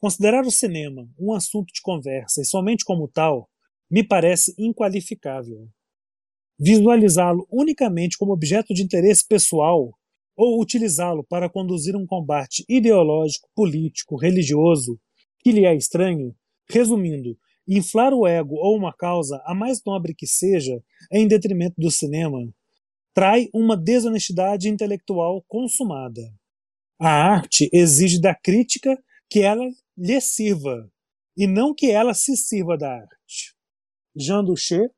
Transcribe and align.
Considerar 0.00 0.46
o 0.46 0.50
cinema 0.50 1.06
um 1.18 1.34
assunto 1.34 1.72
de 1.74 1.82
conversa 1.82 2.40
e 2.40 2.44
somente 2.44 2.84
como 2.84 3.06
tal 3.06 3.50
me 3.90 4.02
parece 4.02 4.54
inqualificável. 4.58 5.68
Visualizá-lo 6.58 7.46
unicamente 7.50 8.16
como 8.16 8.32
objeto 8.32 8.72
de 8.72 8.82
interesse 8.82 9.26
pessoal 9.26 9.92
ou 10.34 10.60
utilizá-lo 10.60 11.22
para 11.22 11.50
conduzir 11.50 11.94
um 11.94 12.06
combate 12.06 12.64
ideológico, 12.66 13.50
político, 13.54 14.16
religioso 14.16 14.98
que 15.40 15.52
lhe 15.52 15.66
é 15.66 15.74
estranho, 15.74 16.34
resumindo, 16.70 17.36
inflar 17.68 18.14
o 18.14 18.26
ego 18.26 18.54
ou 18.54 18.76
uma 18.76 18.94
causa, 18.94 19.42
a 19.44 19.54
mais 19.54 19.82
nobre 19.84 20.14
que 20.14 20.26
seja, 20.26 20.82
em 21.12 21.28
detrimento 21.28 21.74
do 21.78 21.90
cinema, 21.90 22.38
trai 23.14 23.48
uma 23.52 23.76
desonestidade 23.76 24.68
intelectual 24.68 25.44
consumada. 25.46 26.22
A 26.98 27.10
arte 27.10 27.68
exige 27.72 28.20
da 28.20 28.34
crítica 28.34 28.98
que 29.28 29.40
ela 29.40 29.64
lhe 30.00 30.18
sirva, 30.18 30.90
e 31.36 31.46
não 31.46 31.74
que 31.74 31.90
ela 31.90 32.14
se 32.14 32.34
sirva 32.34 32.74
da 32.78 32.90
arte. 32.90 33.54
Jean 34.16 34.42
Duché, 34.42 34.88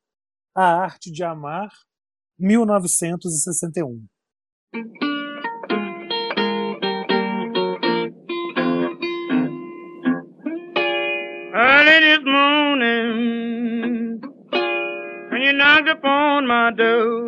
A 0.54 0.84
Arte 0.84 1.10
de 1.10 1.24
Amar, 1.24 1.70
1961. 2.38 4.06
Early 11.52 12.00
this 12.00 12.24
morning, 12.24 14.20
when 15.32 15.42
you 15.42 15.52
knocked 15.52 15.88
upon 15.88 16.46
my 16.46 16.70
door. 16.76 17.24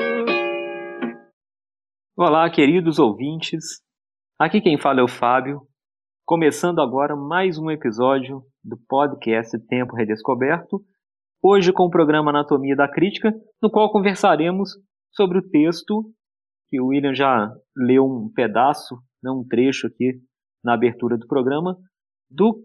Olá, 2.17 2.49
queridos 2.51 3.01
ouvintes. 3.01 3.83
Aqui 4.39 4.61
quem 4.61 4.79
fala 4.79 5.01
é 5.01 5.03
o 5.03 5.09
Fábio, 5.09 5.67
começando 6.27 6.81
agora 6.81 7.15
mais 7.15 7.59
um 7.59 7.71
episódio 7.71 8.43
do 8.65 8.79
podcast 8.89 9.59
Tempo 9.67 9.95
Redescoberto, 9.95 10.83
hoje 11.43 11.71
com 11.71 11.83
o 11.83 11.91
programa 11.91 12.31
Anatomia 12.31 12.75
da 12.75 12.89
Crítica, 12.89 13.31
no 13.63 13.71
qual 13.71 13.93
conversaremos 13.93 14.71
sobre 15.13 15.39
o 15.39 15.47
texto 15.47 16.11
que 16.71 16.81
o 16.81 16.87
William 16.87 17.13
já 17.13 17.53
leu 17.77 18.07
um 18.07 18.33
pedaço, 18.33 18.97
não 19.23 19.41
um 19.41 19.47
trecho 19.47 19.87
aqui 19.87 20.15
na 20.65 20.73
abertura 20.73 21.19
do 21.19 21.27
programa, 21.27 21.77
do 22.31 22.65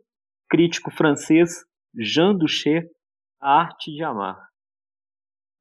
crítico 0.49 0.89
francês 0.89 1.65
Jean 1.93 2.33
Duché, 2.35 2.83
A 3.41 3.59
Arte 3.59 3.91
de 3.91 4.01
Amar. 4.01 4.41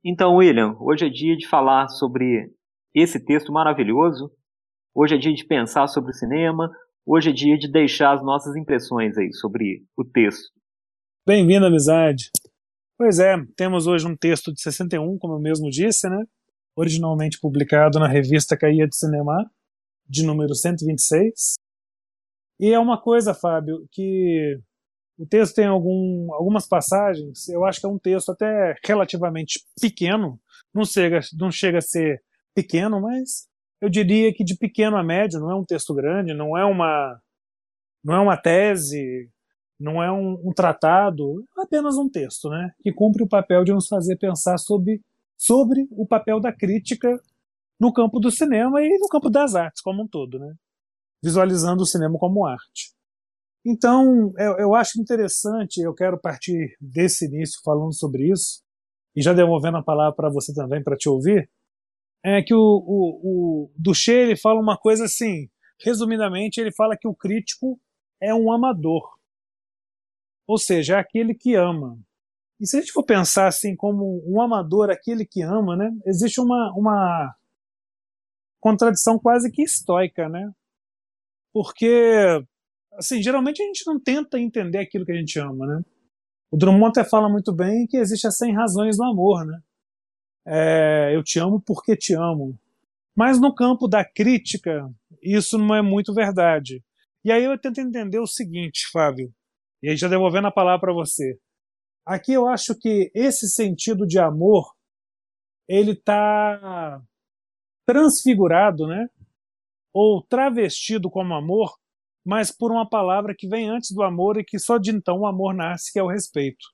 Então, 0.04 0.36
William, 0.36 0.76
hoje 0.78 1.04
é 1.04 1.10
dia 1.10 1.36
de 1.36 1.48
falar 1.48 1.88
sobre 1.88 2.48
esse 2.94 3.24
texto 3.24 3.52
maravilhoso. 3.52 4.30
Hoje 4.94 5.16
é 5.16 5.18
dia 5.18 5.34
de 5.34 5.44
pensar 5.44 5.88
sobre 5.88 6.12
o 6.12 6.14
cinema. 6.14 6.70
Hoje 7.10 7.30
é 7.30 7.32
dia 7.32 7.56
de 7.56 7.72
deixar 7.72 8.14
as 8.14 8.22
nossas 8.22 8.54
impressões 8.54 9.16
aí 9.16 9.32
sobre 9.32 9.82
o 9.96 10.04
texto. 10.04 10.52
Bem-vindo, 11.26 11.64
amizade. 11.64 12.30
Pois 12.98 13.18
é, 13.18 13.34
temos 13.56 13.86
hoje 13.86 14.06
um 14.06 14.14
texto 14.14 14.52
de 14.52 14.60
61, 14.60 15.16
como 15.16 15.32
eu 15.32 15.40
mesmo 15.40 15.70
disse, 15.70 16.06
né? 16.06 16.22
Originalmente 16.76 17.40
publicado 17.40 17.98
na 17.98 18.06
revista 18.06 18.58
Caia 18.58 18.86
de 18.86 18.94
Cinema, 18.94 19.50
de 20.06 20.22
número 20.22 20.54
126. 20.54 21.54
E 22.60 22.74
é 22.74 22.78
uma 22.78 23.00
coisa, 23.00 23.32
Fábio, 23.32 23.88
que 23.90 24.60
o 25.16 25.24
texto 25.26 25.54
tem 25.54 25.64
algum, 25.64 26.30
algumas 26.34 26.68
passagens, 26.68 27.48
eu 27.48 27.64
acho 27.64 27.80
que 27.80 27.86
é 27.86 27.88
um 27.88 27.98
texto 27.98 28.32
até 28.32 28.74
relativamente 28.84 29.64
pequeno, 29.80 30.38
não 30.74 30.84
chega, 30.84 31.20
não 31.38 31.50
chega 31.50 31.78
a 31.78 31.80
ser 31.80 32.22
pequeno, 32.54 33.00
mas 33.00 33.47
eu 33.80 33.88
diria 33.88 34.32
que 34.32 34.44
de 34.44 34.56
pequeno 34.56 34.96
a 34.96 35.02
médio, 35.02 35.40
não 35.40 35.50
é 35.50 35.54
um 35.54 35.64
texto 35.64 35.94
grande, 35.94 36.34
não 36.34 36.56
é 36.56 36.64
uma, 36.64 37.20
não 38.02 38.14
é 38.14 38.20
uma 38.20 38.36
tese, 38.36 39.30
não 39.78 40.02
é 40.02 40.10
um, 40.10 40.40
um 40.44 40.52
tratado, 40.52 41.44
é 41.58 41.62
apenas 41.62 41.96
um 41.96 42.08
texto, 42.08 42.48
né, 42.48 42.72
que 42.82 42.92
cumpre 42.92 43.22
o 43.22 43.28
papel 43.28 43.64
de 43.64 43.72
nos 43.72 43.86
fazer 43.86 44.16
pensar 44.16 44.58
sobre, 44.58 45.00
sobre 45.36 45.86
o 45.90 46.06
papel 46.06 46.40
da 46.40 46.52
crítica 46.52 47.08
no 47.78 47.92
campo 47.92 48.18
do 48.18 48.30
cinema 48.30 48.82
e 48.82 48.98
no 48.98 49.08
campo 49.08 49.30
das 49.30 49.54
artes 49.54 49.80
como 49.80 50.02
um 50.02 50.08
todo, 50.08 50.38
né, 50.38 50.52
visualizando 51.22 51.82
o 51.82 51.86
cinema 51.86 52.18
como 52.18 52.44
arte. 52.44 52.92
Então, 53.64 54.32
eu, 54.38 54.58
eu 54.58 54.74
acho 54.74 55.00
interessante, 55.00 55.80
eu 55.80 55.94
quero 55.94 56.18
partir 56.18 56.76
desse 56.80 57.26
início 57.26 57.60
falando 57.62 57.92
sobre 57.92 58.30
isso, 58.30 58.62
e 59.14 59.22
já 59.22 59.32
devolvendo 59.32 59.76
a 59.76 59.82
palavra 59.82 60.14
para 60.14 60.30
você 60.30 60.54
também, 60.54 60.82
para 60.82 60.96
te 60.96 61.08
ouvir, 61.08 61.48
é 62.36 62.42
que 62.42 62.54
o, 62.54 62.58
o, 62.58 63.20
o 63.22 63.72
Duché 63.76 64.12
ele 64.12 64.36
fala 64.36 64.60
uma 64.60 64.76
coisa 64.76 65.04
assim, 65.04 65.48
resumidamente, 65.80 66.60
ele 66.60 66.72
fala 66.72 66.96
que 66.96 67.06
o 67.06 67.14
crítico 67.14 67.80
é 68.20 68.34
um 68.34 68.52
amador, 68.52 69.02
ou 70.46 70.58
seja, 70.58 70.96
é 70.96 70.98
aquele 70.98 71.34
que 71.34 71.54
ama. 71.54 71.98
E 72.60 72.66
se 72.66 72.76
a 72.76 72.80
gente 72.80 72.92
for 72.92 73.04
pensar 73.04 73.46
assim 73.46 73.76
como 73.76 74.22
um 74.26 74.40
amador, 74.40 74.90
aquele 74.90 75.24
que 75.24 75.42
ama, 75.42 75.76
né, 75.76 75.90
existe 76.06 76.40
uma, 76.40 76.72
uma 76.76 77.34
contradição 78.60 79.18
quase 79.18 79.50
que 79.50 79.62
estoica, 79.62 80.28
né? 80.28 80.50
Porque 81.52 82.42
assim, 82.94 83.22
geralmente 83.22 83.62
a 83.62 83.66
gente 83.66 83.86
não 83.86 84.00
tenta 84.00 84.40
entender 84.40 84.78
aquilo 84.78 85.04
que 85.04 85.12
a 85.12 85.16
gente 85.16 85.38
ama, 85.38 85.66
né? 85.66 85.82
O 86.50 86.56
Drummond 86.56 86.98
até 86.98 87.08
fala 87.08 87.28
muito 87.28 87.54
bem 87.54 87.86
que 87.86 87.96
existe 87.96 88.26
as 88.26 88.36
100 88.36 88.54
razões 88.54 88.96
do 88.96 89.04
amor, 89.04 89.44
né? 89.46 89.60
É, 90.48 91.14
eu 91.14 91.22
te 91.22 91.38
amo 91.38 91.60
porque 91.60 91.96
te 91.96 92.14
amo. 92.14 92.58
Mas 93.14 93.40
no 93.40 93.54
campo 93.54 93.86
da 93.86 94.04
crítica, 94.04 94.88
isso 95.22 95.58
não 95.58 95.74
é 95.74 95.82
muito 95.82 96.14
verdade. 96.14 96.82
E 97.24 97.30
aí 97.30 97.44
eu 97.44 97.58
tento 97.58 97.80
entender 97.80 98.18
o 98.18 98.26
seguinte, 98.26 98.88
Fábio, 98.92 99.32
e 99.82 99.90
aí 99.90 99.96
já 99.96 100.08
devolvendo 100.08 100.48
a 100.48 100.52
palavra 100.52 100.80
para 100.80 100.92
você. 100.94 101.38
Aqui 102.06 102.32
eu 102.32 102.48
acho 102.48 102.74
que 102.78 103.10
esse 103.14 103.48
sentido 103.48 104.06
de 104.06 104.18
amor, 104.18 104.72
ele 105.68 105.92
está 105.92 107.02
transfigurado, 107.86 108.86
né? 108.86 109.08
Ou 109.92 110.22
travestido 110.22 111.10
como 111.10 111.34
amor 111.34 111.76
mas 112.28 112.52
por 112.52 112.70
uma 112.70 112.86
palavra 112.86 113.34
que 113.34 113.48
vem 113.48 113.70
antes 113.70 113.90
do 113.90 114.02
amor 114.02 114.36
e 114.36 114.44
que 114.44 114.58
só 114.58 114.76
de 114.76 114.90
então 114.90 115.20
o 115.20 115.26
amor 115.26 115.54
nasce, 115.54 115.90
que 115.90 115.98
é 115.98 116.02
o 116.02 116.08
respeito. 116.08 116.66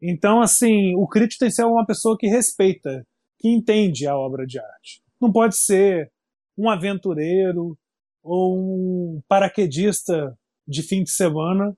Então, 0.00 0.40
assim, 0.40 0.94
o 0.96 1.06
crítico 1.06 1.40
tem 1.40 1.48
que 1.48 1.54
ser 1.54 1.64
uma 1.64 1.84
pessoa 1.84 2.16
que 2.18 2.28
respeita, 2.28 3.06
que 3.38 3.48
entende 3.48 4.06
a 4.06 4.16
obra 4.16 4.46
de 4.46 4.58
arte. 4.58 5.02
Não 5.20 5.32
pode 5.32 5.56
ser 5.56 6.12
um 6.56 6.70
aventureiro 6.70 7.76
ou 8.22 8.56
um 8.56 9.22
paraquedista 9.28 10.36
de 10.66 10.82
fim 10.82 11.02
de 11.02 11.10
semana 11.10 11.76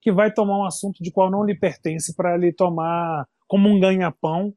que 0.00 0.12
vai 0.12 0.32
tomar 0.32 0.58
um 0.58 0.64
assunto 0.64 1.02
de 1.02 1.10
qual 1.10 1.30
não 1.30 1.44
lhe 1.44 1.58
pertence 1.58 2.14
para 2.14 2.34
ele 2.34 2.52
tomar 2.52 3.26
como 3.46 3.68
um 3.68 3.78
ganha-pão 3.78 4.54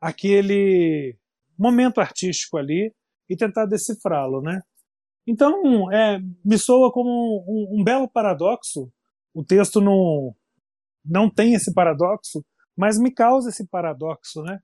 aquele 0.00 1.16
momento 1.58 2.00
artístico 2.00 2.58
ali 2.58 2.92
e 3.28 3.36
tentar 3.36 3.66
decifrá-lo, 3.66 4.42
né? 4.42 4.60
Então, 5.26 5.90
é, 5.90 6.18
me 6.44 6.58
soa 6.58 6.92
como 6.92 7.44
um, 7.48 7.80
um, 7.80 7.84
belo 7.84 8.08
paradoxo. 8.08 8.92
O 9.32 9.42
texto 9.42 9.80
não, 9.80 10.34
não 11.04 11.30
tem 11.30 11.54
esse 11.54 11.72
paradoxo, 11.72 12.44
mas 12.76 12.98
me 12.98 13.12
causa 13.12 13.50
esse 13.50 13.66
paradoxo, 13.66 14.42
né? 14.42 14.58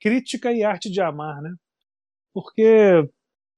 Crítica 0.00 0.52
e 0.52 0.62
arte 0.64 0.90
de 0.90 1.00
amar, 1.00 1.40
né? 1.40 1.54
Porque 2.32 3.08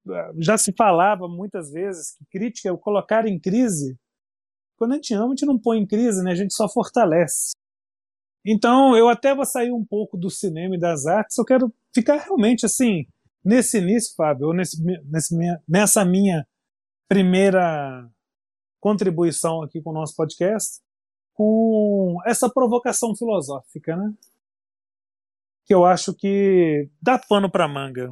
é, 0.09 0.33
já 0.39 0.57
se 0.57 0.73
falava 0.73 1.27
muitas 1.29 1.71
vezes 1.73 2.15
que 2.17 2.25
crítica 2.27 2.69
é 2.69 2.73
o 2.73 2.79
colocar 2.79 3.27
em 3.27 3.39
crise. 3.39 3.99
Quando 4.77 4.93
a 4.93 4.95
gente 4.97 5.15
ama, 5.15 5.27
a 5.27 5.31
gente 5.31 5.47
não 5.47 5.59
põe 5.59 5.79
em 5.79 5.87
crise, 5.87 6.23
né? 6.23 6.33
A 6.33 6.37
gente 6.37 6.55
só 6.55 6.69
fortalece. 6.69 7.53
Então, 8.45 8.97
eu 8.97 9.09
até 9.09 9.35
vou 9.35 9.45
sair 9.45 9.73
um 9.73 9.85
pouco 9.85 10.17
do 10.17 10.31
cinema 10.31 10.77
e 10.77 10.79
das 10.79 11.07
artes, 11.07 11.37
eu 11.37 11.45
quero 11.45 11.75
ficar 11.93 12.17
realmente 12.19 12.65
assim, 12.65 13.05
nesse 13.45 13.79
início, 13.79 14.15
Fábio, 14.15 14.49
ou 14.49 14.55
nesse, 14.55 14.81
nesse 15.05 15.37
minha, 15.37 15.61
nessa 15.69 16.05
minha 16.05 16.47
primeira 17.09 18.09
contribuição 18.81 19.63
aqui 19.63 19.83
com 19.83 19.91
o 19.91 19.95
nosso 19.95 20.15
podcast, 20.15 20.81
com 21.36 22.16
essa 22.24 22.48
provocação 22.48 23.15
filosófica, 23.15 23.94
né? 23.94 24.10
Que 25.66 25.74
eu 25.74 25.84
acho 25.84 26.15
que 26.15 26.88
dá 27.00 27.18
pano 27.18 27.50
para 27.50 27.68
manga. 27.68 28.10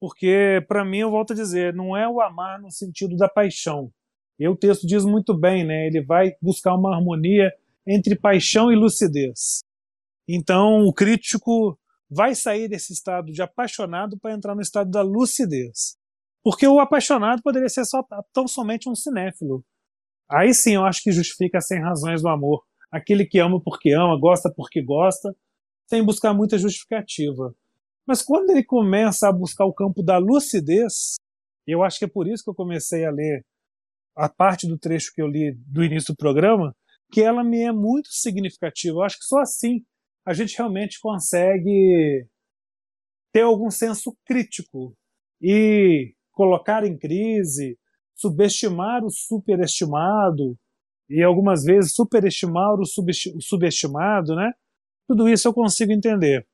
Porque, 0.00 0.64
para 0.68 0.84
mim, 0.84 0.98
eu 0.98 1.10
volto 1.10 1.32
a 1.32 1.36
dizer, 1.36 1.74
não 1.74 1.96
é 1.96 2.08
o 2.08 2.20
amar 2.20 2.60
no 2.60 2.70
sentido 2.70 3.16
da 3.16 3.28
paixão. 3.28 3.90
E 4.38 4.46
o 4.46 4.56
texto 4.56 4.86
diz 4.86 5.04
muito 5.04 5.36
bem, 5.36 5.66
né? 5.66 5.88
Ele 5.88 6.00
vai 6.00 6.36
buscar 6.40 6.76
uma 6.76 6.94
harmonia 6.94 7.52
entre 7.84 8.14
paixão 8.14 8.70
e 8.70 8.76
lucidez. 8.76 9.64
Então, 10.28 10.84
o 10.84 10.92
crítico 10.92 11.76
vai 12.08 12.36
sair 12.36 12.68
desse 12.68 12.92
estado 12.92 13.32
de 13.32 13.42
apaixonado 13.42 14.16
para 14.18 14.32
entrar 14.32 14.54
no 14.54 14.60
estado 14.60 14.90
da 14.90 15.02
lucidez. 15.02 15.96
Porque 16.44 16.68
o 16.68 16.78
apaixonado 16.78 17.42
poderia 17.42 17.68
ser 17.68 17.84
só 17.84 18.06
tão 18.32 18.46
somente 18.46 18.88
um 18.88 18.94
cinéfilo. 18.94 19.64
Aí 20.28 20.52
sim 20.52 20.74
eu 20.74 20.84
acho 20.84 21.02
que 21.02 21.12
justifica 21.12 21.60
sem 21.60 21.80
razões 21.80 22.22
do 22.22 22.28
amor. 22.28 22.64
Aquele 22.90 23.24
que 23.24 23.38
ama 23.38 23.60
porque 23.62 23.92
ama, 23.92 24.18
gosta 24.18 24.52
porque 24.54 24.82
gosta, 24.82 25.34
sem 25.88 26.04
buscar 26.04 26.34
muita 26.34 26.58
justificativa. 26.58 27.54
Mas 28.06 28.22
quando 28.22 28.50
ele 28.50 28.64
começa 28.64 29.28
a 29.28 29.32
buscar 29.32 29.64
o 29.64 29.74
campo 29.74 30.02
da 30.02 30.18
lucidez, 30.18 31.16
eu 31.66 31.82
acho 31.82 31.98
que 31.98 32.04
é 32.04 32.08
por 32.08 32.26
isso 32.28 32.44
que 32.44 32.50
eu 32.50 32.54
comecei 32.54 33.04
a 33.04 33.10
ler 33.10 33.44
a 34.16 34.28
parte 34.28 34.66
do 34.66 34.78
trecho 34.78 35.12
que 35.12 35.20
eu 35.20 35.26
li 35.26 35.52
do 35.66 35.84
início 35.84 36.14
do 36.14 36.16
programa, 36.16 36.74
que 37.12 37.20
ela 37.20 37.44
me 37.44 37.62
é 37.62 37.72
muito 37.72 38.08
significativa. 38.10 38.96
Eu 38.96 39.02
acho 39.02 39.18
que 39.18 39.24
só 39.24 39.40
assim 39.40 39.84
a 40.24 40.32
gente 40.32 40.56
realmente 40.56 40.98
consegue 41.00 42.26
ter 43.32 43.42
algum 43.42 43.70
senso 43.70 44.16
crítico 44.24 44.96
e 45.40 46.14
colocar 46.32 46.84
em 46.84 46.96
crise, 46.96 47.78
subestimar 48.16 49.04
o 49.04 49.10
superestimado 49.10 50.56
e 51.08 51.22
algumas 51.22 51.62
vezes 51.62 51.94
superestimar 51.94 52.74
o 52.74 52.84
subestimado, 53.40 54.34
né? 54.34 54.52
Tudo 55.06 55.28
isso 55.28 55.46
eu 55.46 55.54
consigo 55.54 55.92
entender. 55.92 56.46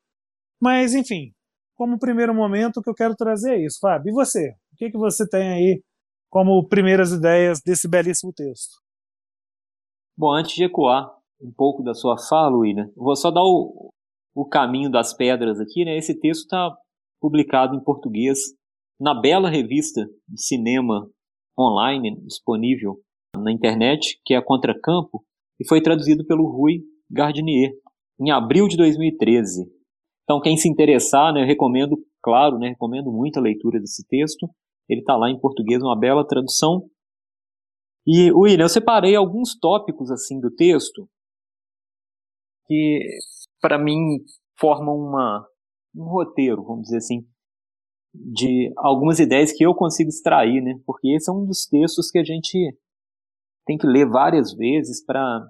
Mas, 0.60 0.94
enfim, 0.94 1.32
como 1.74 1.98
primeiro 1.98 2.34
momento, 2.34 2.78
o 2.78 2.82
que 2.82 2.90
eu 2.90 2.94
quero 2.94 3.16
trazer 3.16 3.54
é 3.54 3.64
isso. 3.64 3.78
Fábio, 3.80 4.10
e 4.10 4.12
você? 4.12 4.50
O 4.72 4.76
que, 4.76 4.90
que 4.90 4.98
você 4.98 5.26
tem 5.28 5.52
aí 5.52 5.82
como 6.30 6.68
primeiras 6.68 7.12
ideias 7.12 7.60
desse 7.60 7.88
belíssimo 7.88 8.32
texto? 8.32 8.80
Bom, 10.16 10.32
antes 10.34 10.54
de 10.54 10.64
ecoar 10.64 11.10
um 11.40 11.52
pouco 11.52 11.82
da 11.82 11.94
sua 11.94 12.16
fala, 12.28 12.56
William, 12.56 12.90
vou 12.94 13.16
só 13.16 13.30
dar 13.30 13.42
o, 13.42 13.90
o 14.34 14.46
caminho 14.46 14.90
das 14.90 15.14
pedras 15.14 15.58
aqui. 15.58 15.84
Né? 15.84 15.96
Esse 15.96 16.18
texto 16.18 16.42
está 16.42 16.76
publicado 17.20 17.74
em 17.74 17.82
português 17.82 18.38
na 19.00 19.18
bela 19.18 19.48
revista 19.48 20.02
de 20.28 20.42
cinema 20.42 21.08
online 21.58 22.20
disponível 22.26 22.98
na 23.36 23.52
internet, 23.52 24.20
que 24.24 24.34
é 24.34 24.42
Contracampo, 24.42 25.24
e 25.60 25.66
foi 25.66 25.80
traduzido 25.80 26.24
pelo 26.26 26.46
Rui 26.46 26.80
Gardinier 27.10 27.72
em 28.20 28.30
abril 28.30 28.68
de 28.68 28.76
2013. 28.76 29.64
Então, 30.24 30.40
quem 30.40 30.56
se 30.56 30.68
interessar, 30.68 31.32
né, 31.32 31.42
eu 31.42 31.46
recomendo, 31.46 31.96
claro, 32.22 32.58
né, 32.58 32.68
recomendo 32.68 33.10
muito 33.10 33.38
a 33.38 33.42
leitura 33.42 33.80
desse 33.80 34.06
texto. 34.06 34.48
Ele 34.88 35.00
está 35.00 35.16
lá 35.16 35.30
em 35.30 35.38
português, 35.38 35.82
uma 35.82 35.98
bela 35.98 36.26
tradução. 36.26 36.88
E, 38.06 38.32
William, 38.32 38.64
eu 38.64 38.68
separei 38.68 39.14
alguns 39.14 39.58
tópicos 39.58 40.10
assim 40.10 40.40
do 40.40 40.50
texto 40.50 41.08
que, 42.66 43.00
para 43.60 43.78
mim, 43.78 44.18
formam 44.58 44.96
uma, 44.96 45.46
um 45.94 46.04
roteiro, 46.04 46.62
vamos 46.64 46.84
dizer 46.84 46.98
assim, 46.98 47.26
de 48.14 48.72
algumas 48.76 49.18
ideias 49.18 49.52
que 49.52 49.64
eu 49.64 49.74
consigo 49.74 50.08
extrair, 50.08 50.62
né? 50.62 50.74
Porque 50.86 51.14
esse 51.14 51.30
é 51.30 51.32
um 51.32 51.46
dos 51.46 51.66
textos 51.66 52.10
que 52.10 52.18
a 52.18 52.24
gente 52.24 52.76
tem 53.66 53.78
que 53.78 53.86
ler 53.86 54.08
várias 54.08 54.52
vezes 54.54 55.04
para. 55.04 55.46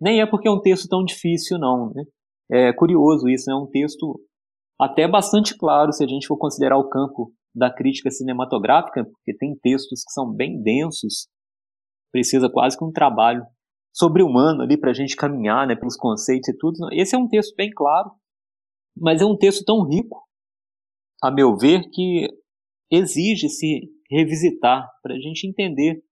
Nem 0.00 0.20
é 0.20 0.26
porque 0.26 0.48
é 0.48 0.50
um 0.50 0.60
texto 0.60 0.88
tão 0.88 1.04
difícil, 1.04 1.58
não, 1.58 1.92
né? 1.94 2.04
É 2.50 2.72
curioso 2.72 3.28
isso, 3.28 3.50
é 3.50 3.56
um 3.56 3.66
texto 3.66 4.20
até 4.78 5.08
bastante 5.08 5.56
claro 5.56 5.92
se 5.92 6.04
a 6.04 6.06
gente 6.06 6.26
for 6.26 6.36
considerar 6.36 6.78
o 6.78 6.88
campo 6.88 7.32
da 7.54 7.72
crítica 7.72 8.10
cinematográfica, 8.10 9.04
porque 9.04 9.34
tem 9.36 9.56
textos 9.56 10.04
que 10.04 10.12
são 10.12 10.30
bem 10.30 10.62
densos, 10.62 11.28
precisa 12.12 12.50
quase 12.50 12.76
que 12.76 12.84
um 12.84 12.92
trabalho 12.92 13.42
sobre-humano 13.94 14.62
ali 14.62 14.78
para 14.78 14.90
a 14.90 14.94
gente 14.94 15.16
caminhar 15.16 15.66
né, 15.66 15.74
pelos 15.74 15.96
conceitos 15.96 16.48
e 16.48 16.56
tudo. 16.56 16.76
Esse 16.92 17.16
é 17.16 17.18
um 17.18 17.26
texto 17.26 17.54
bem 17.56 17.70
claro, 17.74 18.10
mas 18.94 19.22
é 19.22 19.24
um 19.24 19.36
texto 19.36 19.64
tão 19.64 19.82
rico, 19.88 20.25
a 21.22 21.30
meu 21.30 21.56
ver, 21.56 21.82
que 21.90 22.28
exige 22.90 23.48
se 23.48 23.80
revisitar 24.10 24.88
para 25.02 25.14
a 25.14 25.18
gente 25.18 25.46
entender 25.46 26.02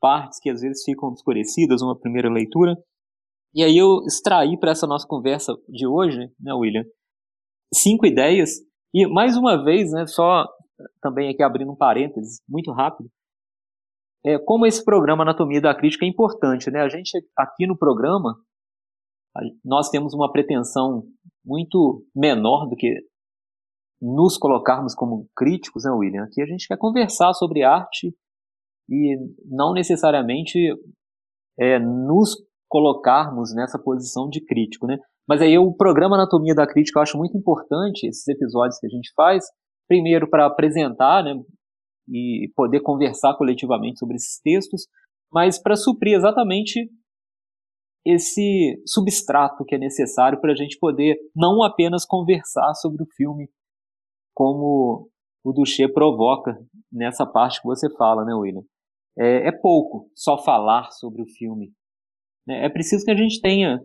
partes 0.00 0.38
que 0.40 0.50
às 0.50 0.60
vezes 0.60 0.84
ficam 0.84 1.08
obscurecidas 1.08 1.80
numa 1.80 1.98
primeira 1.98 2.30
leitura. 2.30 2.76
E 3.54 3.62
aí 3.62 3.76
eu 3.76 4.04
extraí 4.06 4.58
para 4.58 4.72
essa 4.72 4.86
nossa 4.86 5.06
conversa 5.06 5.54
de 5.68 5.86
hoje, 5.86 6.30
né, 6.38 6.52
William, 6.52 6.84
cinco 7.72 8.06
ideias 8.06 8.50
e 8.94 9.06
mais 9.06 9.36
uma 9.36 9.64
vez, 9.64 9.90
né, 9.90 10.06
só 10.06 10.46
também 11.00 11.30
aqui 11.30 11.42
abrindo 11.42 11.72
um 11.72 11.76
parênteses 11.76 12.40
muito 12.48 12.70
rápido, 12.72 13.10
é, 14.24 14.38
como 14.38 14.66
esse 14.66 14.84
programa 14.84 15.22
Anatomia 15.22 15.60
da 15.60 15.74
Crítica 15.74 16.04
é 16.04 16.08
importante, 16.08 16.70
né? 16.70 16.80
A 16.80 16.88
gente 16.88 17.10
aqui 17.36 17.66
no 17.66 17.76
programa 17.76 18.36
nós 19.64 19.88
temos 19.90 20.12
uma 20.12 20.30
pretensão 20.32 21.04
muito 21.44 22.04
menor 22.14 22.66
do 22.68 22.74
que 22.74 22.92
nos 24.00 24.38
colocarmos 24.38 24.94
como 24.94 25.28
críticos, 25.36 25.84
né, 25.84 25.90
William? 25.90 26.24
Aqui 26.24 26.40
a 26.42 26.46
gente 26.46 26.66
quer 26.66 26.76
conversar 26.76 27.32
sobre 27.34 27.62
arte 27.62 28.14
e 28.88 29.16
não 29.44 29.72
necessariamente 29.72 30.58
é, 31.58 31.78
nos 31.78 32.36
colocarmos 32.68 33.54
nessa 33.54 33.78
posição 33.78 34.28
de 34.28 34.44
crítico, 34.44 34.86
né? 34.86 34.98
Mas 35.28 35.42
aí 35.42 35.58
o 35.58 35.74
programa 35.74 36.16
Anatomia 36.16 36.54
da 36.54 36.66
Crítica 36.66 36.98
eu 36.98 37.02
acho 37.02 37.18
muito 37.18 37.36
importante, 37.36 38.06
esses 38.06 38.26
episódios 38.28 38.78
que 38.78 38.86
a 38.86 38.90
gente 38.90 39.12
faz, 39.14 39.44
primeiro 39.86 40.28
para 40.28 40.46
apresentar, 40.46 41.22
né, 41.22 41.34
e 42.08 42.50
poder 42.54 42.80
conversar 42.80 43.36
coletivamente 43.36 43.98
sobre 43.98 44.16
esses 44.16 44.40
textos, 44.40 44.86
mas 45.30 45.60
para 45.60 45.76
suprir 45.76 46.14
exatamente 46.14 46.90
esse 48.06 48.82
substrato 48.86 49.64
que 49.66 49.74
é 49.74 49.78
necessário 49.78 50.40
para 50.40 50.52
a 50.52 50.56
gente 50.56 50.78
poder 50.78 51.18
não 51.36 51.62
apenas 51.62 52.06
conversar 52.06 52.72
sobre 52.74 53.02
o 53.02 53.06
filme, 53.14 53.50
como 54.38 55.10
o 55.44 55.52
Duché 55.52 55.88
provoca 55.88 56.56
nessa 56.92 57.26
parte 57.26 57.60
que 57.60 57.66
você 57.66 57.92
fala, 57.96 58.24
né, 58.24 58.32
William? 58.32 58.62
É, 59.18 59.48
é 59.48 59.52
pouco 59.52 60.08
só 60.14 60.38
falar 60.38 60.92
sobre 60.92 61.22
o 61.22 61.26
filme. 61.26 61.72
Né? 62.46 62.64
É 62.64 62.68
preciso 62.68 63.04
que 63.04 63.10
a 63.10 63.16
gente 63.16 63.40
tenha 63.40 63.80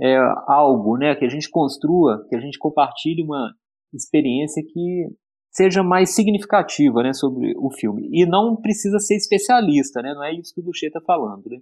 é, 0.00 0.16
algo, 0.48 0.96
né, 0.96 1.14
que 1.14 1.26
a 1.26 1.28
gente 1.28 1.50
construa, 1.50 2.26
que 2.30 2.34
a 2.34 2.40
gente 2.40 2.58
compartilhe 2.58 3.22
uma 3.22 3.52
experiência 3.92 4.62
que 4.66 5.08
seja 5.50 5.82
mais 5.82 6.14
significativa 6.14 7.02
né, 7.02 7.12
sobre 7.12 7.52
o 7.58 7.70
filme. 7.70 8.08
E 8.10 8.24
não 8.24 8.56
precisa 8.56 8.98
ser 8.98 9.16
especialista, 9.16 10.00
né, 10.00 10.14
não 10.14 10.24
é 10.24 10.32
isso 10.32 10.54
que 10.54 10.62
o 10.62 10.64
Duché 10.64 10.86
está 10.86 11.02
falando. 11.02 11.50
Né? 11.50 11.58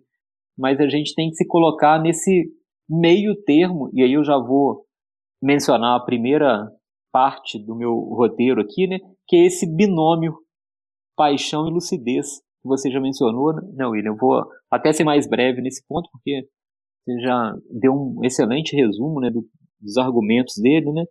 Mas 0.56 0.78
a 0.78 0.88
gente 0.88 1.16
tem 1.16 1.30
que 1.30 1.34
se 1.34 1.48
colocar 1.48 2.00
nesse 2.00 2.48
meio 2.88 3.34
termo, 3.42 3.90
e 3.92 4.04
aí 4.04 4.12
eu 4.12 4.22
já 4.22 4.38
vou 4.38 4.84
mencionar 5.42 5.96
a 5.96 6.04
primeira 6.04 6.70
parte 7.12 7.58
do 7.58 7.74
meu 7.74 7.94
roteiro 7.94 8.60
aqui, 8.60 8.86
né, 8.86 8.98
que 9.26 9.36
é 9.36 9.46
esse 9.46 9.66
binômio 9.66 10.34
paixão 11.16 11.68
e 11.68 11.72
lucidez 11.72 12.40
que 12.62 12.68
você 12.68 12.90
já 12.90 13.00
mencionou, 13.00 13.54
né, 13.74 13.86
William? 13.86 14.12
Eu 14.12 14.16
vou 14.16 14.44
até 14.70 14.92
ser 14.92 15.04
mais 15.04 15.28
breve 15.28 15.60
nesse 15.60 15.84
ponto, 15.86 16.08
porque 16.12 16.46
você 17.04 17.20
já 17.20 17.54
deu 17.70 17.92
um 17.92 18.24
excelente 18.24 18.76
resumo 18.76 19.20
né, 19.20 19.30
do, 19.30 19.46
dos 19.80 19.96
argumentos 19.96 20.54
dele, 20.56 20.92
né? 20.92 21.04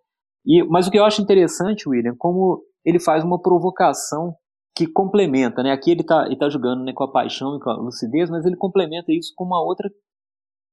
E, 0.45 0.63
mas 0.63 0.87
o 0.87 0.91
que 0.91 0.97
eu 0.97 1.05
acho 1.05 1.21
interessante, 1.21 1.87
William, 1.89 2.15
como 2.17 2.63
ele 2.85 2.99
faz 2.99 3.23
uma 3.23 3.41
provocação 3.41 4.35
que 4.75 4.87
complementa, 4.87 5.61
né? 5.61 5.71
Aqui 5.71 5.91
ele 5.91 6.01
está 6.01 6.25
ele 6.25 6.37
tá 6.37 6.49
jogando 6.49 6.83
né, 6.83 6.93
com 6.93 7.03
a 7.03 7.11
paixão 7.11 7.57
e 7.57 7.59
com 7.59 7.69
a 7.69 7.77
lucidez, 7.77 8.29
mas 8.29 8.45
ele 8.45 8.55
complementa 8.55 9.11
isso 9.11 9.33
com 9.35 9.43
uma 9.43 9.61
outra 9.61 9.89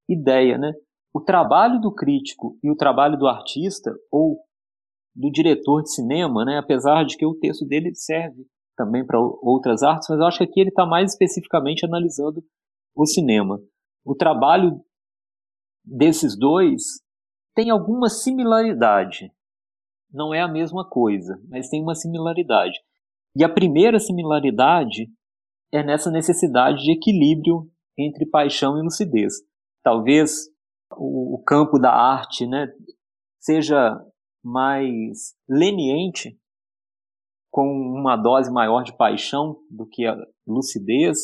ideia, 0.08 0.56
né? 0.56 0.72
O 1.12 1.20
trabalho 1.20 1.80
do 1.80 1.92
crítico 1.92 2.56
e 2.62 2.70
o 2.70 2.76
trabalho 2.76 3.18
do 3.18 3.26
artista 3.26 3.92
ou 4.12 4.38
do 5.16 5.30
diretor 5.30 5.82
de 5.82 5.92
cinema, 5.92 6.44
né? 6.44 6.58
Apesar 6.58 7.04
de 7.04 7.16
que 7.16 7.24
o 7.24 7.34
texto 7.34 7.64
dele 7.64 7.94
serve 7.94 8.46
também 8.76 9.04
para 9.04 9.18
outras 9.18 9.82
artes, 9.82 10.06
mas 10.10 10.18
eu 10.18 10.26
acho 10.26 10.38
que 10.38 10.44
aqui 10.44 10.60
ele 10.60 10.68
está 10.68 10.84
mais 10.84 11.12
especificamente 11.12 11.86
analisando 11.86 12.44
o 12.94 13.06
cinema. 13.06 13.58
O 14.04 14.14
trabalho 14.14 14.78
desses 15.82 16.38
dois 16.38 17.00
tem 17.54 17.70
alguma 17.70 18.10
similaridade, 18.10 19.32
não 20.12 20.34
é 20.34 20.40
a 20.40 20.48
mesma 20.48 20.86
coisa, 20.88 21.40
mas 21.48 21.68
tem 21.70 21.82
uma 21.82 21.94
similaridade. 21.94 22.78
E 23.34 23.42
a 23.42 23.48
primeira 23.48 23.98
similaridade 23.98 25.08
é 25.72 25.82
nessa 25.82 26.10
necessidade 26.10 26.82
de 26.82 26.92
equilíbrio 26.92 27.70
entre 27.98 28.26
paixão 28.26 28.78
e 28.78 28.82
lucidez. 28.82 29.34
Talvez 29.82 30.48
o, 30.92 31.42
campo 31.46 31.78
da 31.78 31.92
arte 31.92 32.46
né, 32.46 32.68
seja 33.40 33.98
mais 34.46 35.34
leniente, 35.48 36.38
com 37.50 37.66
uma 37.66 38.16
dose 38.16 38.48
maior 38.48 38.84
de 38.84 38.96
paixão 38.96 39.56
do 39.68 39.84
que 39.84 40.06
a 40.06 40.16
lucidez, 40.46 41.18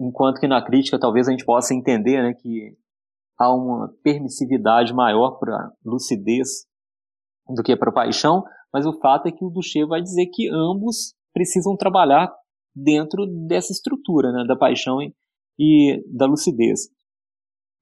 enquanto 0.00 0.38
que 0.38 0.46
na 0.46 0.64
crítica 0.64 1.00
talvez 1.00 1.26
a 1.26 1.32
gente 1.32 1.44
possa 1.44 1.74
entender 1.74 2.22
né, 2.22 2.32
que 2.32 2.76
há 3.36 3.52
uma 3.52 3.92
permissividade 4.04 4.94
maior 4.94 5.38
para 5.40 5.72
lucidez 5.84 6.64
do 7.48 7.60
que 7.60 7.76
para 7.76 7.90
paixão, 7.90 8.44
mas 8.72 8.86
o 8.86 8.92
fato 9.00 9.26
é 9.26 9.32
que 9.32 9.44
o 9.44 9.50
Duché 9.50 9.84
vai 9.84 10.00
dizer 10.00 10.26
que 10.32 10.48
ambos 10.48 11.14
precisam 11.32 11.76
trabalhar 11.76 12.32
dentro 12.72 13.26
dessa 13.48 13.72
estrutura, 13.72 14.30
né, 14.30 14.44
da 14.46 14.54
paixão 14.54 15.02
e, 15.02 15.12
e 15.58 16.04
da 16.06 16.26
lucidez. 16.26 16.88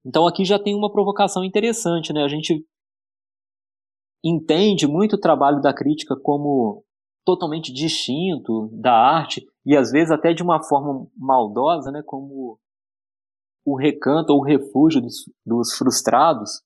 Então 0.03 0.25
aqui 0.25 0.43
já 0.43 0.57
tem 0.57 0.73
uma 0.73 0.91
provocação 0.91 1.43
interessante, 1.43 2.11
né? 2.11 2.23
A 2.23 2.27
gente 2.27 2.65
entende 4.23 4.87
muito 4.87 5.15
o 5.15 5.19
trabalho 5.19 5.61
da 5.61 5.73
crítica 5.73 6.15
como 6.15 6.83
totalmente 7.25 7.73
distinto 7.73 8.69
da 8.73 8.93
arte 8.93 9.45
e 9.65 9.75
às 9.75 9.91
vezes 9.91 10.11
até 10.11 10.33
de 10.33 10.41
uma 10.43 10.63
forma 10.63 11.07
maldosa, 11.15 11.91
né, 11.91 12.01
como 12.05 12.59
o 13.65 13.77
recanto 13.77 14.33
ou 14.33 14.39
o 14.39 14.43
refúgio 14.43 15.01
dos, 15.01 15.23
dos 15.45 15.73
frustrados, 15.77 16.61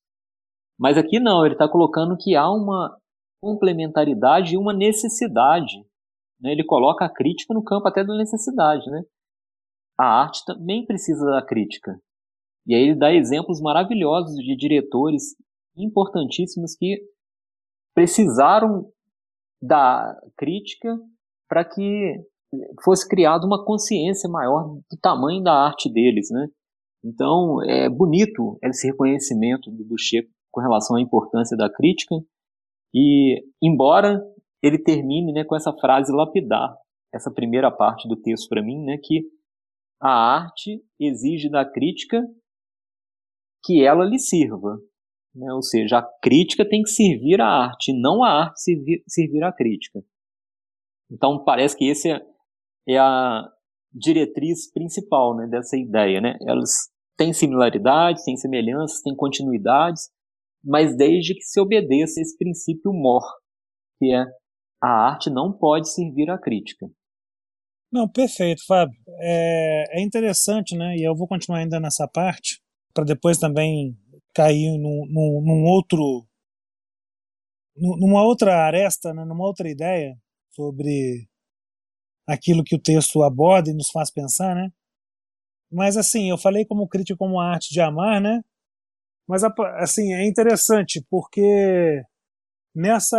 mas 0.79 0.97
aqui 0.97 1.19
não, 1.19 1.45
ele 1.45 1.55
está 1.55 1.67
colocando 1.67 2.17
que 2.17 2.35
há 2.35 2.49
uma 2.49 2.97
complementaridade 3.41 4.55
e 4.55 4.57
uma 4.57 4.73
necessidade. 4.73 5.77
Né? 6.39 6.51
Ele 6.51 6.63
coloca 6.63 7.05
a 7.05 7.13
crítica 7.13 7.53
no 7.53 7.63
campo 7.63 7.87
até 7.87 8.03
da 8.03 8.15
necessidade. 8.15 8.89
Né? 8.89 9.03
a 9.97 10.05
arte 10.05 10.43
também 10.45 10.85
precisa 10.85 11.25
da 11.25 11.45
crítica. 11.45 11.99
E 12.67 12.75
aí 12.75 12.81
ele 12.81 12.95
dá 12.95 13.13
exemplos 13.13 13.61
maravilhosos 13.61 14.35
de 14.35 14.55
diretores 14.55 15.35
importantíssimos 15.77 16.75
que 16.75 17.01
precisaram 17.95 18.91
da 19.61 20.15
crítica 20.37 20.95
para 21.49 21.65
que 21.65 22.21
fosse 22.83 23.07
criada 23.07 23.45
uma 23.45 23.63
consciência 23.65 24.29
maior 24.29 24.67
do 24.67 24.97
tamanho 25.01 25.41
da 25.41 25.53
arte 25.53 25.91
deles, 25.91 26.29
né? 26.29 26.47
Então, 27.03 27.63
é 27.63 27.89
bonito 27.89 28.57
esse 28.63 28.87
reconhecimento 28.87 29.71
do 29.71 29.85
Boucher 29.85 30.27
com 30.51 30.61
relação 30.61 30.95
à 30.97 31.01
importância 31.01 31.55
da 31.55 31.69
crítica 31.71 32.15
e, 32.93 33.43
embora 33.61 34.21
ele 34.63 34.79
termine 34.79 35.31
né, 35.31 35.43
com 35.43 35.55
essa 35.55 35.71
frase 35.73 36.11
lapidar, 36.11 36.75
essa 37.13 37.31
primeira 37.31 37.69
parte 37.69 38.07
do 38.07 38.15
texto 38.15 38.49
para 38.49 38.63
mim, 38.63 38.83
né, 38.83 38.97
que 38.97 39.23
a 40.01 40.09
arte 40.09 40.83
exige 40.99 41.49
da 41.49 41.63
crítica 41.63 42.25
que 43.63 43.83
ela 43.83 44.05
lhe 44.05 44.17
sirva. 44.17 44.79
Né? 45.35 45.51
Ou 45.53 45.61
seja, 45.61 45.99
a 45.99 46.19
crítica 46.21 46.67
tem 46.67 46.81
que 46.81 46.89
servir 46.89 47.41
à 47.41 47.47
arte, 47.47 47.93
não 47.93 48.23
a 48.23 48.45
arte 48.45 48.61
servir, 48.61 49.03
servir 49.07 49.43
à 49.43 49.51
crítica. 49.51 50.03
Então 51.11 51.43
parece 51.43 51.75
que 51.77 51.85
esse 51.85 52.09
é, 52.09 52.21
é 52.87 52.97
a 52.97 53.43
diretriz 53.93 54.71
principal 54.71 55.35
né, 55.35 55.47
dessa 55.47 55.77
ideia. 55.77 56.21
Né? 56.21 56.37
Elas 56.41 56.89
têm 57.17 57.33
similaridades, 57.33 58.23
têm 58.23 58.37
semelhanças, 58.37 59.01
têm 59.01 59.15
continuidades, 59.15 60.09
mas 60.63 60.95
desde 60.95 61.35
que 61.35 61.43
se 61.43 61.59
obedeça 61.59 62.21
esse 62.21 62.37
princípio 62.37 62.91
mor, 62.91 63.23
que 63.99 64.13
é 64.13 64.25
a 64.81 64.87
arte 64.87 65.29
não 65.29 65.51
pode 65.51 65.89
servir 65.89 66.29
à 66.29 66.37
crítica. 66.37 66.87
Não, 67.91 68.09
perfeito, 68.09 68.65
Fábio. 68.65 68.97
É, 69.19 69.99
é 69.99 70.03
interessante, 70.03 70.75
né? 70.75 70.95
E 70.97 71.07
eu 71.07 71.15
vou 71.15 71.27
continuar 71.27 71.59
ainda 71.59 71.79
nessa 71.79 72.07
parte, 72.07 72.59
para 72.93 73.05
depois 73.05 73.37
também 73.37 73.97
cair 74.35 74.77
num, 74.77 75.05
num, 75.07 75.41
num 75.41 75.63
outro. 75.63 76.27
numa 77.77 78.21
outra 78.23 78.65
aresta, 78.65 79.13
né? 79.13 79.23
numa 79.23 79.45
outra 79.45 79.69
ideia 79.69 80.15
sobre 80.51 81.27
aquilo 82.27 82.63
que 82.63 82.75
o 82.75 82.81
texto 82.81 83.23
aborda 83.23 83.69
e 83.69 83.73
nos 83.73 83.89
faz 83.91 84.11
pensar, 84.11 84.53
né? 84.53 84.69
Mas 85.71 85.97
assim, 85.97 86.29
eu 86.29 86.37
falei 86.37 86.65
como 86.65 86.87
crítica 86.87 87.17
como 87.17 87.39
a 87.39 87.53
arte 87.53 87.69
de 87.71 87.81
amar, 87.81 88.21
né? 88.21 88.41
Mas 89.27 89.43
assim, 89.43 90.13
é 90.13 90.27
interessante 90.27 91.03
porque 91.09 92.03
nessa 92.75 93.17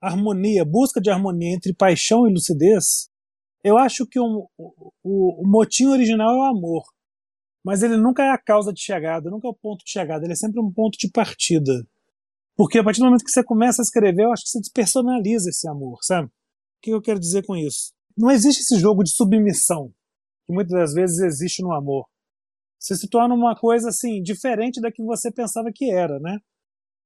harmonia, 0.00 0.64
busca 0.64 1.00
de 1.00 1.10
harmonia 1.10 1.54
entre 1.54 1.74
paixão 1.74 2.26
e 2.26 2.32
lucidez, 2.32 3.08
eu 3.62 3.78
acho 3.78 4.06
que 4.06 4.18
o, 4.18 4.48
o, 4.58 5.42
o 5.42 5.48
motim 5.48 5.86
original 5.86 6.30
é 6.30 6.38
o 6.38 6.42
amor 6.42 6.84
mas 7.64 7.82
ele 7.82 7.96
nunca 7.96 8.22
é 8.22 8.30
a 8.30 8.38
causa 8.38 8.72
de 8.72 8.80
chegada, 8.80 9.30
nunca 9.30 9.48
é 9.48 9.50
o 9.50 9.54
ponto 9.54 9.84
de 9.84 9.90
chegada, 9.90 10.24
ele 10.24 10.32
é 10.32 10.36
sempre 10.36 10.60
um 10.60 10.70
ponto 10.70 10.98
de 10.98 11.10
partida. 11.10 11.72
Porque 12.56 12.78
a 12.78 12.84
partir 12.84 13.00
do 13.00 13.06
momento 13.06 13.24
que 13.24 13.30
você 13.30 13.42
começa 13.42 13.82
a 13.82 13.84
escrever, 13.84 14.24
eu 14.24 14.32
acho 14.32 14.44
que 14.44 14.50
você 14.50 14.60
despersonaliza 14.60 15.48
esse 15.48 15.68
amor, 15.68 15.98
sabe? 16.02 16.28
O 16.28 16.30
que 16.82 16.90
eu 16.90 17.02
quero 17.02 17.18
dizer 17.18 17.44
com 17.44 17.56
isso? 17.56 17.92
Não 18.16 18.30
existe 18.30 18.60
esse 18.60 18.78
jogo 18.78 19.02
de 19.02 19.10
submissão 19.10 19.92
que 20.46 20.52
muitas 20.52 20.72
das 20.72 20.92
vezes 20.92 21.18
existe 21.18 21.62
no 21.62 21.72
amor. 21.72 22.06
Você 22.78 22.94
se 22.96 23.08
torna 23.08 23.34
uma 23.34 23.56
coisa 23.56 23.88
assim 23.88 24.22
diferente 24.22 24.80
da 24.80 24.92
que 24.92 25.02
você 25.02 25.32
pensava 25.32 25.70
que 25.74 25.90
era, 25.90 26.20
né? 26.20 26.38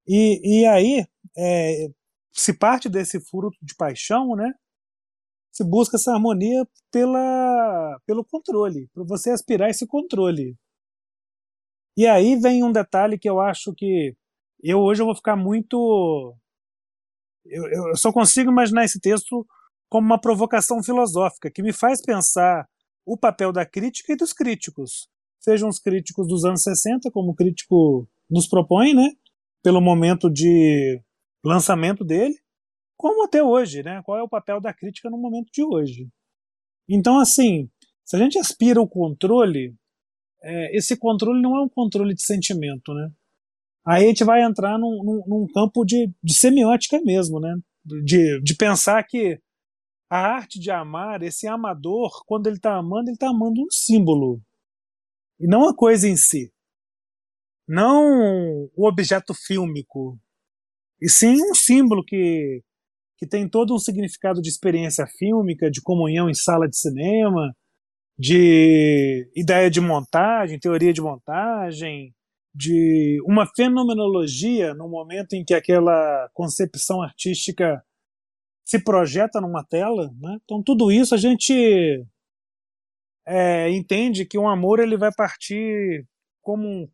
E, 0.06 0.62
e 0.62 0.66
aí 0.66 1.06
é, 1.36 1.88
se 2.32 2.52
parte 2.52 2.88
desse 2.88 3.20
fruto 3.20 3.56
de 3.62 3.74
paixão, 3.76 4.34
né? 4.34 4.52
Se 5.58 5.64
busca 5.64 5.96
essa 5.96 6.12
harmonia 6.12 6.64
pela, 6.92 8.00
pelo 8.06 8.24
controle, 8.24 8.88
para 8.94 9.02
você 9.02 9.30
aspirar 9.30 9.68
esse 9.68 9.86
controle. 9.88 10.56
E 11.96 12.06
aí 12.06 12.36
vem 12.36 12.62
um 12.62 12.70
detalhe 12.70 13.18
que 13.18 13.28
eu 13.28 13.40
acho 13.40 13.74
que 13.74 14.14
eu 14.62 14.78
hoje 14.78 15.02
eu 15.02 15.06
vou 15.06 15.16
ficar 15.16 15.34
muito. 15.34 16.36
Eu, 17.44 17.64
eu 17.90 17.96
só 17.96 18.12
consigo 18.12 18.52
imaginar 18.52 18.84
esse 18.84 19.00
texto 19.00 19.44
como 19.88 20.06
uma 20.06 20.20
provocação 20.20 20.80
filosófica 20.80 21.50
que 21.50 21.62
me 21.62 21.72
faz 21.72 22.00
pensar 22.00 22.68
o 23.04 23.16
papel 23.16 23.50
da 23.50 23.66
crítica 23.66 24.12
e 24.12 24.16
dos 24.16 24.32
críticos. 24.32 25.08
Sejam 25.40 25.68
os 25.68 25.80
críticos 25.80 26.28
dos 26.28 26.44
anos 26.44 26.62
60, 26.62 27.10
como 27.10 27.32
o 27.32 27.34
crítico 27.34 28.08
nos 28.30 28.46
propõe, 28.46 28.94
né? 28.94 29.10
Pelo 29.60 29.80
momento 29.80 30.30
de 30.30 31.02
lançamento 31.44 32.04
dele, 32.04 32.38
como 32.98 33.24
até 33.24 33.42
hoje, 33.42 33.82
né? 33.82 34.02
Qual 34.02 34.18
é 34.18 34.22
o 34.22 34.28
papel 34.28 34.60
da 34.60 34.74
crítica 34.74 35.08
no 35.08 35.16
momento 35.16 35.50
de 35.52 35.62
hoje? 35.62 36.08
Então, 36.88 37.20
assim, 37.20 37.70
se 38.04 38.16
a 38.16 38.18
gente 38.18 38.38
aspira 38.38 38.80
o 38.80 38.88
controle, 38.88 39.74
é, 40.42 40.76
esse 40.76 40.96
controle 40.96 41.40
não 41.40 41.56
é 41.56 41.62
um 41.62 41.68
controle 41.68 42.12
de 42.12 42.22
sentimento, 42.22 42.92
né? 42.92 43.10
Aí 43.86 44.04
a 44.04 44.08
gente 44.08 44.24
vai 44.24 44.42
entrar 44.42 44.78
num, 44.78 45.02
num, 45.02 45.22
num 45.26 45.46
campo 45.46 45.84
de, 45.84 46.12
de, 46.22 46.34
semiótica 46.34 47.00
mesmo, 47.00 47.40
né? 47.40 47.54
De, 48.04 48.40
de 48.42 48.54
pensar 48.56 49.02
que 49.04 49.40
a 50.10 50.18
arte 50.18 50.58
de 50.58 50.70
amar, 50.70 51.22
esse 51.22 51.46
amador, 51.46 52.24
quando 52.26 52.48
ele 52.48 52.56
está 52.56 52.76
amando, 52.76 53.08
ele 53.08 53.14
está 53.14 53.28
amando 53.28 53.62
um 53.62 53.70
símbolo 53.70 54.42
e 55.38 55.46
não 55.46 55.68
a 55.68 55.74
coisa 55.74 56.08
em 56.08 56.16
si, 56.16 56.52
não 57.66 58.68
o 58.74 58.88
objeto 58.88 59.32
fílmico, 59.34 60.18
e 61.00 61.08
sim 61.08 61.36
um 61.50 61.54
símbolo 61.54 62.04
que 62.04 62.62
que 63.18 63.26
tem 63.26 63.48
todo 63.48 63.74
um 63.74 63.78
significado 63.78 64.40
de 64.40 64.48
experiência 64.48 65.06
fílmica, 65.06 65.70
de 65.70 65.82
comunhão 65.82 66.30
em 66.30 66.34
sala 66.34 66.68
de 66.68 66.78
cinema, 66.78 67.52
de 68.16 69.28
ideia 69.36 69.68
de 69.68 69.80
montagem, 69.80 70.58
teoria 70.58 70.92
de 70.92 71.00
montagem, 71.00 72.14
de 72.54 73.20
uma 73.26 73.46
fenomenologia 73.56 74.72
no 74.74 74.88
momento 74.88 75.34
em 75.34 75.44
que 75.44 75.52
aquela 75.52 76.28
concepção 76.32 77.02
artística 77.02 77.82
se 78.64 78.82
projeta 78.82 79.40
numa 79.40 79.64
tela, 79.64 80.10
né? 80.20 80.38
Então 80.44 80.62
tudo 80.62 80.90
isso 80.90 81.14
a 81.14 81.18
gente 81.18 82.04
é, 83.26 83.70
entende 83.70 84.26
que 84.26 84.38
um 84.38 84.48
amor 84.48 84.78
ele 84.78 84.96
vai 84.96 85.10
partir 85.12 86.06
como 86.40 86.88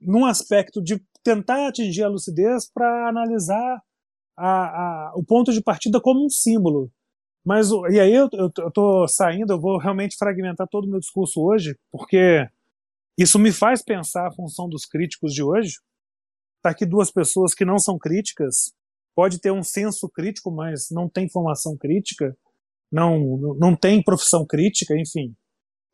num 0.00 0.24
aspecto 0.24 0.82
de 0.82 1.02
tentar 1.22 1.68
atingir 1.68 2.04
a 2.04 2.08
lucidez 2.08 2.70
para 2.72 3.08
analisar 3.08 3.82
a, 4.38 5.10
a, 5.10 5.12
o 5.16 5.24
ponto 5.24 5.52
de 5.52 5.62
partida 5.62 6.00
como 6.00 6.24
um 6.24 6.30
símbolo. 6.30 6.90
Mas, 7.44 7.70
e 7.90 7.98
aí 7.98 8.14
eu, 8.14 8.28
tô 8.72 9.08
saindo, 9.08 9.52
eu 9.52 9.60
vou 9.60 9.78
realmente 9.78 10.16
fragmentar 10.16 10.68
todo 10.68 10.84
o 10.84 10.90
meu 10.90 11.00
discurso 11.00 11.40
hoje, 11.40 11.76
porque 11.90 12.46
isso 13.18 13.38
me 13.38 13.50
faz 13.50 13.82
pensar 13.82 14.28
a 14.28 14.32
função 14.32 14.68
dos 14.68 14.84
críticos 14.84 15.32
de 15.32 15.42
hoje. 15.42 15.72
Tá 16.62 16.70
aqui 16.70 16.84
duas 16.84 17.10
pessoas 17.10 17.54
que 17.54 17.64
não 17.64 17.78
são 17.78 17.98
críticas, 17.98 18.72
pode 19.14 19.40
ter 19.40 19.50
um 19.50 19.62
senso 19.62 20.08
crítico, 20.08 20.50
mas 20.50 20.88
não 20.90 21.08
tem 21.08 21.28
formação 21.28 21.76
crítica, 21.76 22.36
não, 22.92 23.56
não 23.58 23.74
tem 23.74 24.02
profissão 24.02 24.46
crítica, 24.46 24.94
enfim. 24.98 25.34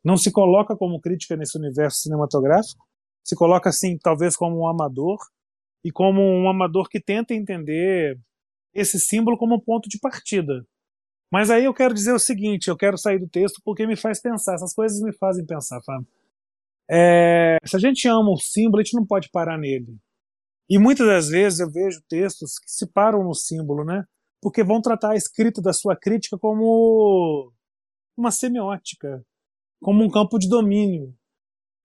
Não 0.03 0.17
se 0.17 0.31
coloca 0.31 0.75
como 0.75 0.99
crítica 0.99 1.35
nesse 1.35 1.57
universo 1.57 2.01
cinematográfico, 2.01 2.85
se 3.23 3.35
coloca 3.35 3.69
assim, 3.69 3.97
talvez 3.97 4.35
como 4.35 4.59
um 4.59 4.67
amador, 4.67 5.17
e 5.85 5.91
como 5.91 6.19
um 6.19 6.49
amador 6.49 6.89
que 6.89 6.99
tenta 6.99 7.35
entender 7.35 8.19
esse 8.75 8.99
símbolo 8.99 9.37
como 9.37 9.55
um 9.55 9.59
ponto 9.59 9.89
de 9.89 9.97
partida. 9.97 10.65
Mas 11.31 11.49
aí 11.49 11.65
eu 11.65 11.73
quero 11.73 11.93
dizer 11.93 12.13
o 12.13 12.19
seguinte: 12.19 12.67
eu 12.67 12.77
quero 12.77 12.97
sair 12.97 13.19
do 13.19 13.27
texto 13.27 13.61
porque 13.63 13.87
me 13.87 13.95
faz 13.95 14.21
pensar, 14.21 14.55
essas 14.55 14.73
coisas 14.73 15.01
me 15.01 15.13
fazem 15.13 15.45
pensar, 15.45 15.81
Fábio. 15.83 16.07
É, 16.89 17.57
se 17.65 17.75
a 17.75 17.79
gente 17.79 18.07
ama 18.07 18.31
o 18.31 18.37
símbolo, 18.37 18.81
a 18.81 18.83
gente 18.83 18.95
não 18.95 19.05
pode 19.05 19.29
parar 19.31 19.57
nele. 19.57 19.97
E 20.69 20.77
muitas 20.77 21.07
das 21.07 21.29
vezes 21.29 21.59
eu 21.59 21.71
vejo 21.71 22.01
textos 22.07 22.59
que 22.59 22.69
se 22.69 22.87
param 22.91 23.23
no 23.23 23.33
símbolo, 23.33 23.83
né? 23.83 24.03
Porque 24.41 24.63
vão 24.63 24.81
tratar 24.81 25.11
a 25.11 25.15
escrita 25.15 25.61
da 25.61 25.73
sua 25.73 25.95
crítica 25.95 26.37
como 26.37 27.51
uma 28.17 28.31
semiótica, 28.31 29.23
como 29.81 30.03
um 30.03 30.09
campo 30.09 30.37
de 30.37 30.47
domínio, 30.47 31.13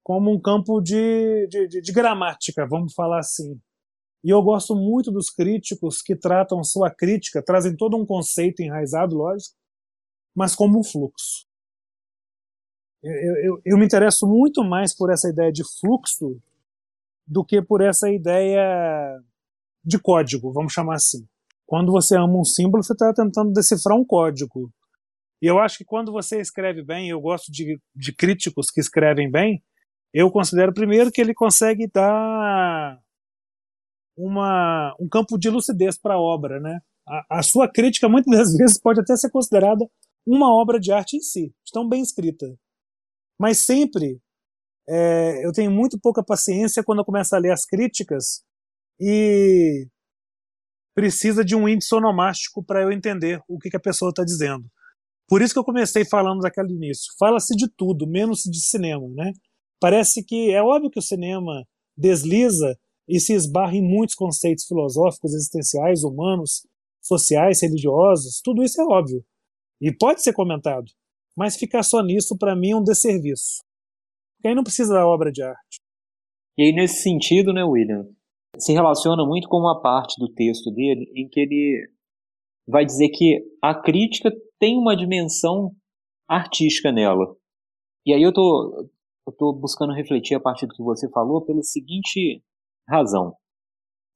como 0.02 0.32
um 0.32 0.40
campo 0.40 0.80
de, 0.80 1.46
de, 1.48 1.68
de, 1.68 1.80
de 1.80 1.92
gramática, 1.92 2.66
vamos 2.66 2.94
falar 2.94 3.20
assim. 3.20 3.60
E 4.22 4.30
eu 4.30 4.42
gosto 4.42 4.74
muito 4.74 5.10
dos 5.10 5.30
críticos 5.30 6.02
que 6.02 6.14
tratam 6.14 6.62
sua 6.62 6.90
crítica, 6.90 7.42
trazem 7.42 7.74
todo 7.74 7.96
um 7.96 8.04
conceito 8.04 8.60
enraizado, 8.60 9.16
lógico, 9.16 9.56
mas 10.34 10.54
como 10.54 10.78
um 10.78 10.84
fluxo. 10.84 11.46
Eu, 13.02 13.36
eu, 13.44 13.62
eu 13.64 13.78
me 13.78 13.86
interesso 13.86 14.26
muito 14.26 14.62
mais 14.62 14.94
por 14.94 15.10
essa 15.10 15.28
ideia 15.28 15.50
de 15.50 15.62
fluxo 15.80 16.38
do 17.26 17.44
que 17.44 17.62
por 17.62 17.80
essa 17.80 18.10
ideia 18.10 19.22
de 19.82 19.98
código, 19.98 20.52
vamos 20.52 20.72
chamar 20.72 20.96
assim. 20.96 21.26
Quando 21.66 21.92
você 21.92 22.16
ama 22.16 22.38
um 22.38 22.44
símbolo, 22.44 22.82
você 22.82 22.92
está 22.92 23.14
tentando 23.14 23.52
decifrar 23.52 23.96
um 23.96 24.04
código. 24.04 24.70
E 25.40 25.46
eu 25.46 25.58
acho 25.58 25.78
que 25.78 25.84
quando 25.84 26.12
você 26.12 26.40
escreve 26.40 26.82
bem, 26.82 27.08
eu 27.08 27.20
gosto 27.20 27.50
de, 27.50 27.80
de 27.94 28.12
críticos 28.12 28.70
que 28.70 28.80
escrevem 28.80 29.30
bem, 29.30 29.62
eu 30.12 30.30
considero 30.30 30.74
primeiro 30.74 31.10
que 31.10 31.20
ele 31.20 31.32
consegue 31.32 31.86
dar 31.86 32.99
uma, 34.20 34.94
um 35.00 35.08
campo 35.08 35.38
de 35.38 35.48
lucidez 35.48 35.98
para 35.98 36.14
a 36.14 36.20
obra, 36.20 36.60
né? 36.60 36.80
A, 37.06 37.38
a, 37.38 37.42
sua 37.42 37.70
crítica 37.70 38.08
muitas 38.08 38.36
das 38.36 38.56
vezes 38.56 38.80
pode 38.80 39.00
até 39.00 39.16
ser 39.16 39.30
considerada 39.30 39.84
uma 40.26 40.52
obra 40.52 40.78
de 40.78 40.92
arte 40.92 41.16
em 41.16 41.20
si, 41.20 41.52
tão 41.72 41.88
bem 41.88 42.02
escrita. 42.02 42.46
Mas 43.38 43.64
sempre 43.64 44.20
é, 44.88 45.44
eu 45.46 45.52
tenho 45.52 45.70
muito 45.70 45.98
pouca 46.00 46.22
paciência 46.22 46.84
quando 46.84 46.98
eu 46.98 47.04
começo 47.04 47.34
a 47.34 47.38
ler 47.38 47.52
as 47.52 47.64
críticas 47.64 48.42
e 49.00 49.88
precisa 50.94 51.44
de 51.44 51.56
um 51.56 51.68
índice 51.68 51.94
onomástico 51.94 52.62
para 52.62 52.82
eu 52.82 52.92
entender 52.92 53.40
o 53.48 53.58
que, 53.58 53.70
que 53.70 53.76
a 53.76 53.80
pessoa 53.80 54.10
está 54.10 54.24
dizendo. 54.24 54.64
Por 55.26 55.40
isso 55.40 55.54
que 55.54 55.60
eu 55.60 55.64
comecei 55.64 56.04
falando 56.04 56.40
daquele 56.40 56.74
início. 56.74 57.12
Fala-se 57.18 57.54
de 57.56 57.68
tudo, 57.76 58.06
menos 58.06 58.40
de 58.40 58.60
cinema, 58.60 59.08
né? 59.14 59.32
Parece 59.80 60.24
que 60.24 60.50
é 60.50 60.62
óbvio 60.62 60.90
que 60.90 60.98
o 60.98 61.02
cinema 61.02 61.64
desliza 61.96 62.76
e 63.10 63.18
se 63.18 63.34
esbarra 63.34 63.74
em 63.74 63.82
muitos 63.82 64.14
conceitos 64.14 64.64
filosóficos, 64.66 65.34
existenciais, 65.34 66.04
humanos, 66.04 66.64
sociais, 67.02 67.60
religiosos. 67.60 68.40
Tudo 68.40 68.62
isso 68.62 68.80
é 68.80 68.84
óbvio 68.84 69.24
e 69.80 69.92
pode 69.92 70.22
ser 70.22 70.32
comentado. 70.32 70.86
Mas 71.36 71.56
ficar 71.56 71.82
só 71.82 72.02
nisso 72.02 72.38
para 72.38 72.54
mim 72.54 72.70
é 72.70 72.76
um 72.76 72.84
desserviço. 72.84 73.64
Porque 74.36 74.48
aí 74.48 74.54
não 74.54 74.62
precisa 74.62 74.94
da 74.94 75.06
obra 75.06 75.32
de 75.32 75.42
arte. 75.42 75.80
E 76.56 76.62
aí 76.62 76.72
nesse 76.72 77.02
sentido, 77.02 77.52
né, 77.52 77.64
William, 77.64 78.06
se 78.56 78.72
relaciona 78.72 79.26
muito 79.26 79.48
com 79.48 79.56
uma 79.56 79.80
parte 79.82 80.14
do 80.18 80.32
texto 80.32 80.70
dele 80.70 81.10
em 81.16 81.28
que 81.28 81.40
ele 81.40 81.90
vai 82.68 82.84
dizer 82.84 83.08
que 83.08 83.42
a 83.60 83.74
crítica 83.74 84.30
tem 84.60 84.78
uma 84.78 84.96
dimensão 84.96 85.74
artística 86.28 86.92
nela. 86.92 87.36
E 88.06 88.14
aí 88.14 88.22
eu 88.22 88.32
tô, 88.32 88.88
eu 89.26 89.32
tô 89.32 89.52
buscando 89.52 89.92
refletir 89.92 90.36
a 90.36 90.40
partir 90.40 90.66
do 90.66 90.74
que 90.74 90.82
você 90.82 91.10
falou 91.10 91.44
pela 91.44 91.62
seguinte 91.62 92.40
razão. 92.90 93.34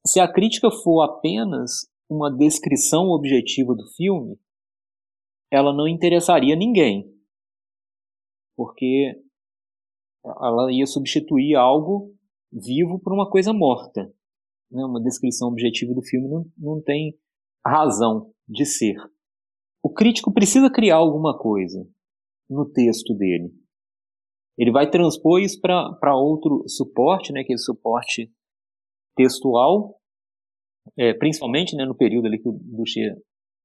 Se 0.05 0.19
a 0.19 0.31
crítica 0.31 0.69
for 0.69 1.01
apenas 1.01 1.89
uma 2.09 2.29
descrição 2.29 3.09
objetiva 3.09 3.73
do 3.73 3.87
filme, 3.95 4.37
ela 5.51 5.73
não 5.73 5.87
interessaria 5.87 6.55
ninguém. 6.55 7.11
Porque 8.55 9.19
ela 10.23 10.71
ia 10.71 10.85
substituir 10.85 11.55
algo 11.55 12.13
vivo 12.51 12.99
por 12.99 13.13
uma 13.13 13.29
coisa 13.29 13.53
morta. 13.53 14.13
Né? 14.71 14.83
Uma 14.83 15.01
descrição 15.01 15.49
objetiva 15.49 15.93
do 15.93 16.03
filme 16.03 16.27
não, 16.27 16.45
não 16.57 16.81
tem 16.81 17.17
razão 17.65 18.31
de 18.47 18.65
ser. 18.65 18.95
O 19.83 19.91
crítico 19.91 20.31
precisa 20.31 20.69
criar 20.69 20.97
alguma 20.97 21.37
coisa 21.37 21.87
no 22.49 22.65
texto 22.71 23.13
dele. 23.15 23.51
Ele 24.57 24.71
vai 24.71 24.89
transpor 24.89 25.41
isso 25.41 25.59
para 25.59 26.15
outro 26.15 26.63
suporte, 26.67 27.33
né, 27.33 27.43
que 27.43 27.51
é 27.51 27.55
o 27.55 27.59
suporte 27.59 28.31
textual, 29.15 29.95
é, 30.97 31.13
principalmente 31.13 31.75
né, 31.75 31.85
no 31.85 31.95
período 31.95 32.27
ali 32.27 32.39
que 32.39 32.47
o 32.47 32.51
Boucher 32.51 33.15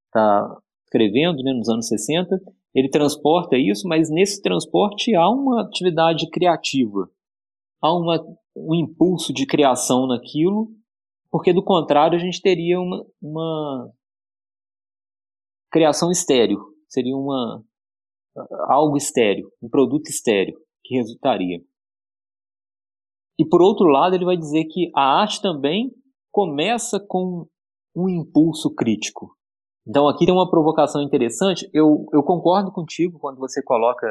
está 0.07 0.59
escrevendo, 0.85 1.43
né, 1.43 1.53
nos 1.53 1.69
anos 1.69 1.87
60, 1.87 2.41
ele 2.75 2.89
transporta 2.89 3.57
isso, 3.57 3.87
mas 3.87 4.11
nesse 4.11 4.41
transporte 4.41 5.15
há 5.15 5.29
uma 5.29 5.63
atividade 5.63 6.29
criativa, 6.31 7.09
há 7.83 7.93
uma, 7.93 8.19
um 8.57 8.75
impulso 8.75 9.33
de 9.33 9.47
criação 9.47 10.07
naquilo, 10.07 10.69
porque 11.31 11.53
do 11.53 11.63
contrário 11.63 12.17
a 12.17 12.21
gente 12.21 12.41
teria 12.41 12.81
uma, 12.81 13.05
uma 13.23 13.93
criação 15.71 16.11
estéreo, 16.11 16.61
seria 16.89 17.17
uma 17.17 17.65
algo 18.69 18.97
estéreo, 18.97 19.51
um 19.63 19.69
produto 19.69 20.09
estéreo 20.09 20.59
que 20.85 20.97
resultaria. 20.97 21.61
E 23.41 23.49
por 23.49 23.63
outro 23.63 23.87
lado, 23.87 24.15
ele 24.15 24.27
vai 24.27 24.37
dizer 24.37 24.67
que 24.67 24.91
a 24.95 25.23
arte 25.23 25.41
também 25.41 25.91
começa 26.31 27.01
com 27.01 27.49
um 27.97 28.07
impulso 28.07 28.75
crítico. 28.75 29.35
Então 29.89 30.07
aqui 30.07 30.27
tem 30.27 30.35
uma 30.35 30.51
provocação 30.51 31.01
interessante. 31.01 31.67
Eu, 31.73 32.05
eu 32.13 32.23
concordo 32.23 32.71
contigo 32.71 33.19
quando 33.19 33.39
você 33.39 33.63
coloca 33.63 34.07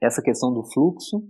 essa 0.00 0.22
questão 0.22 0.54
do 0.54 0.62
fluxo, 0.62 1.28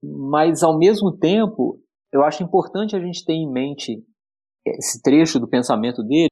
mas 0.00 0.62
ao 0.62 0.78
mesmo 0.78 1.10
tempo 1.18 1.82
eu 2.12 2.22
acho 2.22 2.44
importante 2.44 2.94
a 2.94 3.00
gente 3.00 3.24
ter 3.24 3.32
em 3.32 3.50
mente 3.50 4.00
esse 4.64 5.02
trecho 5.02 5.40
do 5.40 5.48
pensamento 5.48 6.04
dele, 6.04 6.30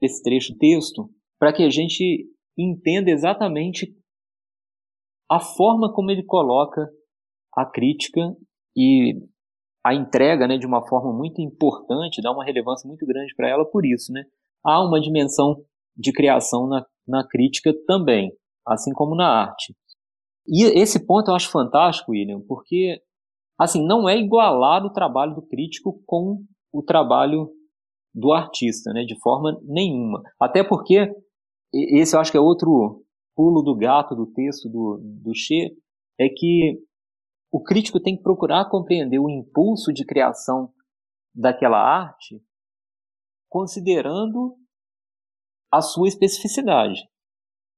esse 0.00 0.22
trecho 0.22 0.56
texto, 0.58 1.10
para 1.40 1.52
que 1.52 1.64
a 1.64 1.70
gente 1.70 2.24
entenda 2.56 3.10
exatamente 3.10 3.92
a 5.28 5.40
forma 5.40 5.92
como 5.92 6.12
ele 6.12 6.24
coloca 6.24 6.88
a 7.52 7.66
crítica 7.66 8.20
e 8.76 9.28
a 9.84 9.94
entrega 9.94 10.46
né, 10.46 10.58
de 10.58 10.66
uma 10.66 10.86
forma 10.86 11.12
muito 11.12 11.40
importante, 11.40 12.22
dá 12.22 12.30
uma 12.30 12.44
relevância 12.44 12.86
muito 12.86 13.06
grande 13.06 13.34
para 13.34 13.48
ela 13.48 13.64
por 13.64 13.84
isso. 13.84 14.12
Né? 14.12 14.24
Há 14.64 14.84
uma 14.84 15.00
dimensão 15.00 15.62
de 15.96 16.12
criação 16.12 16.66
na, 16.66 16.84
na 17.06 17.26
crítica 17.26 17.72
também, 17.86 18.32
assim 18.66 18.92
como 18.92 19.14
na 19.14 19.28
arte. 19.28 19.74
E 20.46 20.64
esse 20.64 21.06
ponto 21.06 21.30
eu 21.30 21.34
acho 21.34 21.50
fantástico, 21.50 22.12
William, 22.12 22.40
porque 22.46 23.00
assim 23.58 23.84
não 23.86 24.08
é 24.08 24.18
igualar 24.18 24.84
o 24.84 24.92
trabalho 24.92 25.34
do 25.34 25.42
crítico 25.42 26.02
com 26.06 26.42
o 26.72 26.82
trabalho 26.82 27.50
do 28.14 28.32
artista, 28.32 28.92
né, 28.92 29.04
de 29.04 29.18
forma 29.20 29.60
nenhuma. 29.64 30.22
Até 30.40 30.64
porque 30.64 31.10
esse 31.72 32.16
eu 32.16 32.20
acho 32.20 32.30
que 32.30 32.36
é 32.38 32.40
outro 32.40 33.04
pulo 33.36 33.62
do 33.62 33.76
gato 33.76 34.14
do 34.14 34.26
texto 34.26 34.68
do, 34.68 35.00
do 35.00 35.34
Che, 35.34 35.72
é 36.18 36.28
que 36.28 36.78
o 37.50 37.62
crítico 37.62 38.00
tem 38.00 38.16
que 38.16 38.22
procurar 38.22 38.70
compreender 38.70 39.18
o 39.18 39.28
impulso 39.28 39.92
de 39.92 40.04
criação 40.04 40.72
daquela 41.34 41.78
arte, 41.78 42.42
considerando 43.48 44.56
a 45.72 45.80
sua 45.80 46.08
especificidade. 46.08 47.08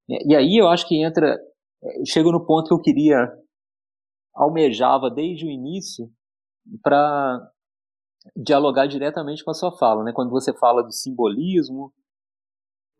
E 0.09 0.35
aí 0.35 0.57
eu 0.57 0.69
acho 0.69 0.87
que 0.87 1.03
entra, 1.03 1.39
é, 1.83 2.05
chega 2.07 2.31
no 2.31 2.45
ponto 2.45 2.69
que 2.69 2.75
eu 2.75 2.81
queria, 2.81 3.33
almejava 4.35 5.11
desde 5.11 5.47
o 5.47 5.51
início, 5.51 6.11
para 6.83 7.51
dialogar 8.37 8.87
diretamente 8.87 9.45
com 9.45 9.51
a 9.51 9.55
sua 9.55 9.77
fala. 9.77 10.05
Né? 10.05 10.13
Quando 10.15 10.31
você 10.31 10.57
fala 10.57 10.83
do 10.83 10.93
simbolismo, 10.93 11.93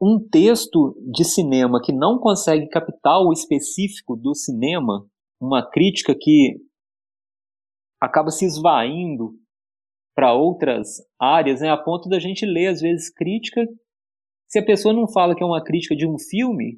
um 0.01 0.19
texto 0.19 0.97
de 1.13 1.25
cinema 1.25 1.81
que 1.81 1.93
não 1.93 2.19
consegue 2.19 2.69
captar 2.69 3.21
o 3.21 3.33
específico 3.33 4.17
do 4.17 4.35
cinema, 4.35 5.07
uma 5.43 5.69
crítica 5.69 6.15
que 6.19 6.57
acaba 8.01 8.31
se 8.31 8.45
esvaindo 8.45 9.33
para 10.15 10.35
outras 10.35 10.89
áreas, 11.21 11.61
né, 11.61 11.71
a 11.71 11.77
ponto 11.77 12.09
da 12.09 12.19
gente 12.19 12.45
ler, 12.47 12.69
às 12.69 12.81
vezes, 12.81 13.13
crítica 13.13 13.67
se 14.53 14.59
a 14.59 14.65
pessoa 14.65 14.93
não 14.93 15.09
fala 15.11 15.35
que 15.35 15.43
é 15.43 15.47
uma 15.47 15.65
crítica 15.65 15.97
de 15.97 16.07
um 16.07 16.19
filme, 16.19 16.77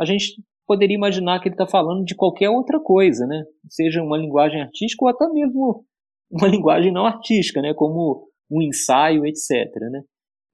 a 0.00 0.06
gente 0.06 0.42
poderia 0.66 0.96
imaginar 0.96 1.38
que 1.38 1.48
ele 1.48 1.54
está 1.54 1.66
falando 1.66 2.02
de 2.02 2.14
qualquer 2.14 2.48
outra 2.48 2.80
coisa, 2.80 3.26
né? 3.26 3.44
Seja 3.68 4.02
uma 4.02 4.16
linguagem 4.16 4.62
artística 4.62 5.04
ou 5.04 5.10
até 5.10 5.28
mesmo 5.28 5.84
uma 6.30 6.48
linguagem 6.48 6.90
não 6.90 7.04
artística, 7.04 7.60
né? 7.60 7.74
Como 7.74 8.26
um 8.50 8.62
ensaio, 8.62 9.26
etc. 9.26 9.50
Né? 9.92 10.02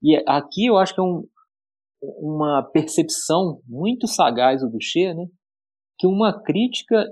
E 0.03 0.21
aqui 0.27 0.65
eu 0.65 0.77
acho 0.77 0.93
que 0.93 0.99
é 0.99 1.03
um, 1.03 1.25
uma 2.01 2.61
percepção 2.73 3.61
muito 3.65 4.05
sagaz 4.05 4.59
do 4.59 4.69
Boucher, 4.69 5.15
né? 5.15 5.25
Que 5.97 6.05
uma 6.05 6.43
crítica 6.43 7.05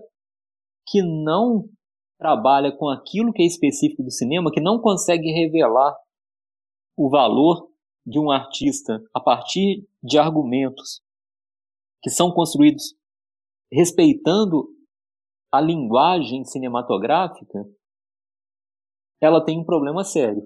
que 0.88 1.02
não 1.02 1.68
trabalha 2.18 2.72
com 2.72 2.90
aquilo 2.90 3.34
que 3.34 3.44
é 3.44 3.46
específico 3.46 4.04
do 4.04 4.12
cinema, 4.12 4.52
que 4.52 4.62
não 4.62 4.80
consegue 4.80 5.32
revelar 5.32 5.96
o 6.98 7.10
valor 7.10 7.70
de 8.06 8.20
um 8.20 8.32
artista 8.32 9.04
a 9.14 9.20
partir 9.20 9.88
de 10.02 10.18
argumentos 10.18 11.02
que 12.02 12.10
são 12.10 12.32
construídos 12.32 12.96
respeitando 13.72 14.70
a 15.52 15.60
linguagem 15.60 16.46
cinematográfica, 16.46 17.66
ela 19.22 19.44
tem 19.44 19.60
um 19.60 19.64
problema 19.64 20.04
sério. 20.04 20.44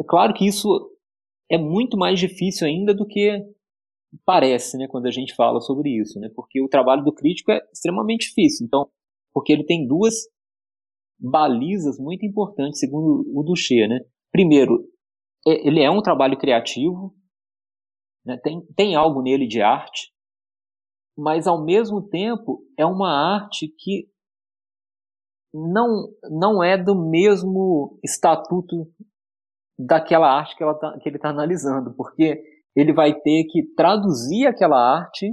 É 0.00 0.04
claro 0.04 0.34
que 0.34 0.46
isso 0.46 0.68
é 1.50 1.56
muito 1.56 1.96
mais 1.96 2.18
difícil 2.18 2.66
ainda 2.66 2.92
do 2.92 3.06
que 3.06 3.40
parece, 4.24 4.76
né, 4.76 4.88
quando 4.88 5.06
a 5.06 5.10
gente 5.10 5.34
fala 5.34 5.60
sobre 5.60 5.90
isso, 5.90 6.18
né? 6.18 6.30
Porque 6.34 6.60
o 6.60 6.68
trabalho 6.68 7.04
do 7.04 7.12
crítico 7.12 7.52
é 7.52 7.60
extremamente 7.72 8.28
difícil. 8.28 8.66
Então, 8.66 8.90
porque 9.36 9.52
ele 9.52 9.66
tem 9.66 9.86
duas 9.86 10.14
balizas 11.20 11.98
muito 11.98 12.24
importantes, 12.24 12.80
segundo 12.80 13.22
o 13.38 13.42
Duché, 13.42 13.86
né? 13.86 14.00
Primeiro, 14.32 14.88
é, 15.46 15.68
ele 15.68 15.82
é 15.82 15.90
um 15.90 16.00
trabalho 16.00 16.38
criativo, 16.38 17.14
né? 18.24 18.38
tem, 18.42 18.64
tem 18.74 18.94
algo 18.94 19.20
nele 19.20 19.46
de 19.46 19.60
arte, 19.60 20.10
mas 21.14 21.46
ao 21.46 21.62
mesmo 21.62 22.08
tempo 22.08 22.64
é 22.78 22.86
uma 22.86 23.10
arte 23.10 23.68
que 23.78 24.08
não, 25.52 26.08
não 26.30 26.64
é 26.64 26.82
do 26.82 26.94
mesmo 26.94 28.00
estatuto 28.02 28.90
daquela 29.78 30.32
arte 30.32 30.56
que, 30.56 30.62
ela 30.62 30.78
tá, 30.78 30.98
que 30.98 31.10
ele 31.10 31.16
está 31.16 31.28
analisando, 31.28 31.94
porque 31.94 32.42
ele 32.74 32.94
vai 32.94 33.12
ter 33.12 33.44
que 33.50 33.66
traduzir 33.74 34.46
aquela 34.46 34.78
arte, 34.78 35.30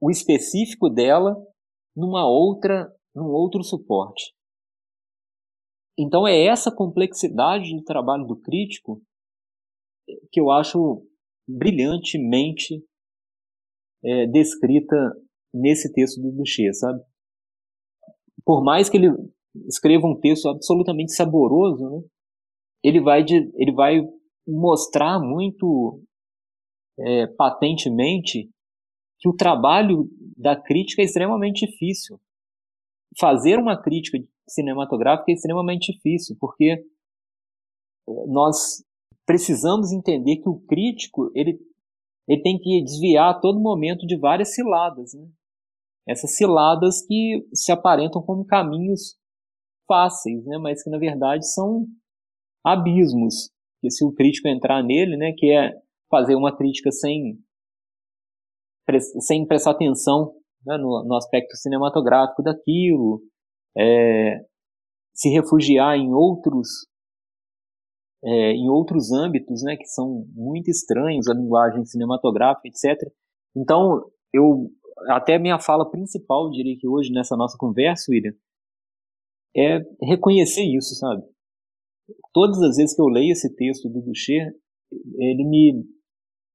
o 0.00 0.10
específico 0.10 0.88
dela, 0.88 1.36
numa 1.94 2.26
outra, 2.26 2.90
num 3.14 3.26
outro 3.26 3.62
suporte. 3.62 4.34
Então 5.98 6.26
é 6.26 6.44
essa 6.44 6.74
complexidade 6.74 7.74
do 7.76 7.84
trabalho 7.84 8.26
do 8.26 8.40
crítico 8.40 9.02
que 10.30 10.40
eu 10.40 10.50
acho 10.50 11.06
brilhantemente 11.46 12.84
é, 14.04 14.26
descrita 14.26 14.96
nesse 15.52 15.92
texto 15.92 16.20
do 16.20 16.32
Boucher, 16.32 16.74
sabe? 16.74 17.02
por 18.44 18.62
mais 18.62 18.88
que 18.88 18.96
ele 18.96 19.08
escreva 19.68 20.06
um 20.06 20.18
texto 20.18 20.48
absolutamente 20.48 21.12
saboroso, 21.12 21.88
né, 21.88 22.02
ele 22.82 23.00
vai 23.00 23.22
de, 23.22 23.50
ele 23.54 23.72
vai 23.72 24.00
mostrar 24.46 25.20
muito 25.20 26.02
é, 26.98 27.26
patentemente 27.28 28.50
que 29.18 29.28
o 29.28 29.36
trabalho 29.36 30.08
da 30.36 30.60
crítica 30.60 31.00
é 31.00 31.04
extremamente 31.04 31.66
difícil. 31.66 32.20
Fazer 33.18 33.58
uma 33.58 33.80
crítica 33.80 34.18
cinematográfica 34.48 35.30
é 35.30 35.34
extremamente 35.34 35.92
difícil, 35.92 36.36
porque 36.40 36.84
é, 38.08 38.26
nós 38.26 38.82
precisamos 39.26 39.92
entender 39.92 40.36
que 40.36 40.48
o 40.48 40.60
crítico 40.60 41.30
ele, 41.34 41.58
ele 42.28 42.42
tem 42.42 42.58
que 42.58 42.82
desviar 42.82 43.30
a 43.30 43.40
todo 43.40 43.60
momento 43.60 44.06
de 44.06 44.18
várias 44.18 44.54
ciladas. 44.54 45.14
Né? 45.14 45.28
Essas 46.08 46.36
ciladas 46.36 47.04
que 47.06 47.46
se 47.54 47.70
aparentam 47.70 48.22
como 48.22 48.44
caminhos 48.44 49.16
fáceis, 49.86 50.44
né? 50.44 50.58
mas 50.58 50.82
que 50.82 50.90
na 50.90 50.98
verdade 50.98 51.46
são 51.52 51.86
abismos. 52.64 53.50
Que 53.80 53.90
se 53.90 54.04
o 54.04 54.12
crítico 54.12 54.48
entrar 54.48 54.82
nele, 54.82 55.16
né, 55.16 55.32
que 55.36 55.50
é 55.50 55.72
fazer 56.08 56.36
uma 56.36 56.56
crítica 56.56 56.92
sem 56.92 57.38
sem 59.20 59.46
prestar 59.46 59.72
atenção 59.72 60.34
né, 60.64 60.76
no, 60.78 61.04
no, 61.06 61.16
aspecto 61.16 61.56
cinematográfico 61.56 62.42
daquilo, 62.42 63.22
é, 63.76 64.44
se 65.14 65.28
refugiar 65.30 65.96
em 65.96 66.12
outros 66.12 66.86
é, 68.24 68.52
em 68.52 68.68
outros 68.68 69.10
âmbitos, 69.10 69.62
né, 69.64 69.76
que 69.76 69.86
são 69.86 70.24
muito 70.32 70.68
estranhos 70.68 71.28
à 71.28 71.34
linguagem 71.34 71.84
cinematográfica, 71.84 72.68
etc. 72.68 73.12
Então, 73.56 74.00
eu 74.32 74.70
até 75.08 75.38
minha 75.38 75.58
fala 75.58 75.90
principal, 75.90 76.50
diria 76.50 76.76
que 76.78 76.86
hoje 76.86 77.12
nessa 77.12 77.36
nossa 77.36 77.56
conversa, 77.58 78.10
William, 78.10 78.32
é 79.56 79.80
reconhecer 80.02 80.62
isso, 80.62 80.94
sabe? 80.94 81.22
Todas 82.32 82.60
as 82.62 82.76
vezes 82.76 82.94
que 82.94 83.02
eu 83.02 83.06
leio 83.06 83.32
esse 83.32 83.54
texto 83.54 83.88
do 83.88 84.00
Ducher, 84.00 84.54
ele 85.18 85.44
me 85.44 85.84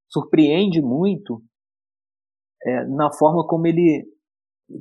surpreende 0.09 0.81
muito 0.81 1.41
é, 2.63 2.85
na 2.85 3.11
forma 3.11 3.45
como 3.45 3.67
ele, 3.67 4.05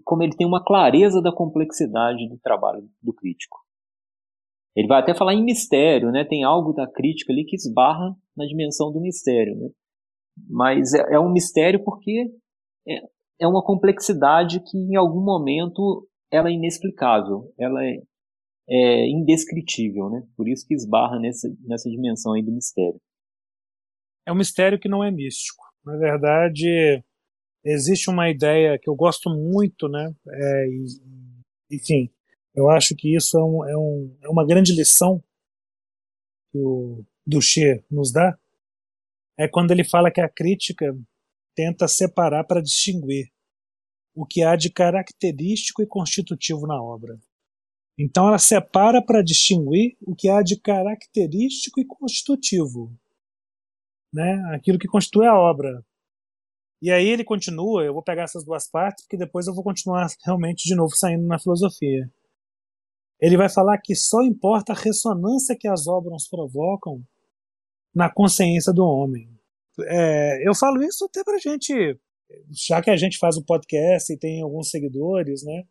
como 0.05 0.23
ele 0.23 0.37
tem 0.37 0.47
uma 0.47 0.65
clareza 0.65 1.21
da 1.21 1.33
complexidade 1.33 2.29
do 2.29 2.39
trabalho 2.39 2.89
do 3.03 3.13
crítico. 3.13 3.59
Ele 4.77 4.89
vai 4.89 5.01
até 5.01 5.15
falar 5.15 5.35
em 5.35 5.43
mistério, 5.43 6.11
né? 6.11 6.25
Tem 6.25 6.45
algo 6.45 6.73
da 6.73 6.87
crítica 6.87 7.33
ali 7.33 7.45
que 7.45 7.57
esbarra 7.57 8.15
na 8.37 8.45
dimensão 8.45 8.93
do 8.93 9.01
mistério, 9.01 9.57
né? 9.57 9.71
Mas 10.49 10.93
é, 10.93 11.15
é 11.15 11.21
um 11.21 11.33
mistério 11.33 11.83
porque 11.83 12.31
é, 12.87 13.01
é 13.41 13.49
uma 13.49 13.65
complexidade 13.65 14.61
que 14.61 14.77
em 14.77 14.95
algum 14.97 15.23
momento 15.23 16.07
ela 16.31 16.51
é 16.51 16.53
inexplicável, 16.53 17.53
ela 17.59 17.83
é, 17.83 18.03
é 18.69 19.09
indescritível, 19.09 20.11
né? 20.11 20.23
Por 20.37 20.47
isso 20.47 20.67
que 20.67 20.75
esbarra 20.75 21.19
nessa, 21.19 21.49
nessa 21.65 21.89
dimensão 21.89 22.35
aí 22.35 22.43
do 22.43 22.53
mistério. 22.53 23.01
É 24.27 24.33
um 24.33 24.37
mistério 24.37 24.79
que 24.79 24.89
não 24.89 25.03
é 25.03 25.11
místico. 25.11 25.65
Na 25.85 25.97
verdade, 25.97 27.03
existe 27.73 28.09
uma 28.09 28.31
ideia 28.31 28.79
que 28.79 28.89
eu 28.89 28.95
gosto 28.95 29.29
muito, 29.31 29.89
né? 29.89 30.15
É, 30.29 30.67
enfim, 31.71 32.11
eu 32.55 32.71
acho 32.71 32.95
que 32.95 33.15
isso 33.15 33.37
é, 33.37 33.45
um, 33.45 33.69
é, 33.69 33.77
um, 33.77 34.17
é 34.23 34.29
uma 34.29 34.47
grande 34.47 34.73
lição 34.73 35.23
que 36.51 36.59
o 36.59 37.05
Duché 37.27 37.85
nos 37.91 38.13
dá, 38.13 38.39
é 39.39 39.49
quando 39.49 39.73
ele 39.73 39.85
fala 39.85 40.11
que 40.11 40.21
a 40.21 40.29
crítica 40.29 40.97
tenta 41.55 41.89
separar 41.89 42.45
para 42.45 42.63
distinguir 42.63 43.31
o 44.15 44.25
que 44.25 44.43
há 44.43 44.57
de 44.57 44.71
característico 44.71 45.83
e 45.83 45.87
constitutivo 45.87 46.67
na 46.67 46.81
obra. 46.83 47.19
Então 47.99 48.29
ela 48.29 48.39
separa 48.39 49.03
para 49.03 49.23
distinguir 49.23 49.97
o 50.01 50.15
que 50.15 50.29
há 50.29 50.43
de 50.43 50.59
característico 50.59 51.81
e 51.81 51.85
constitutivo, 51.85 52.95
né? 54.13 54.43
Aquilo 54.55 54.79
que 54.79 54.89
constitui 54.89 55.27
a 55.27 55.39
obra. 55.39 55.85
E 56.81 56.91
aí 56.91 57.09
ele 57.09 57.25
continua, 57.25 57.85
eu 57.85 57.95
vou 57.95 58.03
pegar 58.03 58.25
essas 58.25 58.45
duas 58.45 58.69
partes, 58.69 59.05
porque 59.05 59.17
depois 59.17 59.47
eu 59.47 59.55
vou 59.55 59.65
continuar 59.65 60.07
realmente 60.25 60.65
de 60.69 60.75
novo 60.75 60.95
saindo 60.95 61.27
na 61.27 61.39
filosofia. 61.39 62.11
Ele 63.21 63.37
vai 63.37 63.49
falar 63.49 63.79
que 63.79 63.95
só 63.95 64.23
importa 64.23 64.73
a 64.73 64.77
ressonância 64.77 65.57
que 65.59 65.67
as 65.67 65.87
obras 65.87 66.29
provocam 66.29 67.03
na 67.95 68.13
consciência 68.13 68.75
do 68.75 68.85
homem. 68.85 69.29
É, 69.87 70.47
eu 70.47 70.55
falo 70.55 70.83
isso 70.83 71.07
até 71.07 71.25
pra 71.25 71.39
gente, 71.39 71.99
já 72.51 72.83
que 72.83 72.91
a 72.91 72.97
gente 72.97 73.19
faz 73.19 73.39
o 73.39 73.45
podcast 73.45 74.13
e 74.13 74.19
tem 74.19 74.43
alguns 74.43 74.69
seguidores, 74.69 75.43
né? 75.43 75.65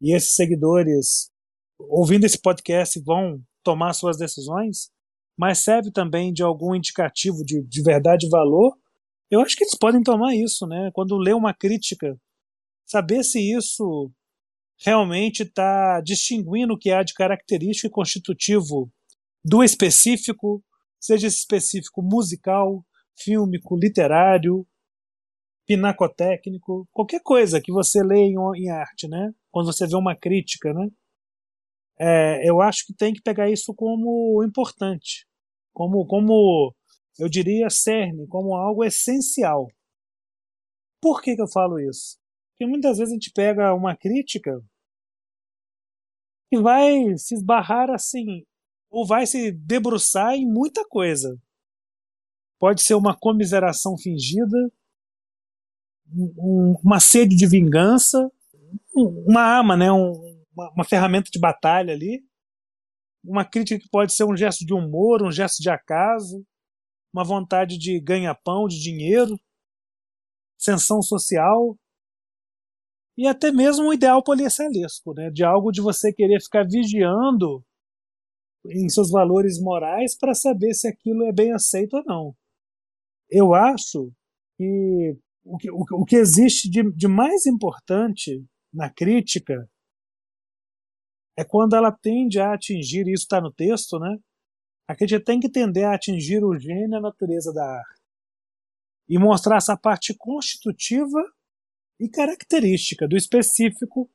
E 0.00 0.14
esses 0.14 0.34
seguidores, 0.34 1.30
ouvindo 1.78 2.24
esse 2.24 2.40
podcast, 2.40 3.00
vão 3.00 3.40
tomar 3.62 3.92
suas 3.92 4.16
decisões, 4.16 4.90
mas 5.36 5.62
serve 5.62 5.92
também 5.92 6.32
de 6.32 6.42
algum 6.42 6.74
indicativo 6.74 7.44
de, 7.44 7.62
de 7.62 7.82
verdade 7.82 8.26
e 8.26 8.30
valor 8.30 8.76
eu 9.30 9.40
acho 9.40 9.56
que 9.56 9.64
eles 9.64 9.76
podem 9.78 10.02
tomar 10.02 10.34
isso, 10.34 10.66
né? 10.66 10.90
Quando 10.92 11.16
lê 11.18 11.32
uma 11.32 11.54
crítica, 11.54 12.18
saber 12.86 13.22
se 13.22 13.40
isso 13.40 14.10
realmente 14.84 15.42
está 15.42 16.00
distinguindo 16.00 16.74
o 16.74 16.78
que 16.78 16.90
há 16.90 17.02
de 17.02 17.12
característico 17.14 17.88
e 17.88 17.90
constitutivo 17.90 18.90
do 19.44 19.62
específico, 19.62 20.62
seja 21.00 21.26
esse 21.26 21.38
específico 21.38 22.02
musical, 22.02 22.84
fílmico, 23.16 23.76
literário, 23.76 24.66
pinacotécnico, 25.66 26.88
qualquer 26.92 27.20
coisa 27.22 27.60
que 27.60 27.70
você 27.72 28.02
lê 28.02 28.16
em, 28.16 28.36
em 28.56 28.70
arte, 28.70 29.06
né? 29.08 29.32
Quando 29.50 29.66
você 29.66 29.86
vê 29.86 29.96
uma 29.96 30.16
crítica, 30.16 30.72
né? 30.72 30.88
É, 32.00 32.48
eu 32.48 32.60
acho 32.62 32.86
que 32.86 32.94
tem 32.94 33.12
que 33.12 33.20
pegar 33.20 33.50
isso 33.50 33.74
como 33.74 34.42
importante, 34.44 35.26
como 35.74 36.06
como 36.06 36.72
eu 37.18 37.28
diria 37.28 37.68
cerne, 37.68 38.26
como 38.28 38.54
algo 38.54 38.84
essencial. 38.84 39.68
Por 41.00 41.20
que, 41.20 41.34
que 41.34 41.42
eu 41.42 41.48
falo 41.48 41.80
isso? 41.80 42.18
Porque 42.50 42.66
muitas 42.66 42.98
vezes 42.98 43.12
a 43.12 43.14
gente 43.14 43.32
pega 43.32 43.74
uma 43.74 43.96
crítica 43.96 44.60
e 46.50 46.60
vai 46.60 47.16
se 47.16 47.34
esbarrar 47.34 47.90
assim, 47.90 48.44
ou 48.90 49.06
vai 49.06 49.26
se 49.26 49.52
debruçar 49.52 50.34
em 50.34 50.46
muita 50.46 50.86
coisa. 50.88 51.36
Pode 52.58 52.82
ser 52.82 52.94
uma 52.94 53.16
comiseração 53.16 53.96
fingida, 53.96 54.56
um, 56.12 56.74
uma 56.82 56.98
sede 56.98 57.36
de 57.36 57.46
vingança, 57.46 58.30
uma 58.94 59.42
arma, 59.42 59.76
né, 59.76 59.92
um, 59.92 60.12
uma, 60.52 60.72
uma 60.72 60.84
ferramenta 60.84 61.30
de 61.30 61.38
batalha 61.38 61.92
ali, 61.92 62.24
uma 63.22 63.44
crítica 63.44 63.80
que 63.80 63.88
pode 63.88 64.14
ser 64.14 64.24
um 64.24 64.36
gesto 64.36 64.64
de 64.64 64.72
humor, 64.72 65.22
um 65.22 65.30
gesto 65.30 65.62
de 65.62 65.70
acaso, 65.70 66.44
uma 67.18 67.24
vontade 67.24 67.76
de 67.76 67.98
ganha-pão, 67.98 68.68
de 68.68 68.80
dinheiro, 68.80 69.36
ascensão 70.56 71.02
social 71.02 71.76
e 73.16 73.26
até 73.26 73.50
mesmo 73.50 73.88
um 73.88 73.92
ideal 73.92 74.22
policialesco, 74.22 75.12
né? 75.14 75.28
de 75.28 75.42
algo 75.42 75.72
de 75.72 75.80
você 75.80 76.12
querer 76.12 76.40
ficar 76.40 76.64
vigiando 76.64 77.64
em 78.66 78.88
seus 78.88 79.10
valores 79.10 79.60
morais 79.60 80.16
para 80.16 80.32
saber 80.32 80.74
se 80.74 80.86
aquilo 80.86 81.24
é 81.24 81.32
bem 81.32 81.52
aceito 81.52 81.96
ou 81.96 82.04
não. 82.04 82.36
Eu 83.28 83.52
acho 83.52 84.12
que 84.56 85.16
o 85.44 85.58
que, 85.58 85.70
o, 85.70 86.04
que 86.04 86.16
existe 86.16 86.70
de, 86.70 86.88
de 86.92 87.08
mais 87.08 87.46
importante 87.46 88.44
na 88.72 88.88
crítica 88.88 89.68
é 91.36 91.44
quando 91.44 91.74
ela 91.74 91.90
tende 91.90 92.38
a 92.38 92.52
atingir, 92.54 93.08
isso 93.08 93.24
está 93.24 93.40
no 93.40 93.52
texto, 93.52 93.98
né? 93.98 94.16
A 94.88 94.96
crítica 94.96 95.22
tem 95.22 95.38
que 95.38 95.50
tender 95.50 95.84
a 95.84 95.94
atingir 95.94 96.42
o 96.42 96.58
gênio 96.58 96.92
e 96.92 96.96
a 96.96 97.00
natureza 97.00 97.52
da 97.52 97.62
arte 97.62 97.98
e 99.08 99.18
mostrar 99.18 99.56
essa 99.56 99.76
parte 99.76 100.14
constitutiva 100.16 101.18
e 101.98 102.08
característica 102.08 103.08
do 103.08 103.16
específico, 103.16 104.10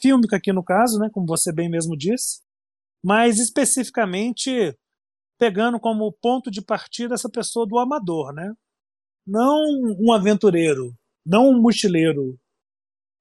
fílmico 0.00 0.34
aqui 0.34 0.52
no 0.52 0.64
caso, 0.64 0.98
né, 0.98 1.08
como 1.12 1.26
você 1.26 1.52
bem 1.52 1.68
mesmo 1.68 1.96
disse, 1.96 2.42
mas 3.04 3.38
especificamente 3.38 4.76
pegando 5.38 5.78
como 5.78 6.12
ponto 6.12 6.50
de 6.50 6.62
partida 6.62 7.14
essa 7.14 7.30
pessoa 7.30 7.66
do 7.66 7.78
amador, 7.78 8.32
né? 8.32 8.52
Não 9.26 9.56
um 10.00 10.12
aventureiro, 10.12 10.94
não 11.24 11.50
um 11.50 11.60
mochileiro, 11.60 12.38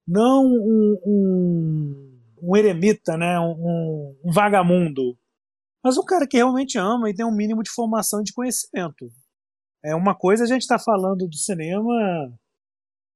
não 0.08 0.46
um, 0.46 0.98
um, 1.06 2.22
um 2.42 2.56
eremita, 2.56 3.18
né? 3.18 3.40
um, 3.40 4.18
um 4.24 4.32
vagamundo, 4.32 5.18
mas 5.88 5.98
um 5.98 6.04
cara 6.04 6.28
que 6.28 6.36
realmente 6.36 6.78
ama 6.78 7.10
e 7.10 7.16
tem 7.16 7.26
um 7.26 7.34
mínimo 7.34 7.64
de 7.64 7.72
formação 7.72 8.20
e 8.20 8.24
de 8.26 8.34
conhecimento. 8.34 9.10
É 9.82 9.96
uma 9.96 10.14
coisa 10.14 10.44
a 10.44 10.48
gente 10.48 10.64
está 10.64 10.78
falando 10.78 11.26
do 11.26 11.36
cinema 11.38 12.38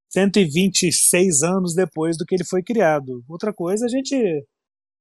126 0.09 1.43
anos 1.43 1.75
depois 1.75 2.17
do 2.17 2.25
que 2.25 2.33
ele 2.33 2.45
foi 2.45 2.63
criado. 2.63 3.25
Outra 3.27 3.53
coisa 3.53 3.85
a 3.85 3.89
gente 3.89 4.15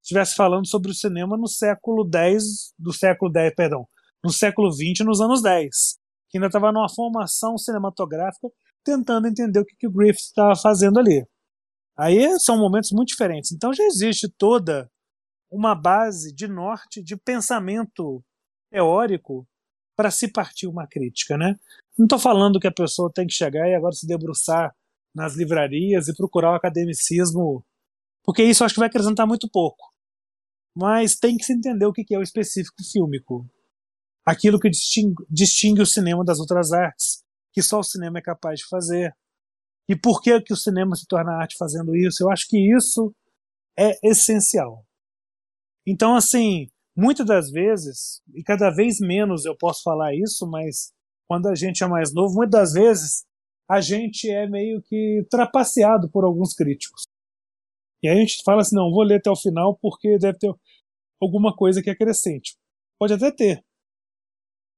estivesse 0.03 0.35
falando 0.35 0.67
sobre 0.67 0.91
o 0.91 0.95
cinema 0.95 1.37
no 1.37 1.47
século 1.47 2.03
10, 2.03 2.43
do 2.77 2.93
século 2.93 3.31
10, 3.31 3.55
perdão, 3.55 3.87
no 4.25 4.33
século 4.33 4.75
20, 4.75 5.05
nos 5.05 5.21
anos 5.21 5.41
10, 5.41 5.69
que 6.29 6.39
ainda 6.39 6.49
estava 6.49 6.73
numa 6.73 6.89
formação 6.93 7.57
cinematográfica, 7.57 8.49
tentando 8.85 9.29
entender 9.29 9.61
o 9.61 9.65
que, 9.65 9.77
que 9.77 9.87
o 9.87 9.93
Griffith 9.93 10.23
estava 10.23 10.57
fazendo 10.57 10.99
ali. 10.99 11.25
Aí 11.97 12.37
são 12.41 12.59
momentos 12.59 12.91
muito 12.91 13.11
diferentes. 13.11 13.53
Então 13.53 13.73
já 13.73 13.85
existe 13.85 14.29
toda 14.37 14.91
uma 15.51 15.75
base 15.75 16.33
de 16.33 16.47
norte 16.47 17.03
de 17.03 17.17
pensamento 17.17 18.23
teórico 18.71 19.47
para 19.97 20.11
se 20.11 20.29
partir 20.29 20.67
uma 20.67 20.87
crítica, 20.87 21.37
né? 21.37 21.57
Não 21.99 22.07
estou 22.07 22.19
falando 22.19 22.61
que 22.61 22.67
a 22.67 22.73
pessoa 22.73 23.13
tem 23.13 23.27
que 23.27 23.35
chegar 23.35 23.69
e 23.69 23.75
agora 23.75 23.93
se 23.93 24.07
debruçar 24.07 24.75
nas 25.15 25.37
livrarias 25.37 26.09
e 26.09 26.17
procurar 26.17 26.53
o 26.53 26.55
academicismo, 26.55 27.65
porque 28.23 28.43
isso 28.43 28.65
acho 28.65 28.75
que 28.75 28.81
vai 28.81 28.89
acrescentar 28.89 29.27
muito 29.27 29.49
pouco. 29.51 29.93
Mas 30.75 31.17
tem 31.17 31.37
que 31.37 31.45
se 31.45 31.53
entender 31.53 31.85
o 31.85 31.93
que 31.93 32.15
é 32.15 32.19
o 32.19 32.23
específico 32.23 32.83
fílmico. 32.91 33.45
Aquilo 34.25 34.61
que 34.61 34.71
distingue, 34.71 35.25
distingue 35.29 35.83
o 35.83 35.87
cinema 35.87 36.25
das 36.25 36.39
outras 36.39 36.73
artes, 36.73 37.25
que 37.53 37.61
só 37.61 37.81
o 37.81 37.85
cinema 37.85 38.19
é 38.19 38.23
capaz 38.23 38.61
de 38.61 38.69
fazer. 38.69 39.13
E 39.89 39.97
por 39.97 40.23
que, 40.23 40.41
que 40.41 40.53
o 40.53 40.57
cinema 40.57 40.95
se 40.95 41.07
torna 41.07 41.33
arte 41.33 41.57
fazendo 41.59 41.97
isso? 41.97 42.23
Eu 42.23 42.31
acho 42.31 42.47
que 42.49 42.75
isso 42.75 43.13
é 43.77 43.99
essencial. 44.09 44.87
Então, 45.87 46.15
assim, 46.15 46.69
muitas 46.97 47.27
das 47.27 47.51
vezes, 47.51 48.23
e 48.35 48.43
cada 48.43 48.71
vez 48.71 48.99
menos 49.01 49.45
eu 49.45 49.57
posso 49.57 49.83
falar 49.83 50.15
isso, 50.15 50.47
mas 50.49 50.93
quando 51.29 51.49
a 51.49 51.55
gente 51.55 51.83
é 51.83 51.87
mais 51.87 52.13
novo, 52.13 52.35
muitas 52.35 52.61
das 52.61 52.73
vezes 52.73 53.25
a 53.69 53.81
gente 53.81 54.29
é 54.29 54.49
meio 54.49 54.83
que 54.83 55.25
trapaceado 55.31 56.11
por 56.11 56.25
alguns 56.25 56.55
críticos. 56.55 57.05
E 58.03 58.09
aí 58.09 58.17
a 58.17 58.21
gente 58.21 58.43
fala 58.45 58.63
assim, 58.63 58.75
não, 58.75 58.91
vou 58.91 59.03
ler 59.03 59.17
até 59.17 59.31
o 59.31 59.37
final 59.37 59.79
porque 59.81 60.19
deve 60.19 60.39
ter 60.39 60.53
alguma 61.21 61.55
coisa 61.55 61.83
que 61.83 61.91
é 61.91 61.95
crescente. 61.95 62.57
Pode 62.99 63.13
até 63.15 63.31
ter. 63.31 63.65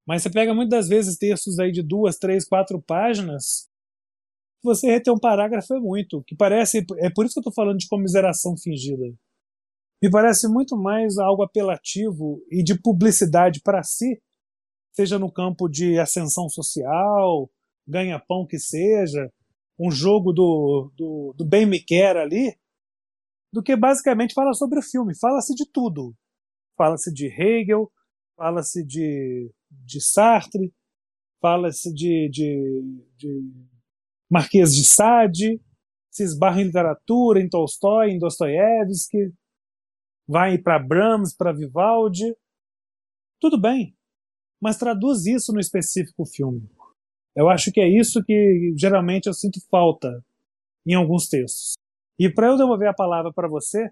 Mas 0.07 0.23
você 0.23 0.31
pega 0.31 0.53
muitas 0.53 0.81
das 0.81 0.89
vezes 0.89 1.17
textos 1.17 1.59
aí 1.59 1.71
de 1.71 1.83
duas, 1.83 2.19
três, 2.19 2.45
quatro 2.45 2.83
páginas, 2.83 3.69
você 4.63 4.89
reter 4.89 5.13
um 5.13 5.19
parágrafo 5.19 5.75
é 5.75 5.81
muito, 5.81 6.23
que 6.25 6.37
parece, 6.37 6.85
é 6.99 7.11
por 7.11 7.25
isso 7.25 7.35
que 7.35 7.39
eu 7.39 7.43
estou 7.49 7.55
falando 7.55 7.79
de 7.79 7.89
comiseração 7.89 8.57
fingida. 8.57 9.05
Me 10.03 10.11
parece 10.11 10.49
muito 10.49 10.77
mais 10.77 11.17
algo 11.17 11.45
apelativo 11.45 12.45
e 12.51 12.61
de 12.65 12.77
publicidade 12.77 13.61
para 13.63 13.85
si, 13.85 14.21
seja 14.93 15.17
no 15.17 15.31
campo 15.31 15.69
de 15.69 15.97
ascensão 15.97 16.49
social, 16.49 17.49
ganha-pão 17.87 18.45
que 18.45 18.59
seja, 18.59 19.33
um 19.79 19.93
jogo 19.93 20.33
do, 20.33 20.91
do, 20.97 21.35
do 21.39 21.45
bem 21.45 21.65
me 21.65 21.79
quer 21.79 22.17
ali, 22.17 22.53
do 23.53 23.63
que 23.63 23.77
basicamente 23.77 24.35
fala 24.35 24.53
sobre 24.55 24.81
o 24.81 24.83
filme. 24.83 25.17
Fala-se 25.17 25.55
de 25.55 25.71
tudo. 25.71 26.15
Fala-se 26.77 27.13
de 27.13 27.27
Hegel, 27.27 27.89
fala-se 28.37 28.85
de, 28.85 29.53
de 29.71 30.01
Sartre, 30.01 30.73
fala-se 31.41 31.93
de, 31.95 32.29
de, 32.29 33.05
de 33.17 33.41
Marquês 34.29 34.75
de 34.75 34.85
Sade, 34.85 35.61
se 36.11 36.25
esbarra 36.25 36.61
em 36.61 36.65
literatura, 36.65 37.41
em 37.41 37.49
Tolstói, 37.49 38.11
em 38.11 38.19
Dostoiévski, 38.19 39.33
vai 40.27 40.59
para 40.59 40.79
Brahms, 40.79 41.35
para 41.35 41.53
Vivaldi. 41.53 42.35
Tudo 43.41 43.61
bem, 43.61 43.97
mas 44.61 44.79
traduz 44.79 45.27
isso 45.27 45.53
no 45.53 45.61
específico 45.61 46.25
filme. 46.25 46.69
Eu 47.35 47.49
acho 47.49 47.73
que 47.73 47.81
é 47.81 47.89
isso 47.89 48.23
que 48.23 48.73
geralmente 48.77 49.27
eu 49.27 49.35
sinto 49.35 49.61
falta 49.71 50.25
em 50.87 50.95
alguns 50.95 51.29
textos. 51.29 51.75
E 52.19 52.33
para 52.33 52.49
eu 52.49 52.57
devolver 52.57 52.89
a 52.89 52.95
palavra 52.95 53.33
para 53.33 53.49
você, 53.49 53.91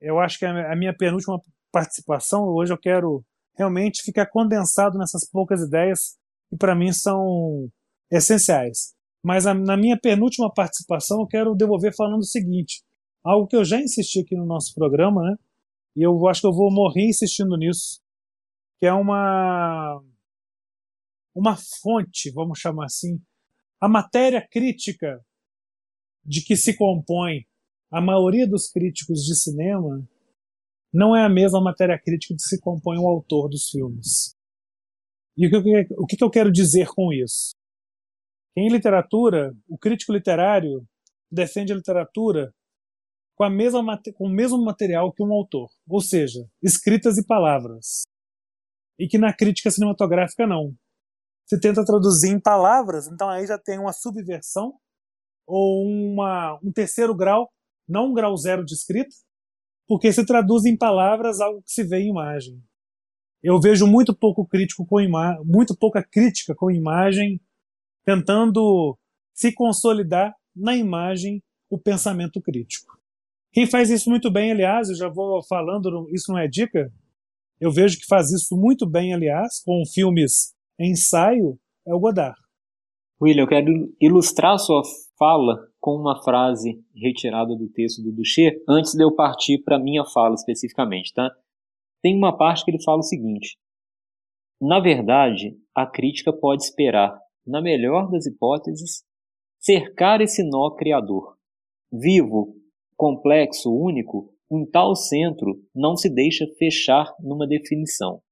eu 0.00 0.18
acho 0.18 0.38
que 0.38 0.44
a 0.44 0.74
minha 0.74 0.96
penúltima 0.96 1.40
participação, 1.70 2.44
hoje 2.44 2.72
eu 2.72 2.78
quero 2.78 3.24
realmente 3.56 4.02
ficar 4.02 4.26
condensado 4.26 4.98
nessas 4.98 5.28
poucas 5.28 5.60
ideias 5.60 6.16
que 6.48 6.56
para 6.56 6.74
mim 6.74 6.92
são 6.92 7.68
essenciais. 8.10 8.94
Mas 9.22 9.44
na 9.44 9.76
minha 9.76 9.98
penúltima 9.98 10.52
participação 10.52 11.20
eu 11.20 11.26
quero 11.26 11.54
devolver 11.54 11.94
falando 11.94 12.20
o 12.20 12.26
seguinte, 12.26 12.82
algo 13.22 13.46
que 13.46 13.54
eu 13.54 13.64
já 13.64 13.80
insisti 13.80 14.20
aqui 14.20 14.34
no 14.34 14.44
nosso 14.44 14.74
programa, 14.74 15.22
né? 15.22 15.36
E 15.96 16.02
eu 16.02 16.26
acho 16.28 16.40
que 16.40 16.46
eu 16.46 16.52
vou 16.52 16.70
morrer 16.72 17.08
insistindo 17.08 17.56
nisso, 17.56 18.00
que 18.78 18.86
é 18.86 18.92
uma 18.92 20.02
uma 21.34 21.56
fonte, 21.56 22.30
vamos 22.30 22.58
chamar 22.58 22.86
assim, 22.86 23.18
a 23.80 23.88
matéria 23.88 24.46
crítica 24.46 25.24
de 26.24 26.44
que 26.44 26.56
se 26.56 26.76
compõe 26.76 27.46
a 27.90 28.00
maioria 28.00 28.48
dos 28.48 28.70
críticos 28.70 29.20
de 29.22 29.34
cinema 29.34 30.06
não 30.92 31.16
é 31.16 31.24
a 31.24 31.28
mesma 31.28 31.60
matéria 31.60 31.98
crítica 31.98 32.34
de 32.34 32.42
que 32.42 32.48
se 32.48 32.60
compõe 32.60 32.98
o 32.98 33.06
autor 33.06 33.48
dos 33.48 33.68
filmes. 33.68 34.34
E 35.36 35.46
o 35.46 36.06
que, 36.06 36.22
eu 36.22 36.30
quero 36.30 36.52
dizer 36.52 36.88
com 36.88 37.12
isso? 37.12 37.54
Em 38.56 38.70
literatura, 38.70 39.54
o 39.68 39.78
crítico 39.78 40.12
literário 40.12 40.86
defende 41.30 41.72
a 41.72 41.76
literatura 41.76 42.54
com, 43.34 43.44
a 43.44 43.50
mesma, 43.50 44.00
com 44.14 44.26
o 44.26 44.30
mesmo 44.30 44.62
material 44.64 45.12
que 45.12 45.22
um 45.22 45.32
autor, 45.32 45.68
ou 45.88 46.00
seja, 46.00 46.40
escritas 46.62 47.18
e 47.18 47.26
palavras. 47.26 48.02
E 48.98 49.08
que 49.08 49.18
na 49.18 49.34
crítica 49.34 49.70
cinematográfica 49.70 50.46
não 50.46 50.74
se 51.46 51.60
tenta 51.60 51.84
traduzir 51.84 52.30
em 52.30 52.40
palavras, 52.40 53.06
então 53.08 53.28
aí 53.28 53.46
já 53.46 53.58
tem 53.58 53.78
uma 53.78 53.92
subversão 53.92 54.74
ou 55.46 55.84
uma, 55.86 56.58
um 56.62 56.72
terceiro 56.72 57.14
grau, 57.14 57.50
não 57.86 58.06
um 58.06 58.14
grau 58.14 58.36
zero 58.36 58.64
de 58.64 58.74
escrita, 58.74 59.14
porque 59.86 60.12
se 60.12 60.24
traduz 60.24 60.64
em 60.64 60.76
palavras 60.76 61.40
algo 61.40 61.62
que 61.62 61.70
se 61.70 61.84
vê 61.84 61.98
em 61.98 62.10
imagem. 62.10 62.62
Eu 63.42 63.60
vejo 63.60 63.86
muito 63.86 64.16
pouco 64.16 64.46
crítico 64.46 64.86
com 64.86 64.96
muito 65.44 65.76
pouca 65.76 66.02
crítica 66.02 66.54
com 66.54 66.70
imagem 66.70 67.40
tentando 68.04 68.96
se 69.34 69.52
consolidar 69.52 70.34
na 70.54 70.76
imagem 70.76 71.42
o 71.68 71.78
pensamento 71.78 72.40
crítico. 72.40 73.01
Quem 73.52 73.66
faz 73.66 73.90
isso 73.90 74.08
muito 74.08 74.30
bem, 74.30 74.52
aliás, 74.52 74.88
eu 74.88 74.96
já 74.96 75.08
vou 75.08 75.42
falando, 75.46 76.08
isso 76.10 76.32
não 76.32 76.38
é 76.38 76.48
dica, 76.48 76.90
eu 77.60 77.70
vejo 77.70 77.98
que 77.98 78.06
faz 78.06 78.30
isso 78.32 78.56
muito 78.56 78.88
bem, 78.88 79.12
aliás, 79.12 79.62
com 79.62 79.82
filmes 79.92 80.54
ensaio 80.80 81.58
é 81.86 81.94
o 81.94 82.00
Godard. 82.00 82.40
William, 83.20 83.44
eu 83.44 83.48
quero 83.48 83.94
ilustrar 84.00 84.58
sua 84.58 84.82
fala 85.18 85.68
com 85.80 85.94
uma 85.94 86.20
frase 86.24 86.82
retirada 86.94 87.54
do 87.54 87.68
texto 87.68 88.02
do 88.02 88.10
Duché, 88.10 88.60
antes 88.68 88.94
de 88.94 89.04
eu 89.04 89.14
partir 89.14 89.62
para 89.62 89.76
a 89.76 89.80
minha 89.80 90.04
fala 90.04 90.34
especificamente, 90.34 91.12
tá? 91.12 91.30
Tem 92.02 92.16
uma 92.16 92.36
parte 92.36 92.64
que 92.64 92.70
ele 92.70 92.82
fala 92.82 92.98
o 92.98 93.04
seguinte: 93.04 93.56
Na 94.60 94.80
verdade, 94.80 95.56
a 95.74 95.86
crítica 95.86 96.32
pode 96.32 96.64
esperar, 96.64 97.16
na 97.46 97.60
melhor 97.60 98.10
das 98.10 98.26
hipóteses, 98.26 99.04
cercar 99.60 100.20
esse 100.20 100.42
nó 100.42 100.70
criador. 100.70 101.36
Vivo, 101.92 102.56
complexo, 103.02 103.68
único, 103.68 104.32
um 104.50 104.64
tal 104.64 104.94
centro 104.94 105.60
não 105.74 105.96
se 105.96 106.08
deixa 106.08 106.46
fechar 106.58 107.12
numa 107.20 107.46
definição 107.46 108.22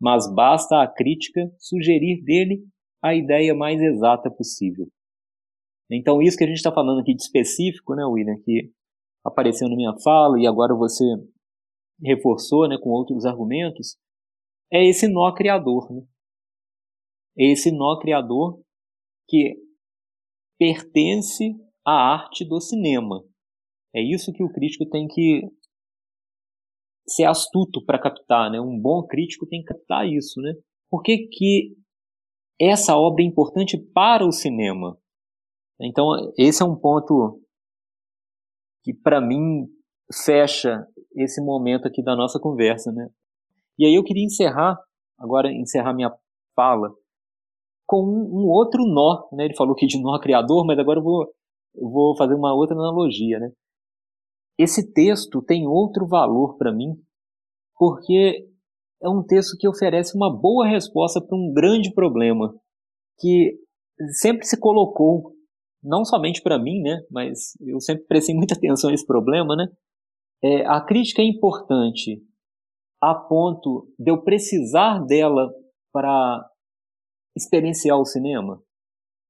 mas 0.00 0.32
basta 0.32 0.82
a 0.82 0.88
crítica 0.88 1.52
sugerir 1.58 2.24
dele 2.24 2.64
a 3.02 3.14
ideia 3.14 3.54
mais 3.54 3.80
exata 3.80 4.30
possível. 4.30 4.88
Então, 5.90 6.22
isso 6.22 6.38
que 6.38 6.44
a 6.44 6.46
gente 6.46 6.56
está 6.56 6.72
falando 6.72 7.00
aqui 7.00 7.14
de 7.14 7.22
específico, 7.22 7.94
né, 7.94 8.04
William, 8.04 8.40
que 8.42 8.72
apareceu 9.24 9.68
na 9.68 9.76
minha 9.76 9.92
fala 10.02 10.40
e 10.40 10.46
agora 10.46 10.74
você 10.74 11.04
reforçou 12.02 12.66
né, 12.66 12.78
com 12.80 12.90
outros 12.90 13.26
argumentos, 13.26 13.98
é 14.72 14.82
esse 14.84 15.06
nó 15.06 15.34
criador. 15.34 15.92
Né? 15.92 16.02
É 17.38 17.52
esse 17.52 17.70
nó 17.70 17.98
criador 17.98 18.62
que 19.28 19.56
pertence 20.58 21.54
à 21.84 21.92
arte 21.92 22.44
do 22.44 22.60
cinema. 22.60 23.22
É 23.94 24.00
isso 24.00 24.32
que 24.32 24.42
o 24.42 24.52
crítico 24.52 24.88
tem 24.88 25.06
que 25.08 25.42
ser 27.06 27.24
astuto 27.24 27.84
para 27.84 28.00
captar, 28.00 28.50
né? 28.50 28.60
Um 28.60 28.78
bom 28.78 29.06
crítico 29.06 29.46
tem 29.46 29.60
que 29.60 29.66
captar 29.66 30.06
isso, 30.06 30.40
né? 30.40 30.52
Por 30.88 31.02
que, 31.02 31.28
que 31.28 31.76
essa 32.60 32.96
obra 32.96 33.22
é 33.22 33.26
importante 33.26 33.78
para 33.92 34.24
o 34.24 34.32
cinema? 34.32 34.96
Então, 35.80 36.06
esse 36.36 36.62
é 36.62 36.66
um 36.66 36.76
ponto 36.76 37.40
que 38.84 38.94
para 38.94 39.20
mim 39.20 39.66
fecha 40.24 40.86
esse 41.16 41.42
momento 41.42 41.86
aqui 41.86 42.02
da 42.02 42.14
nossa 42.14 42.38
conversa, 42.38 42.92
né? 42.92 43.08
E 43.78 43.86
aí 43.86 43.94
eu 43.94 44.04
queria 44.04 44.24
encerrar, 44.24 44.78
agora 45.18 45.52
encerrar 45.52 45.94
minha 45.94 46.12
fala 46.54 46.92
com 47.86 48.04
um, 48.04 48.46
outro 48.48 48.84
nó, 48.86 49.28
né? 49.32 49.46
Ele 49.46 49.56
falou 49.56 49.72
aqui 49.72 49.86
de 49.86 50.00
nó 50.00 50.18
criador, 50.20 50.64
mas 50.64 50.78
agora 50.78 51.00
eu 51.00 51.02
vou, 51.02 51.24
eu 51.74 51.90
vou 51.90 52.16
fazer 52.16 52.34
uma 52.34 52.54
outra 52.54 52.76
analogia, 52.76 53.38
né? 53.40 53.50
Esse 54.62 54.92
texto 54.92 55.40
tem 55.40 55.66
outro 55.66 56.06
valor 56.06 56.58
para 56.58 56.70
mim, 56.70 56.94
porque 57.78 58.46
é 59.02 59.08
um 59.08 59.22
texto 59.22 59.56
que 59.58 59.66
oferece 59.66 60.14
uma 60.14 60.30
boa 60.30 60.66
resposta 60.66 61.18
para 61.18 61.34
um 61.34 61.50
grande 61.50 61.94
problema 61.94 62.54
que 63.18 63.58
sempre 64.20 64.44
se 64.44 64.60
colocou, 64.60 65.32
não 65.82 66.04
somente 66.04 66.42
para 66.42 66.58
mim, 66.58 66.82
né, 66.82 67.02
mas 67.10 67.56
eu 67.66 67.80
sempre 67.80 68.04
prestei 68.04 68.34
muita 68.34 68.54
atenção 68.54 68.90
a 68.90 68.92
esse 68.92 69.06
problema, 69.06 69.56
né? 69.56 69.66
É, 70.42 70.66
a 70.66 70.78
crítica 70.82 71.22
é 71.22 71.24
importante 71.24 72.22
a 73.00 73.14
ponto 73.14 73.90
de 73.98 74.10
eu 74.10 74.22
precisar 74.22 74.98
dela 75.06 75.50
para 75.90 76.46
experienciar 77.34 77.98
o 77.98 78.04
cinema? 78.04 78.62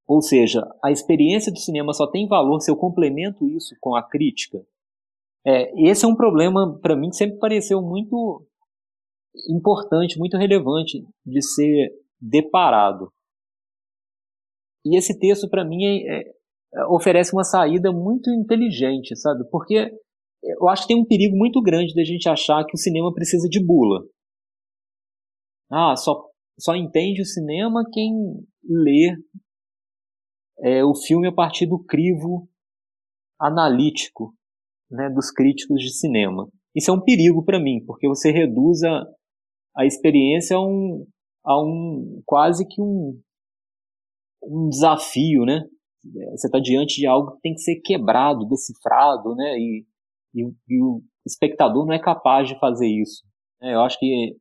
Ou 0.09 0.21
seja, 0.21 0.69
a 0.83 0.91
experiência 0.91 1.53
do 1.53 1.59
cinema 1.61 1.93
só 1.93 2.09
tem 2.11 2.27
valor 2.27 2.59
se 2.59 2.69
eu 2.69 2.77
complemento 2.77 3.47
isso 3.47 3.77
com 3.81 3.95
a 3.95 4.03
crítica. 4.03 4.59
É, 5.47 5.89
esse 5.89 6.05
é 6.05 6.09
um 6.09 6.17
problema, 6.17 6.79
para 6.81 6.97
mim, 6.97 7.09
que 7.09 7.17
sempre 7.17 7.39
pareceu 7.39 7.81
muito 7.81 8.47
importante, 9.49 10.19
muito 10.19 10.37
relevante 10.37 11.03
de 11.25 11.43
ser 11.43 11.91
deparado. 12.21 13.13
E 14.85 14.97
esse 14.97 15.19
texto, 15.19 15.49
para 15.49 15.65
mim, 15.65 15.85
é, 15.85 16.21
é, 16.21 16.85
oferece 16.89 17.33
uma 17.33 17.45
saída 17.45 17.93
muito 17.93 18.31
inteligente, 18.31 19.17
sabe? 19.17 19.45
Porque 19.51 19.91
eu 20.43 20.69
acho 20.69 20.83
que 20.83 20.89
tem 20.89 21.01
um 21.01 21.07
perigo 21.07 21.37
muito 21.37 21.61
grande 21.63 21.95
da 21.95 22.05
gente 22.05 22.29
achar 22.29 22.65
que 22.65 22.75
o 22.75 22.79
cinema 22.79 23.13
precisa 23.13 23.49
de 23.49 23.65
bula. 23.65 24.03
Ah, 25.71 25.95
só, 25.97 26.29
só 26.59 26.75
entende 26.75 27.23
o 27.23 27.27
cinema 27.27 27.85
quem 27.93 28.13
lê 28.65 29.17
é, 30.63 30.85
o 30.85 30.95
filme 30.95 31.29
a 31.29 31.33
partir 31.33 31.67
do 31.67 31.83
crivo 31.83 32.49
analítico 33.39 34.35
né, 34.91 35.09
dos 35.11 35.31
críticos 35.31 35.81
de 35.81 35.91
cinema. 35.91 36.49
Isso 36.75 36.91
é 36.91 36.95
um 36.95 37.01
perigo 37.01 37.45
para 37.45 37.61
mim, 37.61 37.85
porque 37.87 38.09
você 38.09 38.31
reduz 38.31 38.83
a, 38.83 39.05
a 39.77 39.87
experiência 39.87 40.57
a 40.57 40.61
um, 40.61 41.07
a 41.45 41.63
um 41.63 42.23
quase 42.25 42.67
que 42.67 42.81
um, 42.81 43.19
um 44.43 44.69
desafio, 44.69 45.45
né? 45.45 45.63
Você 46.33 46.47
está 46.47 46.59
diante 46.59 46.97
de 46.97 47.07
algo 47.07 47.33
que 47.33 47.41
tem 47.43 47.53
que 47.53 47.61
ser 47.61 47.81
quebrado, 47.81 48.49
decifrado, 48.49 49.35
né? 49.35 49.57
E, 49.59 49.87
e, 50.35 50.43
e 50.69 50.83
o 50.83 51.03
espectador 51.27 51.87
não 51.87 51.93
é 51.93 51.99
capaz 51.99 52.49
de 52.49 52.59
fazer 52.59 52.89
isso. 52.89 53.23
Né? 53.61 53.75
Eu 53.75 53.81
acho 53.81 53.99
que 53.99 54.37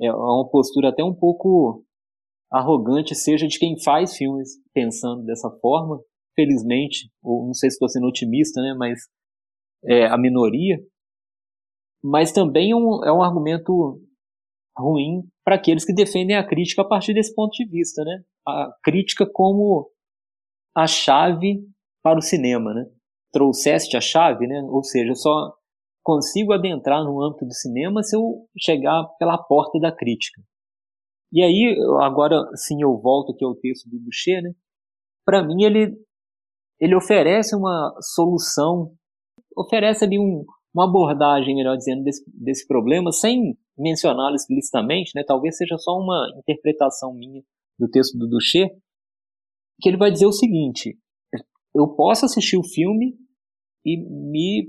é 0.00 0.12
uma 0.12 0.48
postura 0.48 0.90
até 0.90 1.02
um 1.02 1.14
pouco 1.14 1.84
arrogante, 2.50 3.14
seja 3.14 3.46
de 3.46 3.58
quem 3.58 3.80
faz 3.82 4.16
filmes 4.16 4.50
pensando 4.74 5.24
dessa 5.24 5.50
forma, 5.60 6.00
felizmente, 6.34 7.10
ou 7.22 7.46
não 7.46 7.54
sei 7.54 7.70
se 7.70 7.74
estou 7.74 7.88
sendo 7.88 8.06
otimista, 8.06 8.60
né? 8.60 8.74
Mas 8.76 9.00
é 9.84 10.06
a 10.06 10.16
minoria. 10.16 10.78
Mas 12.02 12.32
também 12.32 12.72
é 12.72 12.76
um, 12.76 13.04
é 13.04 13.12
um 13.12 13.22
argumento 13.22 14.00
ruim 14.76 15.22
para 15.44 15.56
aqueles 15.56 15.84
que 15.84 15.94
defendem 15.94 16.36
a 16.36 16.46
crítica 16.46 16.82
a 16.82 16.88
partir 16.88 17.14
desse 17.14 17.34
ponto 17.34 17.52
de 17.52 17.68
vista, 17.68 18.02
né? 18.04 18.22
A 18.46 18.72
crítica 18.82 19.26
como 19.30 19.90
a 20.74 20.86
chave 20.86 21.60
para 22.02 22.18
o 22.18 22.22
cinema, 22.22 22.72
né? 22.74 22.86
Trouxeste 23.32 23.96
a 23.96 24.00
chave, 24.00 24.46
né? 24.46 24.60
Ou 24.62 24.82
seja, 24.82 25.10
eu 25.10 25.16
só 25.16 25.54
consigo 26.02 26.52
adentrar 26.52 27.04
no 27.04 27.22
âmbito 27.22 27.46
do 27.46 27.54
cinema 27.54 28.02
se 28.02 28.16
eu 28.16 28.46
chegar 28.58 29.04
pela 29.18 29.38
porta 29.38 29.78
da 29.78 29.94
crítica. 29.94 30.42
E 31.32 31.42
aí, 31.42 31.76
agora 32.02 32.44
sim 32.56 32.82
eu 32.82 32.98
volto 33.00 33.32
aqui 33.32 33.44
ao 33.44 33.54
texto 33.54 33.88
do 33.88 33.98
Boucher, 33.98 34.42
né? 34.42 34.52
Para 35.24 35.42
mim 35.42 35.62
ele 35.64 35.96
ele 36.80 36.96
oferece 36.96 37.54
uma 37.54 37.94
solução, 38.00 38.92
oferece 39.56 40.04
ali 40.04 40.18
um, 40.18 40.44
uma 40.74 40.88
abordagem, 40.88 41.54
melhor 41.54 41.76
dizendo, 41.76 42.02
desse, 42.02 42.24
desse 42.26 42.66
problema, 42.66 43.12
sem 43.12 43.56
mencioná-lo 43.76 44.34
explicitamente, 44.34 45.12
né? 45.14 45.22
Talvez 45.26 45.56
seja 45.56 45.76
só 45.78 45.92
uma 45.92 46.26
interpretação 46.38 47.14
minha 47.14 47.42
do 47.78 47.88
texto 47.88 48.16
do 48.18 48.28
Duché, 48.28 48.68
que 49.80 49.88
ele 49.88 49.96
vai 49.96 50.10
dizer 50.10 50.26
o 50.26 50.32
seguinte: 50.32 50.96
eu 51.74 51.88
posso 51.94 52.24
assistir 52.24 52.56
o 52.56 52.64
filme 52.64 53.16
e 53.84 53.96
me 53.96 54.68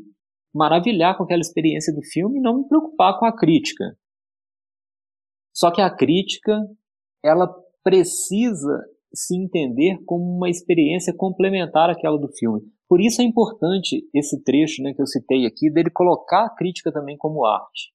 maravilhar 0.54 1.18
com 1.18 1.24
aquela 1.24 1.42
experiência 1.42 1.94
do 1.94 2.02
filme 2.04 2.40
e 2.40 2.42
não 2.42 2.60
me 2.60 2.68
preocupar 2.68 3.20
com 3.20 3.26
a 3.26 3.36
crítica. 3.36 3.98
Só 5.54 5.72
que 5.72 5.82
a 5.82 5.96
crítica, 5.96 6.60
ela 7.24 7.48
precisa 7.84 8.86
se 9.14 9.36
entender 9.36 10.04
como 10.06 10.24
uma 10.24 10.50
experiência 10.50 11.14
complementar 11.16 11.90
àquela 11.90 12.18
do 12.18 12.28
filme. 12.30 12.62
Por 12.94 13.02
isso 13.02 13.24
é 13.24 13.26
importante 13.26 14.08
esse 14.14 14.44
trecho 14.44 14.84
né, 14.84 14.94
que 14.94 15.02
eu 15.02 15.08
citei 15.08 15.48
aqui, 15.48 15.68
dele 15.68 15.90
colocar 15.90 16.46
a 16.46 16.56
crítica 16.56 16.92
também 16.92 17.18
como 17.18 17.44
arte. 17.44 17.92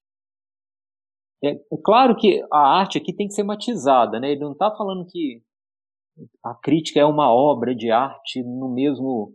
É, 1.40 1.50
é 1.50 1.76
claro 1.84 2.16
que 2.16 2.44
a 2.52 2.80
arte 2.80 2.98
aqui 2.98 3.14
tem 3.14 3.28
que 3.28 3.34
ser 3.34 3.44
matizada, 3.44 4.18
né? 4.18 4.32
ele 4.32 4.40
não 4.40 4.54
está 4.54 4.74
falando 4.76 5.06
que 5.06 5.40
a 6.44 6.52
crítica 6.52 6.98
é 6.98 7.04
uma 7.04 7.32
obra 7.32 7.76
de 7.76 7.92
arte 7.92 8.42
no 8.42 8.74
mesmo 8.74 9.32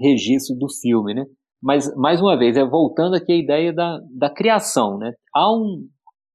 registro 0.00 0.56
do 0.56 0.70
filme, 0.80 1.12
né? 1.12 1.26
Mas, 1.62 1.94
mais 1.94 2.18
uma 2.22 2.38
vez, 2.38 2.56
é 2.56 2.64
voltando 2.64 3.14
aqui 3.14 3.30
à 3.30 3.36
ideia 3.36 3.74
da, 3.74 4.00
da 4.10 4.30
criação, 4.30 4.96
né? 4.96 5.12
Há 5.34 5.54
um, 5.54 5.86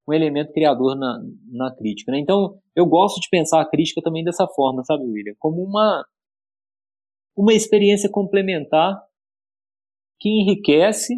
um 0.07 0.13
elemento 0.13 0.53
criador 0.53 0.95
na, 0.95 1.19
na 1.51 1.75
crítica, 1.75 2.11
né? 2.11 2.19
Então, 2.19 2.59
eu 2.75 2.85
gosto 2.85 3.19
de 3.19 3.29
pensar 3.31 3.61
a 3.61 3.67
crítica 3.67 3.99
também 4.03 4.23
dessa 4.23 4.45
forma, 4.47 4.83
sabe, 4.83 5.05
William? 5.05 5.33
Como 5.39 5.63
uma, 5.63 6.05
uma 7.35 7.53
experiência 7.53 8.09
complementar 8.09 9.01
que 10.19 10.29
enriquece 10.29 11.15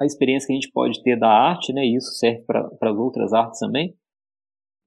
a 0.00 0.04
experiência 0.04 0.46
que 0.46 0.52
a 0.52 0.56
gente 0.56 0.70
pode 0.70 1.02
ter 1.02 1.18
da 1.18 1.28
arte, 1.28 1.72
né? 1.72 1.84
Isso 1.84 2.12
serve 2.12 2.42
para 2.44 2.90
as 2.90 2.96
outras 2.96 3.32
artes 3.32 3.58
também, 3.58 3.96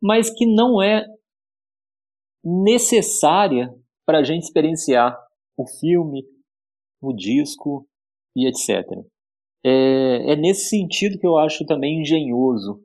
mas 0.01 0.29
que 0.29 0.45
não 0.45 0.81
é 0.81 1.05
necessária 2.43 3.73
para 4.05 4.19
a 4.19 4.23
gente 4.23 4.43
experienciar 4.43 5.17
o 5.57 5.65
filme, 5.67 6.23
o 7.01 7.13
disco 7.13 7.87
e 8.35 8.47
etc. 8.47 8.85
É, 9.65 10.33
é 10.33 10.35
nesse 10.35 10.69
sentido 10.69 11.17
que 11.17 11.25
eu 11.25 11.37
acho 11.37 11.65
também 11.65 12.01
engenhoso 12.01 12.83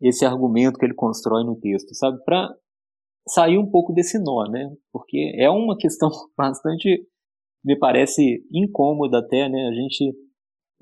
esse 0.00 0.24
argumento 0.24 0.78
que 0.78 0.84
ele 0.84 0.94
constrói 0.94 1.44
no 1.44 1.58
texto, 1.58 1.94
sabe? 1.94 2.22
Para 2.24 2.48
sair 3.28 3.58
um 3.58 3.68
pouco 3.68 3.92
desse 3.92 4.18
nó, 4.18 4.44
né? 4.48 4.70
Porque 4.92 5.32
é 5.36 5.50
uma 5.50 5.76
questão 5.78 6.10
bastante, 6.36 7.06
me 7.64 7.78
parece 7.78 8.44
incômoda 8.52 9.18
até, 9.18 9.48
né? 9.48 9.68
A 9.68 9.72
gente 9.72 10.14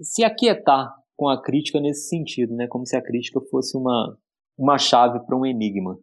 se 0.00 0.24
aquietar 0.24 0.94
com 1.16 1.28
a 1.28 1.40
crítica 1.40 1.80
nesse 1.80 2.08
sentido, 2.08 2.54
né? 2.54 2.66
Como 2.66 2.86
se 2.86 2.96
a 2.96 3.02
crítica 3.02 3.40
fosse 3.50 3.76
uma, 3.76 4.18
uma 4.58 4.78
chave 4.78 5.24
para 5.24 5.36
um 5.36 5.46
enigma. 5.46 5.98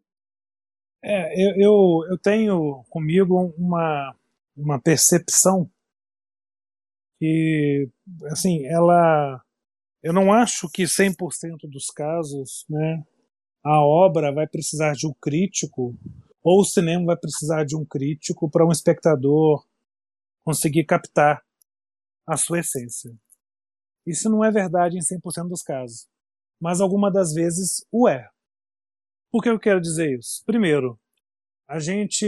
É, 1.04 1.34
eu, 1.36 1.56
eu, 1.58 2.12
eu 2.12 2.18
tenho 2.18 2.84
comigo 2.90 3.54
uma, 3.58 4.16
uma 4.56 4.80
percepção 4.80 5.70
que, 7.20 7.90
assim, 8.32 8.66
ela. 8.66 9.42
Eu 10.04 10.14
não 10.14 10.34
acho 10.34 10.68
que 10.72 10.84
100% 10.84 11.16
dos 11.70 11.88
casos, 11.88 12.66
né, 12.68 13.04
a 13.64 13.80
obra 13.86 14.34
vai 14.34 14.48
precisar 14.48 14.94
de 14.94 15.06
um 15.06 15.14
crítico 15.22 15.96
ou 16.44 16.62
o 16.62 16.66
cinema 16.66 17.06
vai 17.06 17.18
precisar 17.18 17.64
de 17.64 17.76
um 17.76 17.86
crítico 17.86 18.50
para 18.50 18.66
um 18.66 18.72
espectador 18.72 19.66
conseguir 20.44 20.86
captar 20.86 21.42
a 22.26 22.38
sua 22.38 22.60
essência. 22.60 23.16
Isso 24.06 24.30
não 24.30 24.44
é 24.44 24.52
verdade 24.52 24.98
em 24.98 25.02
100% 25.02 25.48
dos 25.48 25.62
casos, 25.62 26.08
mas 26.60 26.82
alguma 26.82 27.12
das 27.12 27.34
vezes 27.34 27.86
o 27.92 28.08
é. 28.08 28.28
Por 29.32 29.44
que 29.44 29.50
eu 29.50 29.60
quero 29.60 29.80
dizer 29.80 30.18
isso? 30.18 30.44
Primeiro, 30.46 31.00
a 31.68 31.80
gente 31.80 32.26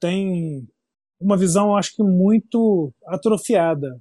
tem 0.00 0.66
uma 1.20 1.36
visão, 1.36 1.76
acho 1.76 1.94
que 1.94 2.02
muito 2.02 2.92
atrofiada 3.06 4.00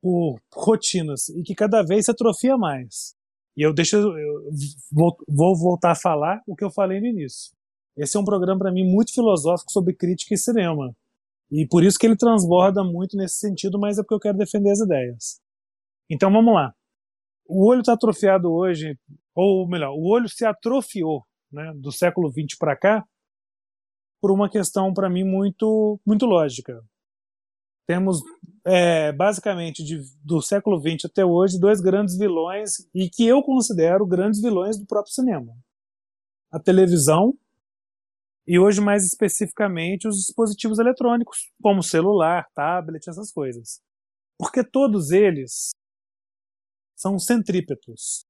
por 0.00 0.40
rotinas 0.52 1.28
e 1.30 1.42
que 1.42 1.54
cada 1.54 1.82
vez 1.82 2.06
se 2.06 2.10
atrofia 2.10 2.56
mais. 2.56 3.16
E 3.56 3.62
eu 3.62 3.72
deixo, 3.72 3.96
eu 3.96 4.50
vou, 4.90 5.16
vou 5.28 5.56
voltar 5.56 5.92
a 5.92 5.96
falar 5.96 6.42
o 6.46 6.56
que 6.56 6.64
eu 6.64 6.70
falei 6.70 7.00
no 7.00 7.06
início. 7.06 7.52
Esse 7.96 8.16
é 8.16 8.20
um 8.20 8.24
programa 8.24 8.58
para 8.58 8.72
mim 8.72 8.84
muito 8.84 9.14
filosófico 9.14 9.70
sobre 9.70 9.94
crítica 9.94 10.34
e 10.34 10.38
cinema. 10.38 10.94
E 11.50 11.66
por 11.68 11.84
isso 11.84 11.98
que 11.98 12.06
ele 12.06 12.16
transborda 12.16 12.82
muito 12.82 13.16
nesse 13.16 13.36
sentido, 13.36 13.78
mas 13.78 13.98
é 13.98 14.02
porque 14.02 14.14
eu 14.14 14.20
quero 14.20 14.38
defender 14.38 14.70
as 14.70 14.80
ideias. 14.80 15.40
Então 16.10 16.30
vamos 16.32 16.52
lá. 16.52 16.74
O 17.46 17.68
olho 17.68 17.80
está 17.80 17.92
atrofiado 17.92 18.50
hoje, 18.52 18.98
ou 19.34 19.68
melhor, 19.68 19.92
o 19.92 20.08
olho 20.08 20.28
se 20.28 20.44
atrofiou 20.44 21.24
né, 21.52 21.72
do 21.76 21.92
século 21.92 22.30
XX 22.30 22.58
para 22.58 22.76
cá 22.76 23.04
por 24.20 24.30
uma 24.32 24.48
questão 24.48 24.92
para 24.92 25.10
mim 25.10 25.22
muito 25.22 26.00
muito 26.04 26.26
lógica. 26.26 26.82
Temos 27.86 28.22
é, 28.64 29.12
basicamente 29.12 29.84
de, 29.84 30.00
do 30.24 30.40
século 30.40 30.80
XX 30.80 31.04
até 31.04 31.24
hoje 31.24 31.60
dois 31.60 31.80
grandes 31.80 32.16
vilões 32.16 32.88
e 32.94 33.10
que 33.10 33.26
eu 33.26 33.42
considero 33.42 34.06
grandes 34.06 34.40
vilões 34.40 34.78
do 34.78 34.86
próprio 34.86 35.12
cinema: 35.12 35.54
a 36.50 36.58
televisão 36.58 37.38
e 38.46 38.58
hoje 38.58 38.80
mais 38.80 39.04
especificamente 39.04 40.06
os 40.06 40.16
dispositivos 40.16 40.78
eletrônicos, 40.78 41.50
como 41.62 41.82
celular, 41.82 42.46
tablet, 42.54 43.08
essas 43.08 43.32
coisas. 43.32 43.80
Porque 44.38 44.62
todos 44.62 45.10
eles 45.10 45.70
são 46.96 47.18
centrípetos. 47.18 48.24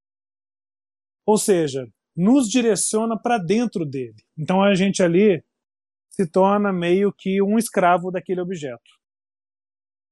Ou 1.26 1.38
seja, 1.38 1.86
nos 2.16 2.48
direciona 2.48 3.20
para 3.20 3.38
dentro 3.38 3.84
dele. 3.84 4.22
Então 4.38 4.62
a 4.62 4.74
gente 4.74 5.02
ali 5.02 5.42
se 6.10 6.30
torna 6.30 6.72
meio 6.72 7.12
que 7.12 7.42
um 7.42 7.58
escravo 7.58 8.10
daquele 8.10 8.40
objeto. 8.40 8.90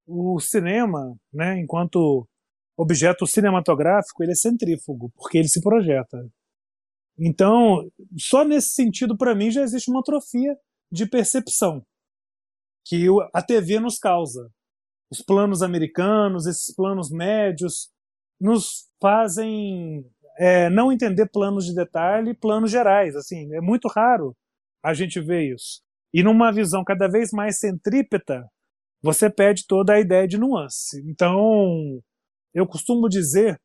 O 0.07 0.41
cinema, 0.41 1.17
né, 1.33 1.61
enquanto 1.61 2.27
objeto 2.77 3.27
cinematográfico, 3.27 4.23
ele 4.23 4.33
é 4.33 4.35
centrífugo, 4.35 5.13
porque 5.15 5.39
ele 5.39 5.49
se 5.49 5.61
projeta. 5.61 6.29
Então, 7.19 7.89
só 8.19 8.45
nesse 8.45 8.71
sentido, 8.71 9.17
para 9.17 9.35
mim, 9.35 9.51
já 9.51 9.63
existe 9.63 9.91
uma 9.91 10.01
atrofia 10.01 10.57
de 10.91 11.07
percepção 11.07 11.85
que 12.85 13.07
a 13.33 13.43
TV 13.43 13.79
nos 13.81 13.99
causa. 13.99 14.51
Os 15.11 15.23
planos 15.23 15.63
americanos, 15.63 16.47
esses 16.47 16.75
planos 16.75 17.11
médios, 17.11 17.91
nos 18.41 18.89
fazem 19.01 20.05
é, 20.39 20.69
não 20.71 20.91
entender 20.91 21.29
planos 21.31 21.67
de 21.67 21.75
detalhe, 21.75 22.35
planos 22.35 22.71
gerais. 22.71 23.15
Assim, 23.15 23.55
é 23.55 23.61
muito 23.61 23.89
raro 23.89 24.35
a 24.83 24.95
gente 24.95 25.21
ver 25.21 25.55
isso. 25.55 25.83
E 26.13 26.23
numa 26.23 26.53
visão 26.53 26.85
cada 26.85 27.09
vez 27.09 27.31
mais 27.31 27.59
centrípeta, 27.59 28.47
você 29.03 29.31
perde 29.31 29.67
toda 29.67 29.95
a 29.95 30.01
ideia 30.01 30.27
de 30.27 30.39
nuance. 30.39 31.03
Então, 31.07 32.01
eu 32.55 32.67
costumo 32.67 33.09
dizer 33.09 33.61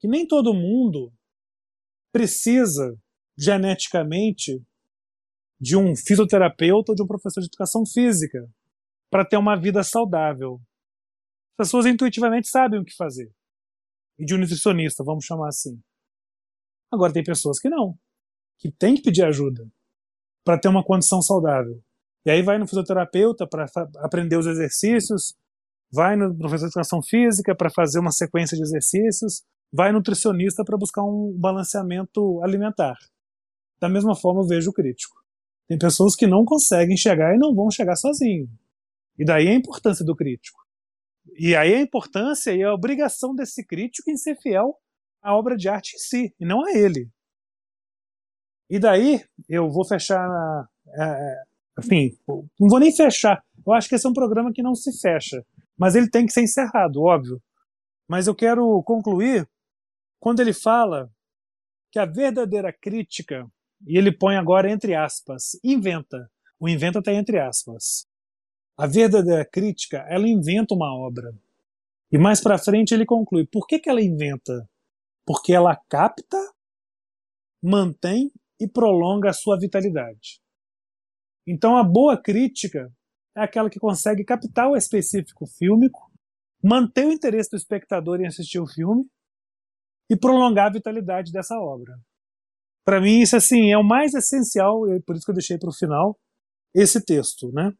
que 0.00 0.08
nem 0.08 0.26
todo 0.26 0.54
mundo 0.54 1.12
precisa 2.14 2.96
geneticamente 3.36 4.64
de 5.60 5.76
um 5.76 5.96
fisioterapeuta 5.96 6.92
ou 6.92 6.94
de 6.94 7.02
um 7.02 7.06
professor 7.08 7.40
de 7.40 7.48
educação 7.48 7.84
física 7.84 8.48
para 9.10 9.24
ter 9.24 9.36
uma 9.36 9.56
vida 9.56 9.82
saudável. 9.82 10.60
As 11.58 11.66
pessoas 11.66 11.86
intuitivamente 11.86 12.48
sabem 12.48 12.78
o 12.78 12.84
que 12.84 12.94
fazer. 12.94 13.32
E 14.16 14.24
de 14.24 14.32
um 14.32 14.38
nutricionista, 14.38 15.02
vamos 15.02 15.24
chamar 15.24 15.48
assim. 15.48 15.76
Agora 16.92 17.12
tem 17.12 17.24
pessoas 17.24 17.58
que 17.58 17.68
não, 17.68 17.98
que 18.58 18.70
tem 18.70 18.94
que 18.94 19.02
pedir 19.02 19.24
ajuda 19.24 19.68
para 20.44 20.56
ter 20.56 20.68
uma 20.68 20.84
condição 20.84 21.20
saudável. 21.20 21.82
E 22.24 22.30
aí 22.30 22.42
vai 22.42 22.58
no 22.58 22.68
fisioterapeuta 22.68 23.44
para 23.44 23.66
aprender 23.96 24.36
os 24.36 24.46
exercícios, 24.46 25.34
vai 25.92 26.14
no 26.14 26.32
professor 26.36 26.66
de 26.66 26.70
educação 26.70 27.02
física 27.02 27.56
para 27.56 27.70
fazer 27.70 27.98
uma 27.98 28.12
sequência 28.12 28.56
de 28.56 28.62
exercícios, 28.62 29.42
vai 29.72 29.92
nutricionista 29.92 30.64
para 30.64 30.78
buscar 30.78 31.02
um 31.02 31.36
balanceamento 31.38 32.42
alimentar. 32.42 32.96
Da 33.80 33.88
mesma 33.88 34.14
forma 34.14 34.42
eu 34.42 34.46
vejo 34.46 34.70
o 34.70 34.72
crítico. 34.72 35.16
Tem 35.66 35.78
pessoas 35.78 36.14
que 36.14 36.26
não 36.26 36.44
conseguem 36.44 36.96
chegar 36.96 37.34
e 37.34 37.38
não 37.38 37.54
vão 37.54 37.70
chegar 37.70 37.96
sozinho. 37.96 38.48
E 39.18 39.24
daí 39.24 39.48
a 39.48 39.54
importância 39.54 40.04
do 40.04 40.14
crítico. 40.14 40.58
E 41.36 41.56
aí 41.56 41.74
a 41.74 41.80
importância 41.80 42.52
e 42.52 42.62
a 42.62 42.72
obrigação 42.72 43.34
desse 43.34 43.64
crítico 43.64 44.10
em 44.10 44.16
ser 44.16 44.36
fiel 44.36 44.78
à 45.22 45.34
obra 45.34 45.56
de 45.56 45.68
arte 45.68 45.96
em 45.96 45.98
si, 45.98 46.34
e 46.38 46.44
não 46.44 46.64
a 46.64 46.72
ele. 46.72 47.08
E 48.68 48.78
daí 48.78 49.24
eu 49.48 49.70
vou 49.70 49.86
fechar. 49.86 50.28
É, 50.98 51.42
enfim, 51.78 52.16
não 52.28 52.68
vou 52.68 52.78
nem 52.78 52.94
fechar. 52.94 53.42
Eu 53.66 53.72
acho 53.72 53.88
que 53.88 53.94
esse 53.94 54.06
é 54.06 54.10
um 54.10 54.14
programa 54.14 54.52
que 54.52 54.62
não 54.62 54.74
se 54.74 54.92
fecha. 55.00 55.44
Mas 55.76 55.94
ele 55.94 56.10
tem 56.10 56.26
que 56.26 56.32
ser 56.32 56.42
encerrado, 56.42 57.02
óbvio. 57.02 57.42
Mas 58.08 58.26
eu 58.26 58.34
quero 58.34 58.82
concluir 58.82 59.48
quando 60.24 60.40
ele 60.40 60.54
fala 60.54 61.12
que 61.92 61.98
a 61.98 62.06
verdadeira 62.06 62.72
crítica, 62.72 63.46
e 63.86 63.98
ele 63.98 64.10
põe 64.10 64.36
agora 64.36 64.70
entre 64.70 64.94
aspas, 64.94 65.50
inventa. 65.62 66.30
O 66.58 66.66
inventa 66.66 67.00
está 67.00 67.12
entre 67.12 67.38
aspas. 67.38 68.06
A 68.74 68.86
verdadeira 68.86 69.44
crítica, 69.44 69.98
ela 70.08 70.26
inventa 70.26 70.74
uma 70.74 70.90
obra. 70.96 71.30
E 72.10 72.16
mais 72.16 72.40
para 72.40 72.56
frente 72.56 72.94
ele 72.94 73.04
conclui: 73.04 73.46
por 73.46 73.66
que, 73.66 73.78
que 73.78 73.90
ela 73.90 74.00
inventa? 74.00 74.66
Porque 75.26 75.52
ela 75.52 75.76
capta, 75.90 76.38
mantém 77.62 78.32
e 78.58 78.66
prolonga 78.66 79.28
a 79.28 79.34
sua 79.34 79.58
vitalidade. 79.58 80.40
Então 81.46 81.76
a 81.76 81.84
boa 81.84 82.16
crítica 82.16 82.90
é 83.36 83.42
aquela 83.42 83.68
que 83.68 83.78
consegue 83.78 84.24
captar 84.24 84.70
o 84.70 84.76
específico 84.76 85.44
fílmico, 85.46 86.10
manter 86.62 87.04
o 87.04 87.12
interesse 87.12 87.50
do 87.50 87.58
espectador 87.58 88.22
em 88.22 88.26
assistir 88.26 88.58
o 88.58 88.66
filme 88.66 89.04
e 90.10 90.16
prolongar 90.16 90.66
a 90.66 90.72
vitalidade 90.72 91.32
dessa 91.32 91.56
obra. 91.58 91.94
Para 92.84 93.00
mim 93.00 93.20
isso 93.20 93.36
assim 93.36 93.72
é 93.72 93.78
o 93.78 93.84
mais 93.84 94.14
essencial, 94.14 94.88
e 94.90 95.00
por 95.00 95.16
isso 95.16 95.24
que 95.24 95.30
eu 95.30 95.36
deixei 95.36 95.58
para 95.58 95.70
o 95.70 95.74
final 95.74 96.18
esse 96.74 97.02
texto, 97.04 97.50
né? 97.52 97.72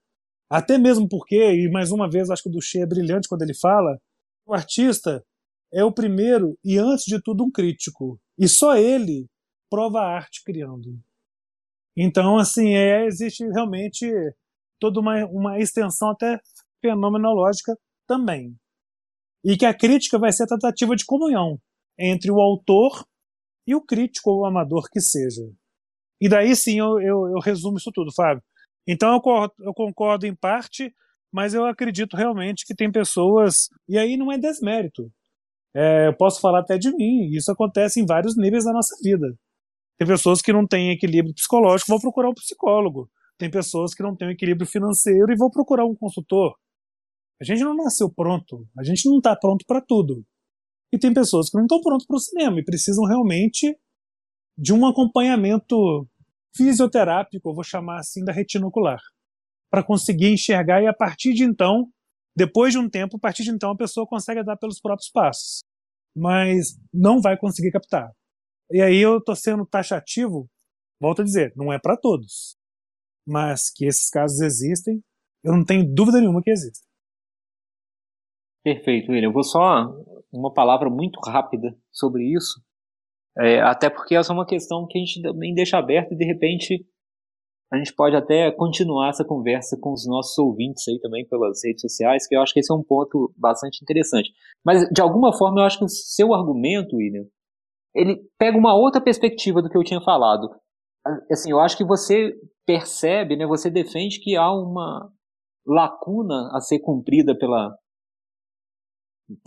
Até 0.48 0.78
mesmo 0.78 1.08
porque, 1.08 1.36
e 1.36 1.70
mais 1.70 1.90
uma 1.90 2.08
vez 2.08 2.30
acho 2.30 2.42
que 2.42 2.48
o 2.48 2.52
Duché 2.52 2.80
é 2.80 2.86
brilhante 2.86 3.28
quando 3.28 3.42
ele 3.42 3.54
fala, 3.54 3.98
o 4.46 4.54
artista 4.54 5.24
é 5.72 5.84
o 5.84 5.92
primeiro 5.92 6.56
e 6.64 6.78
antes 6.78 7.04
de 7.04 7.20
tudo 7.20 7.44
um 7.44 7.50
crítico, 7.50 8.20
e 8.38 8.48
só 8.48 8.76
ele 8.76 9.26
prova 9.70 10.00
a 10.00 10.16
arte 10.16 10.42
criando. 10.44 10.98
Então, 11.96 12.38
assim, 12.38 12.74
é, 12.74 13.06
existe 13.06 13.44
realmente 13.48 14.06
toda 14.80 15.00
uma, 15.00 15.24
uma 15.26 15.58
extensão 15.58 16.10
até 16.10 16.38
fenomenológica 16.80 17.76
também. 18.06 18.54
E 19.44 19.56
que 19.56 19.66
a 19.66 19.76
crítica 19.76 20.18
vai 20.18 20.32
ser 20.32 20.44
a 20.44 20.48
tentativa 20.48 20.94
de 20.96 21.04
comunhão 21.04 21.58
entre 21.98 22.30
o 22.30 22.40
autor 22.40 23.04
e 23.66 23.74
o 23.74 23.80
crítico 23.80 24.30
ou 24.30 24.40
o 24.40 24.46
amador 24.46 24.88
que 24.90 25.00
seja. 25.00 25.42
E 26.20 26.28
daí 26.28 26.54
sim 26.54 26.78
eu, 26.78 27.00
eu, 27.00 27.28
eu 27.28 27.38
resumo 27.40 27.76
isso 27.76 27.90
tudo, 27.92 28.12
Fábio. 28.14 28.42
Então 28.86 29.14
eu 29.14 29.20
concordo, 29.20 29.54
eu 29.60 29.74
concordo 29.74 30.26
em 30.26 30.34
parte, 30.34 30.94
mas 31.32 31.54
eu 31.54 31.64
acredito 31.64 32.16
realmente 32.16 32.64
que 32.66 32.74
tem 32.74 32.90
pessoas. 32.90 33.68
E 33.88 33.98
aí 33.98 34.16
não 34.16 34.30
é 34.30 34.38
desmérito. 34.38 35.10
É, 35.74 36.06
eu 36.06 36.16
posso 36.16 36.40
falar 36.40 36.60
até 36.60 36.78
de 36.78 36.94
mim, 36.94 37.30
isso 37.34 37.50
acontece 37.50 38.00
em 38.00 38.06
vários 38.06 38.36
níveis 38.36 38.64
da 38.64 38.72
nossa 38.72 38.94
vida. 39.02 39.26
Tem 39.98 40.06
pessoas 40.06 40.40
que 40.40 40.52
não 40.52 40.66
têm 40.66 40.92
equilíbrio 40.92 41.34
psicológico, 41.34 41.90
vão 41.90 42.00
procurar 42.00 42.28
um 42.28 42.34
psicólogo. 42.34 43.10
Tem 43.36 43.50
pessoas 43.50 43.94
que 43.94 44.02
não 44.02 44.14
têm 44.14 44.30
equilíbrio 44.30 44.66
financeiro 44.66 45.32
e 45.32 45.36
vão 45.36 45.50
procurar 45.50 45.84
um 45.84 45.94
consultor. 45.94 46.54
A 47.40 47.44
gente 47.44 47.64
não 47.64 47.74
nasceu 47.74 48.08
pronto, 48.08 48.66
a 48.78 48.84
gente 48.84 49.08
não 49.08 49.18
está 49.18 49.34
pronto 49.34 49.64
para 49.66 49.80
tudo. 49.80 50.24
E 50.94 50.98
tem 50.98 51.12
pessoas 51.12 51.50
que 51.50 51.56
não 51.56 51.64
estão 51.64 51.80
prontas 51.80 52.06
para 52.06 52.16
o 52.16 52.20
cinema 52.20 52.60
e 52.60 52.64
precisam 52.64 53.04
realmente 53.04 53.76
de 54.56 54.72
um 54.72 54.86
acompanhamento 54.86 56.08
fisioterápico, 56.56 57.48
eu 57.48 57.52
vou 57.52 57.64
chamar 57.64 57.98
assim, 57.98 58.24
da 58.24 58.30
retina 58.30 58.64
ocular, 58.64 59.00
para 59.68 59.82
conseguir 59.82 60.32
enxergar 60.32 60.80
e 60.80 60.86
a 60.86 60.94
partir 60.94 61.34
de 61.34 61.42
então, 61.42 61.90
depois 62.36 62.72
de 62.72 62.78
um 62.78 62.88
tempo, 62.88 63.16
a 63.16 63.18
partir 63.18 63.42
de 63.42 63.50
então 63.50 63.72
a 63.72 63.76
pessoa 63.76 64.06
consegue 64.06 64.44
dar 64.44 64.56
pelos 64.56 64.80
próprios 64.80 65.10
passos, 65.10 65.64
mas 66.16 66.78
não 66.92 67.20
vai 67.20 67.36
conseguir 67.36 67.72
captar. 67.72 68.12
E 68.70 68.80
aí 68.80 68.98
eu 68.98 69.18
estou 69.18 69.34
sendo 69.34 69.66
taxativo, 69.66 70.48
volto 71.00 71.22
a 71.22 71.24
dizer, 71.24 71.52
não 71.56 71.72
é 71.72 71.78
para 71.80 71.96
todos, 71.96 72.56
mas 73.26 73.68
que 73.68 73.84
esses 73.84 74.08
casos 74.10 74.40
existem, 74.40 75.02
eu 75.42 75.52
não 75.52 75.64
tenho 75.64 75.92
dúvida 75.92 76.20
nenhuma 76.20 76.40
que 76.40 76.52
existem. 76.52 76.86
Perfeito, 78.62 79.10
William. 79.10 79.28
Eu 79.28 79.32
vou 79.32 79.42
só 79.42 79.92
uma 80.38 80.52
palavra 80.52 80.90
muito 80.90 81.18
rápida 81.20 81.76
sobre 81.92 82.24
isso, 82.34 82.60
é, 83.38 83.60
até 83.60 83.90
porque 83.90 84.14
essa 84.14 84.32
é 84.32 84.34
uma 84.34 84.46
questão 84.46 84.86
que 84.86 84.98
a 84.98 85.00
gente 85.00 85.20
também 85.22 85.54
deixa 85.54 85.78
aberta 85.78 86.14
e 86.14 86.16
de 86.16 86.24
repente 86.24 86.86
a 87.72 87.76
gente 87.76 87.92
pode 87.94 88.14
até 88.14 88.52
continuar 88.52 89.08
essa 89.08 89.24
conversa 89.24 89.76
com 89.80 89.92
os 89.92 90.06
nossos 90.06 90.38
ouvintes 90.38 90.86
aí 90.86 91.00
também 91.00 91.26
pelas 91.26 91.60
redes 91.64 91.80
sociais, 91.80 92.26
que 92.26 92.36
eu 92.36 92.40
acho 92.40 92.52
que 92.52 92.60
esse 92.60 92.72
é 92.72 92.76
um 92.76 92.84
ponto 92.84 93.34
bastante 93.36 93.82
interessante. 93.82 94.30
Mas 94.64 94.88
de 94.90 95.00
alguma 95.00 95.36
forma 95.36 95.60
eu 95.60 95.64
acho 95.64 95.78
que 95.78 95.84
o 95.84 95.88
seu 95.88 96.32
argumento, 96.32 96.96
William, 96.96 97.24
ele 97.94 98.20
pega 98.38 98.56
uma 98.56 98.76
outra 98.76 99.00
perspectiva 99.00 99.60
do 99.60 99.68
que 99.68 99.76
eu 99.76 99.82
tinha 99.82 100.00
falado. 100.00 100.48
Assim, 101.30 101.50
eu 101.50 101.58
acho 101.58 101.76
que 101.76 101.84
você 101.84 102.32
percebe, 102.64 103.36
né, 103.36 103.46
você 103.46 103.70
defende 103.70 104.20
que 104.20 104.36
há 104.36 104.52
uma 104.52 105.10
lacuna 105.66 106.50
a 106.52 106.60
ser 106.60 106.78
cumprida 106.78 107.36
pela, 107.36 107.74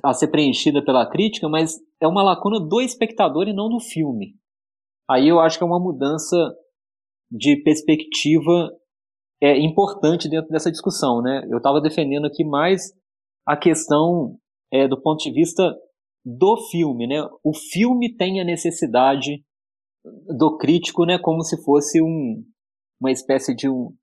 a 0.03 0.13
ser 0.13 0.27
preenchida 0.27 0.83
pela 0.83 1.09
crítica, 1.09 1.47
mas 1.49 1.75
é 2.01 2.07
uma 2.07 2.23
lacuna 2.23 2.59
do 2.59 2.81
espectador 2.81 3.47
e 3.47 3.53
não 3.53 3.69
do 3.69 3.79
filme. 3.79 4.35
Aí 5.09 5.27
eu 5.27 5.39
acho 5.39 5.57
que 5.57 5.63
é 5.63 5.67
uma 5.67 5.79
mudança 5.79 6.35
de 7.31 7.61
perspectiva 7.63 8.71
é 9.41 9.57
importante 9.59 10.29
dentro 10.29 10.49
dessa 10.49 10.71
discussão, 10.71 11.21
né? 11.21 11.47
Eu 11.49 11.57
estava 11.57 11.79
defendendo 11.79 12.25
aqui 12.25 12.43
mais 12.43 12.91
a 13.45 13.55
questão 13.55 14.37
é, 14.71 14.87
do 14.87 14.99
ponto 14.99 15.23
de 15.23 15.31
vista 15.31 15.75
do 16.25 16.57
filme, 16.71 17.07
né? 17.07 17.21
O 17.43 17.53
filme 17.53 18.15
tem 18.15 18.41
a 18.41 18.43
necessidade 18.43 19.43
do 20.37 20.57
crítico, 20.57 21.05
né? 21.05 21.19
Como 21.19 21.43
se 21.43 21.63
fosse 21.63 22.01
um, 22.01 22.43
uma 22.99 23.11
espécie 23.11 23.55
de 23.55 23.69
um, 23.69 23.93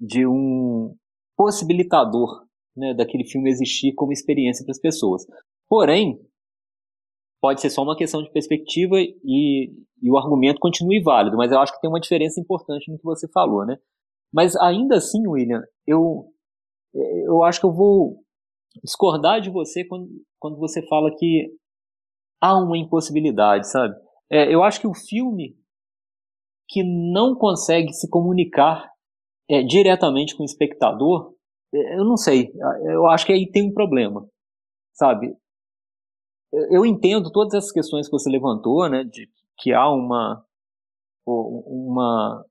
de 0.00 0.26
um 0.26 0.94
possibilitador 1.36 2.47
né, 2.78 2.94
daquele 2.94 3.24
filme 3.24 3.50
existir 3.50 3.92
como 3.94 4.12
experiência 4.12 4.64
para 4.64 4.72
as 4.72 4.80
pessoas. 4.80 5.26
Porém, 5.68 6.18
pode 7.40 7.60
ser 7.60 7.70
só 7.70 7.82
uma 7.82 7.96
questão 7.96 8.22
de 8.22 8.30
perspectiva 8.30 9.00
e, 9.00 9.72
e, 10.02 10.10
o 10.10 10.16
argumento 10.16 10.60
continue 10.60 11.02
válido, 11.02 11.36
mas 11.36 11.52
eu 11.52 11.58
acho 11.58 11.72
que 11.72 11.80
tem 11.80 11.90
uma 11.90 12.00
diferença 12.00 12.40
importante 12.40 12.90
no 12.90 12.98
que 12.98 13.04
você 13.04 13.28
falou, 13.28 13.66
né? 13.66 13.76
Mas 14.32 14.56
ainda 14.56 14.96
assim, 14.96 15.26
William, 15.26 15.62
eu, 15.86 16.26
eu 16.94 17.42
acho 17.44 17.60
que 17.60 17.66
eu 17.66 17.72
vou 17.72 18.22
discordar 18.82 19.40
de 19.40 19.50
você 19.50 19.84
quando, 19.84 20.08
quando 20.38 20.58
você 20.58 20.86
fala 20.86 21.10
que 21.16 21.50
há 22.40 22.56
uma 22.56 22.76
impossibilidade, 22.76 23.70
sabe? 23.70 23.94
É, 24.30 24.52
eu 24.52 24.62
acho 24.62 24.80
que 24.80 24.86
o 24.86 24.94
filme 24.94 25.56
que 26.68 26.82
não 26.84 27.34
consegue 27.34 27.92
se 27.92 28.08
comunicar 28.10 28.90
é, 29.48 29.62
diretamente 29.62 30.36
com 30.36 30.42
o 30.42 30.46
espectador, 30.46 31.34
eu 31.72 32.04
não 32.04 32.16
sei, 32.16 32.50
eu 32.86 33.06
acho 33.06 33.26
que 33.26 33.32
aí 33.32 33.50
tem 33.50 33.68
um 33.68 33.74
problema, 33.74 34.26
sabe? 34.94 35.34
Eu 36.70 36.86
entendo 36.86 37.30
todas 37.30 37.54
essas 37.54 37.72
questões 37.72 38.06
que 38.06 38.12
você 38.12 38.30
levantou, 38.30 38.88
né, 38.88 39.04
de 39.04 39.28
que 39.58 39.72
há 39.72 39.88
uma 39.90 40.44
uma 41.26 42.44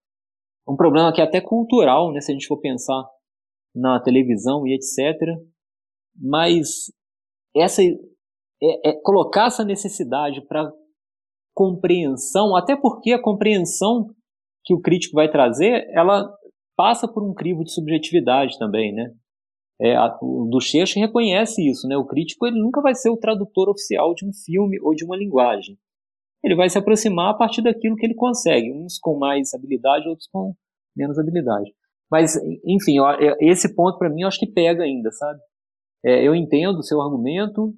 um 0.67 0.75
problema 0.75 1.11
que 1.11 1.21
é 1.21 1.23
até 1.23 1.41
cultural, 1.41 2.11
né, 2.11 2.21
se 2.21 2.31
a 2.31 2.33
gente 2.33 2.47
for 2.47 2.59
pensar 2.59 3.03
na 3.73 3.99
televisão 3.99 4.67
e 4.67 4.75
etc. 4.75 5.17
Mas 6.15 6.91
essa 7.55 7.81
é, 7.81 8.89
é 8.89 9.01
colocar 9.01 9.47
essa 9.47 9.63
necessidade 9.63 10.45
para 10.47 10.71
compreensão, 11.55 12.55
até 12.55 12.75
porque 12.75 13.13
a 13.13 13.21
compreensão 13.21 14.13
que 14.63 14.75
o 14.75 14.81
crítico 14.81 15.15
vai 15.15 15.29
trazer, 15.29 15.87
ela 15.91 16.29
passa 16.77 17.07
por 17.07 17.23
um 17.23 17.33
crivo 17.33 17.63
de 17.63 17.73
subjetividade 17.73 18.57
também, 18.59 18.93
né? 18.93 19.11
É, 19.81 19.95
a, 19.95 20.15
o 20.21 20.47
Ducheche 20.49 20.99
reconhece 20.99 21.67
isso, 21.67 21.87
né? 21.87 21.97
O 21.97 22.05
crítico 22.05 22.45
ele 22.45 22.59
nunca 22.61 22.81
vai 22.81 22.95
ser 22.95 23.09
o 23.09 23.17
tradutor 23.17 23.69
oficial 23.69 24.13
de 24.13 24.25
um 24.25 24.31
filme 24.31 24.79
ou 24.81 24.93
de 24.93 25.03
uma 25.03 25.17
linguagem. 25.17 25.77
Ele 26.43 26.55
vai 26.55 26.69
se 26.69 26.77
aproximar 26.77 27.31
a 27.31 27.37
partir 27.37 27.61
daquilo 27.63 27.95
que 27.95 28.05
ele 28.05 28.15
consegue, 28.15 28.71
uns 28.71 28.99
com 28.99 29.17
mais 29.17 29.53
habilidade, 29.53 30.07
outros 30.07 30.27
com 30.31 30.55
menos 30.95 31.17
habilidade. 31.17 31.73
Mas, 32.09 32.35
enfim, 32.65 32.97
esse 33.39 33.75
ponto 33.75 33.97
para 33.97 34.09
mim 34.09 34.21
eu 34.21 34.27
acho 34.27 34.39
que 34.39 34.47
pega 34.47 34.83
ainda, 34.83 35.11
sabe? 35.11 35.39
É, 36.05 36.25
eu 36.25 36.33
entendo 36.33 36.77
o 36.77 36.83
seu 36.83 37.01
argumento, 37.01 37.73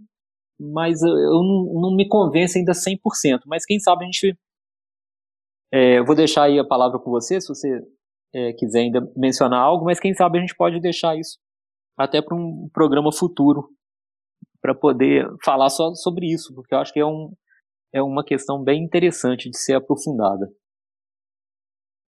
mas 0.60 1.02
eu 1.02 1.42
não, 1.42 1.82
não 1.82 1.96
me 1.96 2.08
convence 2.08 2.60
ainda 2.60 2.74
100%. 2.74 3.42
Mas 3.48 3.66
quem 3.66 3.80
sabe 3.80 4.04
a 4.04 4.06
gente. 4.06 4.38
É, 5.74 6.00
eu 6.00 6.06
vou 6.06 6.16
deixar 6.16 6.44
aí 6.44 6.60
a 6.60 6.68
palavra 6.68 7.00
com 7.00 7.10
você, 7.10 7.40
se 7.40 7.48
você 7.48 7.82
é, 8.34 8.54
quiser 8.54 8.80
ainda 8.82 9.02
mencionar 9.16 9.60
algo, 9.60 9.86
mas 9.86 10.00
quem 10.00 10.14
sabe 10.14 10.38
a 10.38 10.42
gente 10.42 10.56
pode 10.56 10.80
deixar 10.80 11.18
isso 11.18 11.38
até 11.98 12.22
para 12.22 12.36
um 12.36 12.70
programa 12.74 13.12
futuro, 13.12 13.70
para 14.62 14.74
poder 14.74 15.28
falar 15.44 15.70
só 15.70 15.94
sobre 15.96 16.28
isso, 16.32 16.54
porque 16.56 16.74
eu 16.74 16.80
acho 16.80 16.94
que 16.94 17.00
é, 17.00 17.06
um, 17.06 17.34
é 17.94 18.02
uma 18.02 18.24
questão 18.24 18.64
bem 18.64 18.84
interessante 18.84 19.50
de 19.50 19.58
ser 19.58 19.74
aprofundada. 19.74 20.50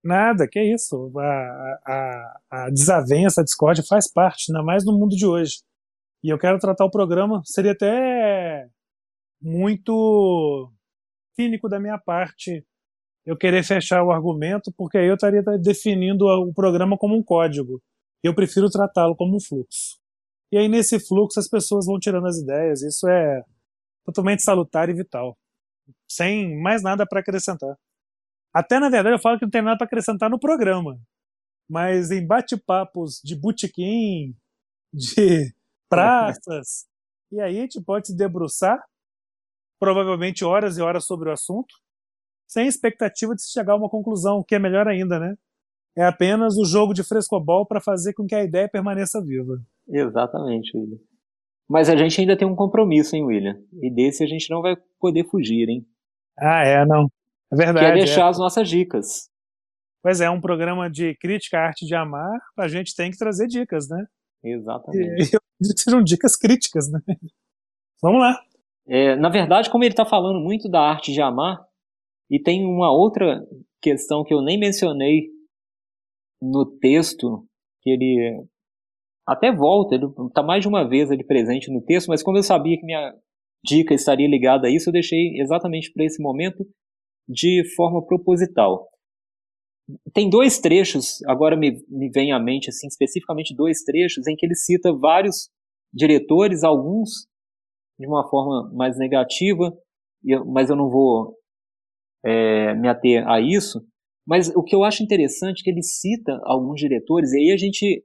Nada, 0.03 0.49
que 0.49 0.61
isso. 0.63 1.13
A, 1.19 1.81
a, 1.87 2.41
a 2.51 2.71
desavença, 2.71 3.41
a 3.41 3.45
discórdia 3.45 3.85
faz 3.87 4.11
parte, 4.11 4.51
ainda 4.51 4.65
mais 4.65 4.85
no 4.85 4.99
mundo 4.99 5.15
de 5.15 5.27
hoje. 5.27 5.59
E 6.23 6.33
eu 6.33 6.39
quero 6.39 6.59
tratar 6.59 6.85
o 6.85 6.91
programa, 6.91 7.43
seria 7.45 7.73
até 7.73 8.69
muito 9.43 10.71
cínico 11.35 11.69
da 11.69 11.81
minha 11.81 11.99
parte 11.99 12.65
eu 13.27 13.37
querer 13.37 13.63
fechar 13.65 14.03
o 14.03 14.11
argumento, 14.11 14.73
porque 14.77 14.99
aí 14.99 15.07
eu 15.07 15.15
estaria 15.15 15.43
definindo 15.59 16.27
o 16.27 16.53
programa 16.53 16.97
como 16.97 17.17
um 17.17 17.23
código. 17.23 17.83
Eu 18.23 18.35
prefiro 18.35 18.69
tratá-lo 18.71 19.17
como 19.17 19.37
um 19.37 19.41
fluxo. 19.41 19.99
E 20.53 20.59
aí, 20.59 20.69
nesse 20.69 20.99
fluxo, 20.99 21.39
as 21.39 21.49
pessoas 21.49 21.87
vão 21.87 21.99
tirando 21.99 22.27
as 22.27 22.39
ideias. 22.39 22.83
Isso 22.83 23.09
é 23.09 23.43
totalmente 24.05 24.43
salutar 24.43 24.89
e 24.89 24.95
vital. 24.95 25.39
Sem 26.11 26.61
mais 26.61 26.83
nada 26.83 27.07
para 27.07 27.21
acrescentar. 27.21 27.77
Até, 28.53 28.81
na 28.81 28.89
verdade, 28.89 29.15
eu 29.15 29.21
falo 29.21 29.39
que 29.39 29.45
não 29.45 29.51
tem 29.51 29.63
nada 29.63 29.79
para 29.79 29.87
acrescentar 29.87 30.29
no 30.29 30.41
programa. 30.41 31.01
Mas 31.69 32.11
em 32.11 32.27
bate-papos 32.27 33.21
de 33.23 33.37
botequim, 33.37 34.35
de 34.93 35.55
praças, 35.89 36.89
e 37.31 37.41
aí 37.41 37.59
a 37.59 37.61
gente 37.61 37.81
pode 37.81 38.09
se 38.09 38.17
debruçar, 38.17 38.77
provavelmente 39.79 40.45
horas 40.45 40.77
e 40.77 40.83
horas 40.83 41.07
sobre 41.07 41.29
o 41.29 41.33
assunto, 41.33 41.73
sem 42.51 42.67
expectativa 42.67 43.33
de 43.33 43.43
se 43.43 43.53
chegar 43.53 43.75
a 43.75 43.77
uma 43.77 43.89
conclusão, 43.89 44.43
que 44.43 44.57
é 44.57 44.59
melhor 44.59 44.89
ainda, 44.89 45.21
né? 45.21 45.37
É 45.97 46.05
apenas 46.05 46.57
o 46.59 46.65
jogo 46.65 46.93
de 46.93 47.05
frescobol 47.05 47.65
para 47.65 47.81
fazer 47.81 48.13
com 48.13 48.27
que 48.27 48.35
a 48.35 48.43
ideia 48.43 48.69
permaneça 48.69 49.25
viva. 49.25 49.63
Exatamente, 49.89 50.77
William. 50.77 50.99
Mas 51.69 51.89
a 51.89 51.95
gente 51.95 52.21
ainda 52.21 52.37
tem 52.37 52.49
um 52.49 52.57
compromisso, 52.57 53.15
hein, 53.15 53.25
William? 53.25 53.57
E 53.81 53.89
desse 53.89 54.25
a 54.25 54.27
gente 54.27 54.51
não 54.51 54.63
vai 54.63 54.77
poder 54.99 55.29
fugir, 55.29 55.69
hein? 55.69 55.87
Ah, 56.37 56.65
é, 56.65 56.85
não. 56.85 57.07
É 57.53 57.57
verdade. 57.57 57.87
Que 57.87 57.93
é 57.93 57.95
deixar 57.95 58.27
é. 58.27 58.29
as 58.31 58.39
nossas 58.39 58.69
dicas. 58.69 59.31
Pois 60.03 60.21
é, 60.21 60.29
um 60.29 60.41
programa 60.41 60.91
de 60.91 61.15
crítica 61.21 61.57
à 61.57 61.67
arte 61.67 61.87
de 61.87 61.95
amar, 61.95 62.37
a 62.59 62.67
gente 62.67 62.97
tem 62.97 63.13
que 63.13 63.19
trazer 63.19 63.47
dicas, 63.47 63.89
né? 63.89 64.05
Exatamente. 64.43 65.23
E 65.23 65.31
eu 65.37 65.41
que 65.61 65.83
sejam 65.83 66.03
dicas 66.03 66.35
críticas, 66.35 66.91
né? 66.91 66.99
Vamos 68.03 68.21
lá. 68.21 68.41
É, 68.89 69.15
na 69.15 69.29
verdade, 69.29 69.71
como 69.71 69.85
ele 69.85 69.93
está 69.93 70.05
falando 70.05 70.41
muito 70.41 70.69
da 70.69 70.81
arte 70.81 71.13
de 71.13 71.21
amar, 71.21 71.70
e 72.31 72.41
tem 72.41 72.65
uma 72.65 72.93
outra 72.93 73.45
questão 73.83 74.23
que 74.23 74.33
eu 74.33 74.41
nem 74.41 74.59
mencionei 74.59 75.29
no 76.41 76.65
texto, 76.79 77.45
que 77.83 77.91
ele 77.91 78.47
até 79.27 79.55
volta, 79.55 79.95
ele 79.95 80.07
está 80.29 80.43
mais 80.43 80.63
de 80.63 80.69
uma 80.69 80.89
vez 80.89 81.11
ele 81.11 81.25
presente 81.25 81.71
no 81.73 81.83
texto, 81.83 82.09
mas 82.09 82.23
como 82.23 82.39
eu 82.39 82.43
sabia 82.43 82.79
que 82.79 82.85
minha 82.85 83.15
dica 83.65 83.95
estaria 83.95 84.29
ligada 84.29 84.67
a 84.67 84.71
isso, 84.71 84.89
eu 84.89 84.93
deixei 84.93 85.41
exatamente 85.41 85.93
para 85.93 86.05
esse 86.05 86.23
momento 86.23 86.65
de 87.29 87.63
forma 87.77 88.05
proposital. 88.05 88.89
Tem 90.15 90.31
dois 90.31 90.59
trechos, 90.59 91.23
agora 91.27 91.57
me, 91.57 91.73
me 91.89 92.11
vem 92.11 92.33
à 92.33 92.39
mente 92.39 92.71
assim, 92.71 92.87
especificamente 92.87 93.55
dois 93.55 93.83
trechos, 93.83 94.27
em 94.27 94.37
que 94.37 94.47
ele 94.47 94.55
cita 94.55 94.93
vários 94.93 95.51
diretores, 95.93 96.63
alguns 96.63 97.27
de 97.99 98.07
uma 98.07 98.29
forma 98.29 98.73
mais 98.73 98.97
negativa, 98.97 99.77
mas 100.47 100.71
eu 100.71 100.77
não 100.77 100.89
vou 100.89 101.37
é, 102.25 102.75
me 102.75 102.89
ater 102.89 103.27
a 103.29 103.41
isso, 103.41 103.81
mas 104.27 104.49
o 104.55 104.63
que 104.63 104.75
eu 104.75 104.85
acho 104.85 105.03
interessante 105.03 105.61
é 105.61 105.65
que 105.65 105.71
ele 105.71 105.83
cita 105.83 106.39
alguns 106.45 106.81
diretores, 106.81 107.33
e 107.33 107.39
aí 107.39 107.53
a 107.53 107.57
gente 107.57 108.05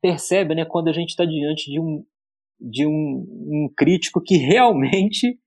percebe, 0.00 0.54
né, 0.54 0.64
quando 0.64 0.88
a 0.88 0.92
gente 0.92 1.10
está 1.10 1.24
diante 1.24 1.70
de 1.70 1.80
um, 1.80 2.04
de 2.60 2.86
um, 2.86 2.90
um 2.92 3.68
crítico 3.76 4.20
que 4.22 4.36
realmente 4.36 5.38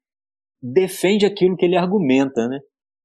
defende 0.61 1.25
aquilo 1.25 1.55
que 1.55 1.65
ele 1.65 1.77
argumenta, 1.77 2.47
né? 2.47 2.59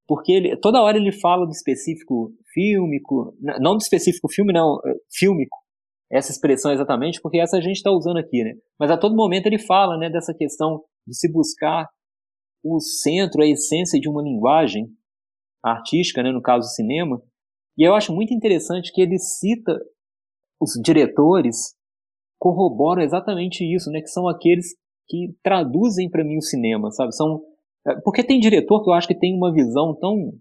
Porque 0.07 0.33
ele, 0.33 0.57
toda 0.57 0.83
hora 0.83 0.99
ele 0.99 1.12
fala 1.12 1.47
do 1.47 1.53
específico 1.53 2.33
fílmico, 2.53 3.37
não 3.61 3.77
do 3.77 3.81
específico 3.81 4.29
filme, 4.29 4.53
não, 4.53 4.79
é, 4.85 4.95
fílmico, 5.12 5.57
essa 6.11 6.31
expressão 6.31 6.73
exatamente, 6.73 7.21
porque 7.23 7.39
essa 7.39 7.57
a 7.57 7.61
gente 7.61 7.77
está 7.77 7.91
usando 7.91 8.19
aqui, 8.19 8.43
né? 8.43 8.55
Mas 8.79 8.91
a 8.91 8.99
todo 8.99 9.17
momento 9.17 9.47
ele 9.47 9.59
fala, 9.59 9.97
né, 9.97 10.11
dessa 10.11 10.35
questão 10.35 10.83
de 11.07 11.17
se 11.17 11.31
buscar 11.31 11.89
o 12.65 12.81
centro, 12.81 13.43
a 13.43 13.47
essência 13.47 14.01
de 14.01 14.09
uma 14.09 14.23
linguagem 14.23 14.89
artística, 15.62 16.23
né, 16.23 16.33
no 16.33 16.43
caso 16.43 16.67
do 16.67 16.73
cinema. 16.73 17.23
E 17.77 17.87
eu 17.87 17.95
acho 17.95 18.12
muito 18.12 18.33
interessante 18.33 18.93
que 18.93 19.03
ele 19.03 19.19
cita 19.19 19.79
os 20.61 20.73
diretores 20.83 21.77
corroboram 22.39 23.03
exatamente 23.03 23.65
isso, 23.65 23.91
né, 23.91 24.01
que 24.01 24.09
são 24.09 24.27
aqueles 24.29 24.75
que 25.07 25.35
traduzem 25.43 26.09
para 26.09 26.25
mim 26.25 26.39
o 26.39 26.43
cinema, 26.43 26.91
sabe? 26.91 27.15
São 27.15 27.43
é, 27.87 28.01
porque 28.01 28.25
tem 28.25 28.41
diretor 28.41 28.83
que 28.83 28.89
eu 28.89 28.95
acho 28.95 29.07
que 29.07 29.19
tem 29.19 29.37
uma 29.37 29.53
visão 29.53 29.95
tão 29.95 30.33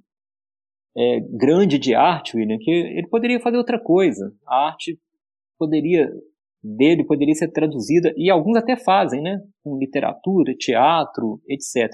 é, 0.96 1.20
grande 1.20 1.78
de 1.78 1.94
arte, 1.94 2.38
William, 2.38 2.58
que 2.60 2.72
ele 2.72 3.08
poderia 3.08 3.40
fazer 3.40 3.58
outra 3.58 3.80
coisa. 3.80 4.34
A 4.48 4.68
arte 4.68 4.98
poderia 5.60 6.10
dele 6.64 7.06
poderia 7.06 7.36
ser 7.36 7.52
traduzida 7.52 8.14
e 8.16 8.30
alguns 8.30 8.58
até 8.58 8.78
fazem, 8.78 9.22
né? 9.22 9.40
Com 9.64 9.78
literatura, 9.78 10.56
teatro, 10.58 11.42
etc. 11.48 11.92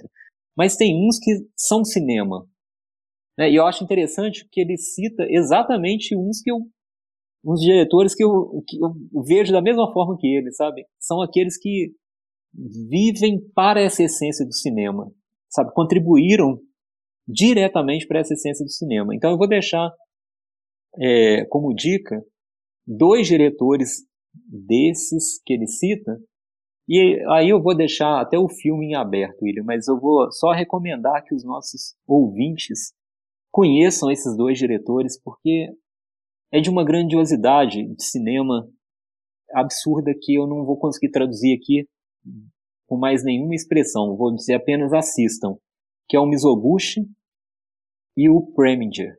Mas 0.55 0.75
tem 0.75 0.95
uns 0.95 1.17
que 1.17 1.31
são 1.55 1.83
cinema. 1.83 2.45
Né? 3.37 3.49
E 3.49 3.55
eu 3.55 3.65
acho 3.65 3.83
interessante 3.83 4.47
que 4.51 4.61
ele 4.61 4.77
cita 4.77 5.25
exatamente 5.29 6.15
uns 6.15 6.41
que 6.41 6.51
eu, 6.51 6.57
uns 7.43 7.61
diretores 7.61 8.13
que 8.13 8.23
eu, 8.23 8.63
que 8.67 8.77
eu 8.77 9.23
vejo 9.23 9.51
da 9.51 9.61
mesma 9.61 9.91
forma 9.91 10.17
que 10.19 10.27
ele, 10.27 10.51
sabe? 10.51 10.85
São 10.99 11.21
aqueles 11.21 11.57
que 11.57 11.93
vivem 12.53 13.39
para 13.55 13.81
essa 13.81 14.03
essência 14.03 14.45
do 14.45 14.53
cinema, 14.53 15.11
sabe? 15.49 15.71
Contribuíram 15.73 16.59
diretamente 17.27 18.07
para 18.07 18.19
essa 18.19 18.33
essência 18.33 18.65
do 18.65 18.71
cinema. 18.71 19.15
Então 19.15 19.31
eu 19.31 19.37
vou 19.37 19.47
deixar 19.47 19.89
é, 20.97 21.45
como 21.45 21.73
dica 21.73 22.21
dois 22.85 23.27
diretores 23.27 24.08
desses 24.33 25.41
que 25.45 25.53
ele 25.53 25.67
cita 25.67 26.19
e 26.91 27.23
aí 27.29 27.49
eu 27.49 27.61
vou 27.61 27.77
deixar 27.77 28.19
até 28.19 28.35
o 28.35 28.49
filme 28.49 28.87
em 28.87 28.95
aberto, 28.95 29.43
William, 29.43 29.63
mas 29.63 29.87
eu 29.87 29.99
vou 29.99 30.31
só 30.31 30.51
recomendar 30.51 31.23
que 31.23 31.35
os 31.35 31.43
nossos 31.43 31.95
ouvintes 32.07 32.95
conheçam 33.51 34.09
esses 34.09 34.35
dois 34.35 34.57
diretores, 34.57 35.21
porque 35.21 35.67
é 36.51 36.59
de 36.59 36.67
uma 36.67 36.83
grandiosidade 36.83 37.85
de 37.85 38.03
cinema 38.03 38.67
absurda 39.53 40.11
que 40.19 40.33
eu 40.33 40.47
não 40.47 40.65
vou 40.65 40.79
conseguir 40.79 41.11
traduzir 41.11 41.55
aqui 41.55 41.87
com 42.87 42.97
mais 42.97 43.23
nenhuma 43.23 43.53
expressão. 43.53 44.17
Vou 44.17 44.33
dizer 44.33 44.55
apenas 44.55 44.91
assistam, 44.91 45.57
que 46.07 46.17
é 46.17 46.19
o 46.19 46.25
Mizoguchi 46.25 47.01
e 48.17 48.27
o 48.31 48.51
Preminger. 48.53 49.15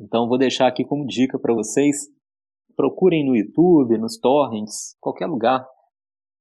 Então 0.00 0.26
vou 0.26 0.38
deixar 0.38 0.66
aqui 0.66 0.82
como 0.82 1.06
dica 1.06 1.38
para 1.38 1.52
vocês. 1.52 2.06
Procurem 2.78 3.26
no 3.26 3.34
YouTube, 3.34 3.98
nos 3.98 4.16
torrents, 4.18 4.96
qualquer 5.00 5.26
lugar 5.26 5.66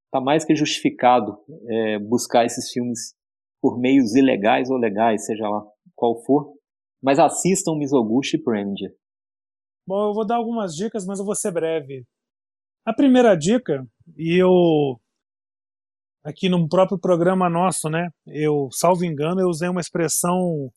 está 0.06 0.22
mais 0.22 0.46
que 0.46 0.56
justificado 0.56 1.36
é, 1.68 1.98
buscar 1.98 2.46
esses 2.46 2.72
filmes 2.72 3.16
por 3.60 3.80
meios 3.80 4.14
ilegais 4.16 4.70
ou 4.70 4.78
legais, 4.78 5.26
seja 5.26 5.50
lá 5.50 5.66
qual 5.96 6.24
for. 6.24 6.54
Mas 7.02 7.18
assistam 7.18 7.76
Mizoguchi 7.76 8.38
e 8.38 8.44
Preminger. 8.44 8.92
Bom, 9.88 10.10
eu 10.10 10.14
vou 10.14 10.28
dar 10.28 10.36
algumas 10.36 10.76
dicas, 10.76 11.08
mas 11.08 11.18
eu 11.18 11.26
vou 11.26 11.34
ser 11.34 11.52
breve. 11.52 12.06
A 12.86 12.94
primeira 12.94 13.36
dica, 13.36 13.84
e 14.16 14.40
eu 14.40 15.00
aqui 16.24 16.50
no 16.50 16.70
próprio 16.70 17.00
programa 17.00 17.50
nosso, 17.50 17.90
né? 17.90 18.10
Eu, 18.28 18.70
salvo 18.72 19.04
engano, 19.04 19.42
eu 19.42 19.48
usei 19.48 19.70
uma 19.70 19.82
expressão 19.82 20.70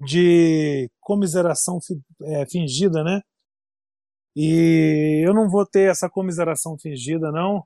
de 0.00 0.90
comiseração 1.00 1.78
é, 2.24 2.46
fingida, 2.46 3.04
né? 3.04 3.20
E 4.36 5.22
eu 5.24 5.32
não 5.32 5.48
vou 5.48 5.64
ter 5.64 5.90
essa 5.90 6.10
comiseração 6.10 6.76
fingida, 6.78 7.30
não. 7.30 7.64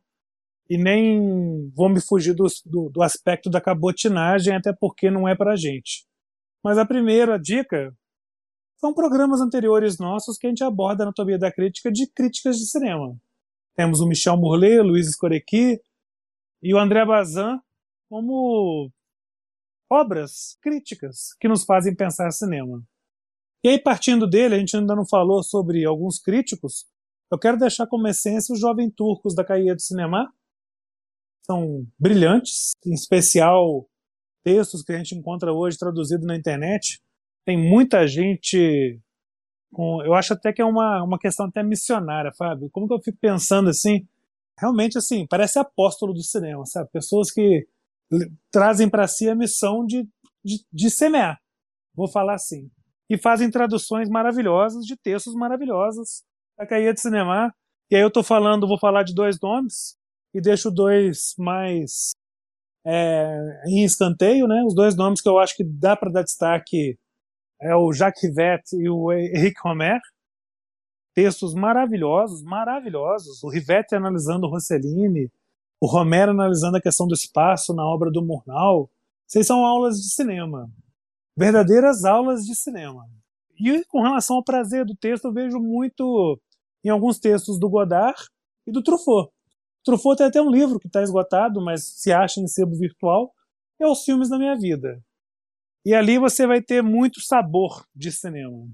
E 0.69 0.77
nem 0.77 1.71
vou 1.75 1.89
me 1.89 2.01
fugir 2.01 2.35
do, 2.35 2.47
do, 2.66 2.91
do 2.91 3.03
aspecto 3.03 3.49
da 3.49 3.61
cabotinagem, 3.61 4.55
até 4.55 4.73
porque 4.73 5.11
não 5.11 5.27
é 5.27 5.35
pra 5.35 5.57
gente. 5.57 6.07
Mas 6.62 6.77
a 6.77 6.85
primeira 6.85 7.39
dica 7.39 7.95
são 8.77 8.93
programas 8.93 9.41
anteriores 9.41 9.99
nossos 9.99 10.37
que 10.37 10.47
a 10.47 10.51
gente 10.51 10.62
aborda 10.62 11.03
a 11.03 11.07
anatomia 11.07 11.39
da 11.39 11.51
crítica 11.51 11.91
de 11.91 12.07
críticas 12.12 12.57
de 12.57 12.66
cinema. 12.66 13.16
Temos 13.75 14.01
o 14.01 14.07
Michel 14.07 14.37
Mourlet, 14.37 14.81
Luiz 14.81 15.09
Escorequi 15.09 15.81
e 16.62 16.75
o 16.75 16.79
André 16.79 17.05
Bazin 17.05 17.59
como 18.09 18.91
obras 19.91 20.57
críticas 20.61 21.35
que 21.41 21.49
nos 21.49 21.64
fazem 21.64 21.95
pensar 21.95 22.31
cinema. 22.31 22.83
E 23.65 23.69
aí, 23.69 23.79
partindo 23.79 24.29
dele, 24.29 24.55
a 24.55 24.59
gente 24.59 24.77
ainda 24.77 24.95
não 24.95 25.07
falou 25.07 25.43
sobre 25.43 25.85
alguns 25.85 26.21
críticos, 26.21 26.87
eu 27.31 27.39
quero 27.39 27.59
deixar 27.59 27.87
como 27.87 28.09
essência 28.09 28.53
os 28.53 28.61
Jovem 28.61 28.91
Turcos 28.91 29.35
da 29.35 29.45
Caia 29.45 29.75
do 29.75 29.83
Cinema. 29.83 30.33
São 31.45 31.87
brilhantes, 31.99 32.73
em 32.87 32.95
especial 32.95 33.87
textos 34.43 34.83
que 34.83 34.93
a 34.93 34.99
gente 34.99 35.15
encontra 35.15 35.53
hoje 35.53 35.77
traduzidos 35.77 36.27
na 36.27 36.37
internet. 36.37 37.03
Tem 37.45 37.59
muita 37.59 38.07
gente 38.07 38.99
com, 39.73 40.03
eu 40.03 40.15
acho 40.15 40.33
até 40.33 40.53
que 40.53 40.63
é 40.63 40.65
uma, 40.65 41.03
uma 41.03 41.19
questão 41.19 41.47
até 41.47 41.63
missionária, 41.63 42.33
Fábio. 42.37 42.71
Como 42.71 42.87
que 42.89 42.95
eu 42.95 43.03
fico 43.03 43.19
pensando 43.21 43.69
assim? 43.69 44.07
Realmente 44.59 44.97
assim, 44.97 45.27
parece 45.27 45.59
apóstolo 45.59 46.15
do 46.15 46.23
cinema, 46.23 46.65
sabe? 46.65 46.89
Pessoas 46.91 47.31
que 47.31 47.67
trazem 48.51 48.89
para 48.89 49.07
si 49.07 49.29
a 49.29 49.35
missão 49.35 49.85
de, 49.85 50.09
de, 50.43 50.65
de 50.73 50.91
semear, 50.91 51.39
vou 51.95 52.09
falar 52.09 52.35
assim 52.35 52.71
e 53.09 53.17
fazem 53.17 53.51
traduções 53.51 54.09
maravilhosas 54.09 54.85
de 54.85 54.97
textos 54.97 55.35
maravilhosos 55.35 56.23
da 56.57 56.67
Caia 56.67 56.93
de 56.93 57.01
Cinema. 57.01 57.55
E 57.91 57.97
aí 57.97 58.03
eu 58.03 58.09
estou 58.09 58.23
falando, 58.23 58.69
vou 58.69 58.79
falar 58.79 59.03
de 59.03 59.15
dois 59.15 59.41
nomes 59.41 59.97
e 60.35 60.41
deixo 60.41 60.71
dois 60.71 61.35
mais 61.39 62.13
é, 62.87 63.63
em 63.67 63.83
escanteio, 63.85 64.47
né? 64.47 64.63
Os 64.65 64.75
dois 64.75 64.95
nomes 64.95 65.21
que 65.21 65.29
eu 65.29 65.39
acho 65.39 65.57
que 65.57 65.65
dá 65.65 65.97
para 65.97 66.11
dar 66.11 66.23
destaque 66.23 66.99
é 67.61 67.75
o 67.75 67.93
Jacques 67.93 68.23
Rivette 68.23 68.77
e 68.77 68.89
o 68.89 69.11
Henrique 69.13 69.61
Romer. 69.65 70.01
Textos 71.15 71.55
maravilhosos, 71.55 72.43
maravilhosos. 72.43 73.43
O 73.43 73.49
Rivette 73.49 73.95
analisando 73.95 74.47
o 74.47 74.51
Rossellini, 74.51 75.33
o 75.81 75.87
Romer 75.87 76.29
analisando 76.29 76.77
a 76.77 76.81
questão 76.81 77.07
do 77.07 77.15
espaço 77.15 77.75
na 77.75 77.85
obra 77.85 78.11
do 78.11 78.23
Murnau. 78.23 78.91
Vocês 79.27 79.47
são 79.47 79.65
aulas 79.65 79.97
de 79.97 80.11
cinema 80.11 80.71
verdadeiras 81.39 82.05
aulas 82.05 82.45
de 82.45 82.53
cinema. 82.57 83.09
E 83.61 83.84
com 83.84 84.03
relação 84.03 84.36
ao 84.36 84.45
prazer 84.45 84.84
do 84.84 84.97
texto, 84.97 85.26
eu 85.26 85.32
vejo 85.32 85.61
muito 85.61 86.36
em 86.84 86.89
alguns 86.89 87.20
textos 87.20 87.61
do 87.61 87.70
Godard 87.70 88.20
e 88.66 88.72
do 88.72 88.82
Truffaut. 88.82 89.30
Truffaut 89.84 90.18
tem 90.18 90.26
até 90.26 90.43
um 90.43 90.51
livro 90.51 90.80
que 90.80 90.89
está 90.89 91.01
esgotado, 91.01 91.64
mas 91.64 91.84
se 91.84 92.12
acha 92.12 92.41
em 92.41 92.49
sebo 92.49 92.76
virtual, 92.76 93.32
é 93.80 93.86
Os 93.86 94.03
Filmes 94.03 94.28
da 94.28 94.36
Minha 94.36 94.57
Vida. 94.57 95.01
E 95.86 95.95
ali 95.95 96.18
você 96.18 96.45
vai 96.45 96.61
ter 96.61 96.82
muito 96.82 97.20
sabor 97.20 97.86
de 97.95 98.11
cinema. 98.11 98.66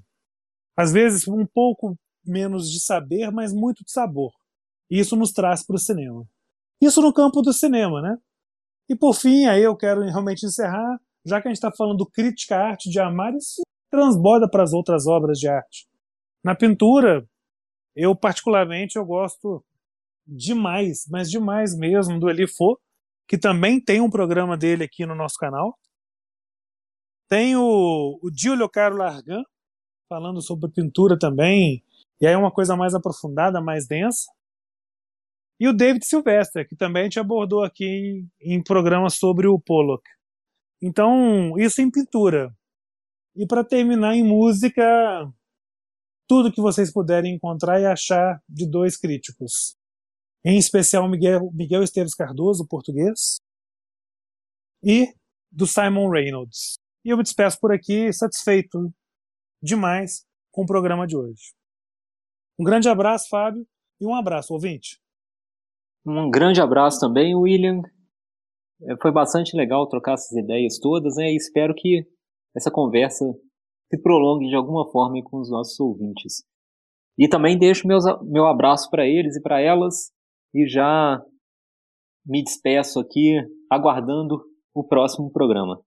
Às 0.74 0.90
vezes 0.90 1.28
um 1.28 1.46
pouco 1.46 1.94
menos 2.24 2.70
de 2.70 2.80
saber, 2.80 3.30
mas 3.30 3.52
muito 3.52 3.84
de 3.84 3.92
sabor. 3.92 4.32
E 4.90 4.98
isso 4.98 5.16
nos 5.16 5.32
traz 5.32 5.64
para 5.64 5.76
o 5.76 5.78
cinema. 5.78 6.26
Isso 6.80 7.02
no 7.02 7.12
campo 7.12 7.42
do 7.42 7.52
cinema, 7.52 8.00
né? 8.00 8.16
E 8.88 8.96
por 8.96 9.14
fim, 9.14 9.44
aí 9.44 9.62
eu 9.62 9.76
quero 9.76 10.00
realmente 10.00 10.46
encerrar 10.46 10.98
já 11.24 11.40
que 11.40 11.48
a 11.48 11.50
gente 11.50 11.56
está 11.56 11.72
falando 11.72 12.06
crítica 12.06 12.56
à 12.56 12.68
arte 12.68 12.90
de 12.90 13.00
amar, 13.00 13.34
isso 13.34 13.62
transborda 13.90 14.48
para 14.48 14.62
as 14.62 14.72
outras 14.72 15.06
obras 15.06 15.38
de 15.38 15.48
arte. 15.48 15.86
Na 16.42 16.54
pintura, 16.54 17.26
eu 17.94 18.14
particularmente 18.14 18.96
eu 18.96 19.04
gosto 19.04 19.64
demais, 20.26 21.06
mas 21.08 21.30
demais 21.30 21.76
mesmo, 21.76 22.18
do 22.18 22.28
Eli 22.28 22.46
Fo, 22.46 22.78
que 23.26 23.38
também 23.38 23.80
tem 23.80 24.00
um 24.00 24.10
programa 24.10 24.56
dele 24.56 24.84
aqui 24.84 25.06
no 25.06 25.14
nosso 25.14 25.36
canal. 25.38 25.78
Tem 27.28 27.56
o, 27.56 28.18
o 28.22 28.68
Caro 28.68 28.96
Largan, 28.96 29.42
falando 30.08 30.42
sobre 30.42 30.70
pintura 30.70 31.18
também, 31.18 31.82
e 32.20 32.26
aí 32.26 32.34
é 32.34 32.36
uma 32.36 32.50
coisa 32.50 32.76
mais 32.76 32.94
aprofundada, 32.94 33.60
mais 33.60 33.86
densa. 33.86 34.30
E 35.58 35.68
o 35.68 35.72
David 35.72 36.04
Silvestre, 36.04 36.66
que 36.66 36.76
também 36.76 37.02
a 37.02 37.04
gente 37.04 37.20
abordou 37.20 37.62
aqui 37.62 37.84
em, 38.40 38.56
em 38.56 38.62
programas 38.62 39.14
sobre 39.14 39.46
o 39.46 39.58
Pollock. 39.58 40.02
Então, 40.86 41.58
isso 41.58 41.80
em 41.80 41.90
pintura. 41.90 42.54
E 43.34 43.46
para 43.46 43.64
terminar 43.64 44.14
em 44.14 44.22
música, 44.22 44.84
tudo 46.28 46.52
que 46.52 46.60
vocês 46.60 46.92
puderem 46.92 47.34
encontrar 47.34 47.80
e 47.80 47.86
achar 47.86 48.38
de 48.46 48.68
dois 48.70 48.94
críticos. 48.94 49.78
Em 50.44 50.58
especial 50.58 51.08
Miguel, 51.08 51.50
Miguel 51.54 51.82
Esteves 51.82 52.14
Cardoso, 52.14 52.68
português, 52.68 53.40
e 54.82 55.08
do 55.50 55.66
Simon 55.66 56.10
Reynolds. 56.10 56.74
E 57.02 57.08
eu 57.08 57.16
me 57.16 57.22
despeço 57.22 57.58
por 57.58 57.72
aqui, 57.72 58.12
satisfeito 58.12 58.92
demais 59.62 60.26
com 60.52 60.64
o 60.64 60.66
programa 60.66 61.06
de 61.06 61.16
hoje. 61.16 61.54
Um 62.60 62.64
grande 62.64 62.90
abraço, 62.90 63.30
Fábio, 63.30 63.66
e 63.98 64.04
um 64.04 64.14
abraço, 64.14 64.52
ouvinte. 64.52 65.00
Um 66.04 66.30
grande 66.30 66.60
abraço 66.60 67.00
também, 67.00 67.34
William. 67.34 67.80
É, 68.82 68.96
foi 69.00 69.12
bastante 69.12 69.56
legal 69.56 69.88
trocar 69.88 70.14
essas 70.14 70.32
ideias 70.32 70.78
todas, 70.78 71.16
né? 71.16 71.32
E 71.32 71.36
espero 71.36 71.74
que 71.74 72.06
essa 72.56 72.70
conversa 72.70 73.24
se 73.92 74.00
prolongue 74.02 74.48
de 74.48 74.56
alguma 74.56 74.90
forma 74.90 75.22
com 75.22 75.40
os 75.40 75.50
nossos 75.50 75.78
ouvintes. 75.78 76.44
E 77.18 77.28
também 77.28 77.58
deixo 77.58 77.86
meus, 77.86 78.04
meu 78.22 78.46
abraço 78.46 78.90
para 78.90 79.06
eles 79.06 79.36
e 79.36 79.42
para 79.42 79.60
elas 79.60 80.10
e 80.52 80.66
já 80.66 81.22
me 82.26 82.42
despeço 82.42 82.98
aqui 82.98 83.36
aguardando 83.70 84.42
o 84.74 84.82
próximo 84.82 85.30
programa. 85.30 85.80